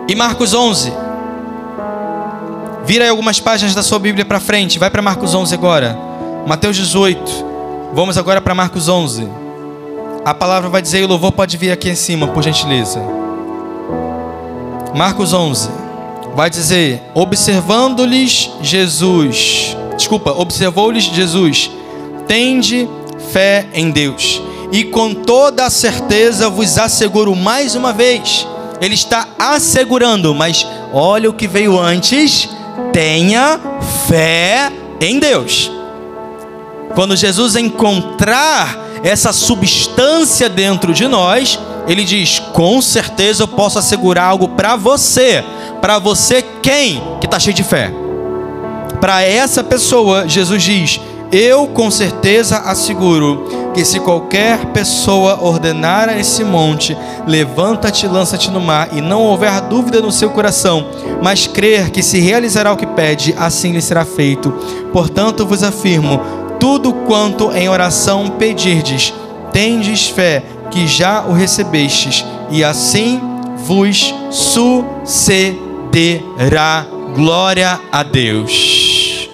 E 0.08 0.14
Marcos 0.16 0.52
11. 0.52 0.92
Vira 2.84 3.04
aí 3.04 3.08
algumas 3.08 3.38
páginas 3.38 3.76
da 3.76 3.82
sua 3.84 4.00
Bíblia 4.00 4.24
para 4.24 4.40
frente, 4.40 4.76
vai 4.76 4.90
para 4.90 5.00
Marcos 5.00 5.36
11 5.36 5.54
agora. 5.54 5.96
Mateus 6.48 6.76
18. 6.76 7.30
Vamos 7.94 8.18
agora 8.18 8.40
para 8.40 8.56
Marcos 8.56 8.88
11. 8.88 9.28
A 10.24 10.34
palavra 10.34 10.68
vai 10.68 10.82
dizer, 10.82 11.02
e 11.02 11.04
o 11.04 11.06
louvor 11.06 11.30
pode 11.30 11.56
vir 11.56 11.70
aqui 11.70 11.88
em 11.88 11.94
cima, 11.94 12.26
por 12.26 12.42
gentileza. 12.42 13.00
Marcos 14.96 15.32
11 15.32 15.68
vai 16.34 16.50
dizer: 16.50 17.00
Observando-lhes 17.14 18.50
Jesus, 18.60 19.76
desculpa, 19.96 20.32
observou-lhes 20.32 21.04
Jesus, 21.04 21.70
tende 22.26 22.88
fé 23.30 23.64
em 23.72 23.92
Deus, 23.92 24.42
e 24.70 24.84
com 24.84 25.14
toda 25.14 25.66
a 25.66 25.70
certeza 25.70 26.48
vos 26.48 26.78
asseguro 26.78 27.34
mais 27.34 27.74
uma 27.74 27.92
vez, 27.92 28.46
ele 28.80 28.94
está 28.94 29.26
assegurando, 29.38 30.34
mas 30.34 30.66
olha 30.92 31.30
o 31.30 31.32
que 31.32 31.46
veio 31.46 31.78
antes: 31.78 32.48
tenha 32.92 33.58
fé 34.06 34.72
em 35.00 35.18
Deus. 35.18 35.70
Quando 36.94 37.16
Jesus 37.16 37.56
encontrar 37.56 38.86
essa 39.02 39.32
substância 39.32 40.48
dentro 40.48 40.92
de 40.92 41.06
nós, 41.06 41.58
ele 41.86 42.04
diz: 42.04 42.38
com 42.52 42.80
certeza 42.82 43.44
eu 43.44 43.48
posso 43.48 43.78
assegurar 43.78 44.30
algo 44.30 44.48
para 44.48 44.76
você. 44.76 45.44
Para 45.80 45.98
você, 45.98 46.44
quem? 46.62 47.02
Que 47.20 47.26
está 47.26 47.38
cheio 47.38 47.54
de 47.54 47.62
fé. 47.62 47.92
Para 49.00 49.22
essa 49.22 49.62
pessoa, 49.62 50.28
Jesus 50.28 50.62
diz: 50.62 51.00
Eu 51.30 51.68
com 51.68 51.90
certeza 51.90 52.58
asseguro 52.58 53.57
que 53.74 53.84
se 53.84 54.00
qualquer 54.00 54.66
pessoa 54.66 55.42
ordenar 55.42 56.08
a 56.08 56.18
esse 56.18 56.42
monte, 56.44 56.96
levanta-te 57.26 58.06
lança-te 58.06 58.50
no 58.50 58.60
mar, 58.60 58.88
e 58.92 59.00
não 59.00 59.22
houver 59.22 59.60
dúvida 59.62 60.00
no 60.00 60.10
seu 60.10 60.30
coração, 60.30 60.86
mas 61.22 61.46
crer 61.46 61.90
que 61.90 62.02
se 62.02 62.18
realizará 62.18 62.72
o 62.72 62.76
que 62.76 62.86
pede, 62.86 63.34
assim 63.38 63.72
lhe 63.72 63.80
será 63.80 64.04
feito. 64.04 64.50
Portanto, 64.92 65.46
vos 65.46 65.62
afirmo: 65.62 66.20
tudo 66.58 66.92
quanto 66.92 67.52
em 67.52 67.68
oração 67.68 68.30
pedirdes, 68.38 69.14
tendes 69.52 70.08
fé 70.08 70.42
que 70.70 70.86
já 70.86 71.24
o 71.24 71.32
recebestes, 71.32 72.24
e 72.50 72.64
assim 72.64 73.20
vos 73.64 74.14
sucederá. 74.30 75.56
Glória 77.14 77.80
a 77.90 78.02
Deus. 78.02 79.28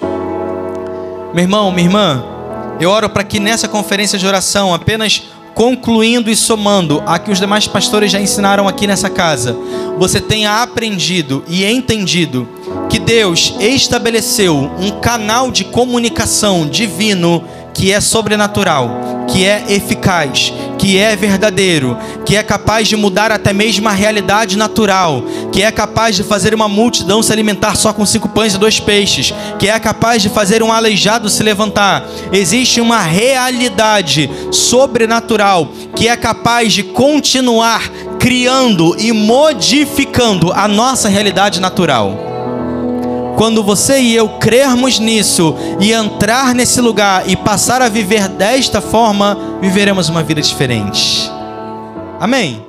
Meu 1.35 1.43
irmão, 1.43 1.72
minha 1.72 1.87
irmã, 1.87 2.34
eu 2.81 2.91
oro 2.91 3.09
para 3.09 3.25
que 3.25 3.39
nessa 3.39 3.68
conferência 3.68 4.18
de 4.18 4.27
oração, 4.27 4.75
apenas 4.75 5.22
concluindo 5.55 6.31
e 6.31 6.37
somando 6.37 7.03
a 7.07 7.18
que 7.18 7.31
os 7.31 7.39
demais 7.39 7.66
pastores 7.66 8.11
já 8.11 8.20
ensinaram 8.20 8.66
aqui 8.66 8.87
nessa 8.87 9.09
casa, 9.09 9.57
você 9.97 10.20
tenha 10.20 10.62
aprendido 10.62 11.45
e 11.47 11.64
entendido 11.64 12.49
que 12.91 12.99
Deus 12.99 13.55
estabeleceu 13.61 14.70
um 14.79 15.01
canal 15.01 15.51
de 15.51 15.64
comunicação 15.64 16.66
divino 16.66 17.45
que 17.72 17.93
é 17.93 18.01
sobrenatural, 18.01 19.25
que 19.29 19.45
é 19.45 19.64
eficaz, 19.68 20.53
que 20.85 20.99
é 20.99 21.16
verdadeiro, 21.16 21.97
que 22.26 22.37
é 22.37 22.43
capaz 22.43 22.87
de 22.87 22.95
mudar 22.95 23.32
até 23.32 23.55
mesmo 23.55 23.89
a 23.89 23.93
realidade 23.93 24.55
natural, 24.55 25.24
que 25.51 25.62
é 25.62 25.72
capaz 25.72 26.14
de 26.14 26.22
fazer 26.22 26.55
uma 26.55 26.68
multidão 26.68 27.22
se 27.22 27.32
alimentar 27.32 27.74
só 27.74 27.91
com 27.91 28.05
cinco 28.05 28.28
pães 28.28 28.53
e 28.53 28.59
dois 28.59 28.78
peixes, 28.80 29.32
que 29.59 29.66
é 29.66 29.80
capaz 29.80 30.20
de 30.20 30.28
fazer 30.28 30.62
um 30.62 30.70
aleijado 30.70 31.30
se 31.30 31.43
levantar. 31.43 32.07
Existe 32.30 32.82
uma 32.82 33.01
realidade 33.01 34.28
sobrenatural 34.53 35.72
que 35.97 36.07
é 36.07 36.14
capaz 36.18 36.74
de 36.74 36.82
continuar 36.82 37.91
criando 38.18 38.95
e 38.99 39.11
modificando 39.11 40.53
a 40.53 40.68
nossa 40.68 41.09
realidade 41.09 41.61
natural. 41.61 42.34
Quando 43.37 43.62
você 43.62 44.01
e 44.01 44.14
eu 44.14 44.28
crermos 44.39 44.99
nisso 44.99 45.55
e 45.80 45.93
entrar 45.93 46.55
nesse 46.55 46.80
lugar 46.80 47.28
e 47.28 47.37
passar 47.37 47.82
a 47.82 47.89
viver 47.89 48.28
desta 48.28 48.80
forma, 48.80 49.37
viveremos 49.61 50.09
uma 50.09 50.22
vida 50.22 50.41
diferente. 50.41 51.30
Amém. 52.20 52.64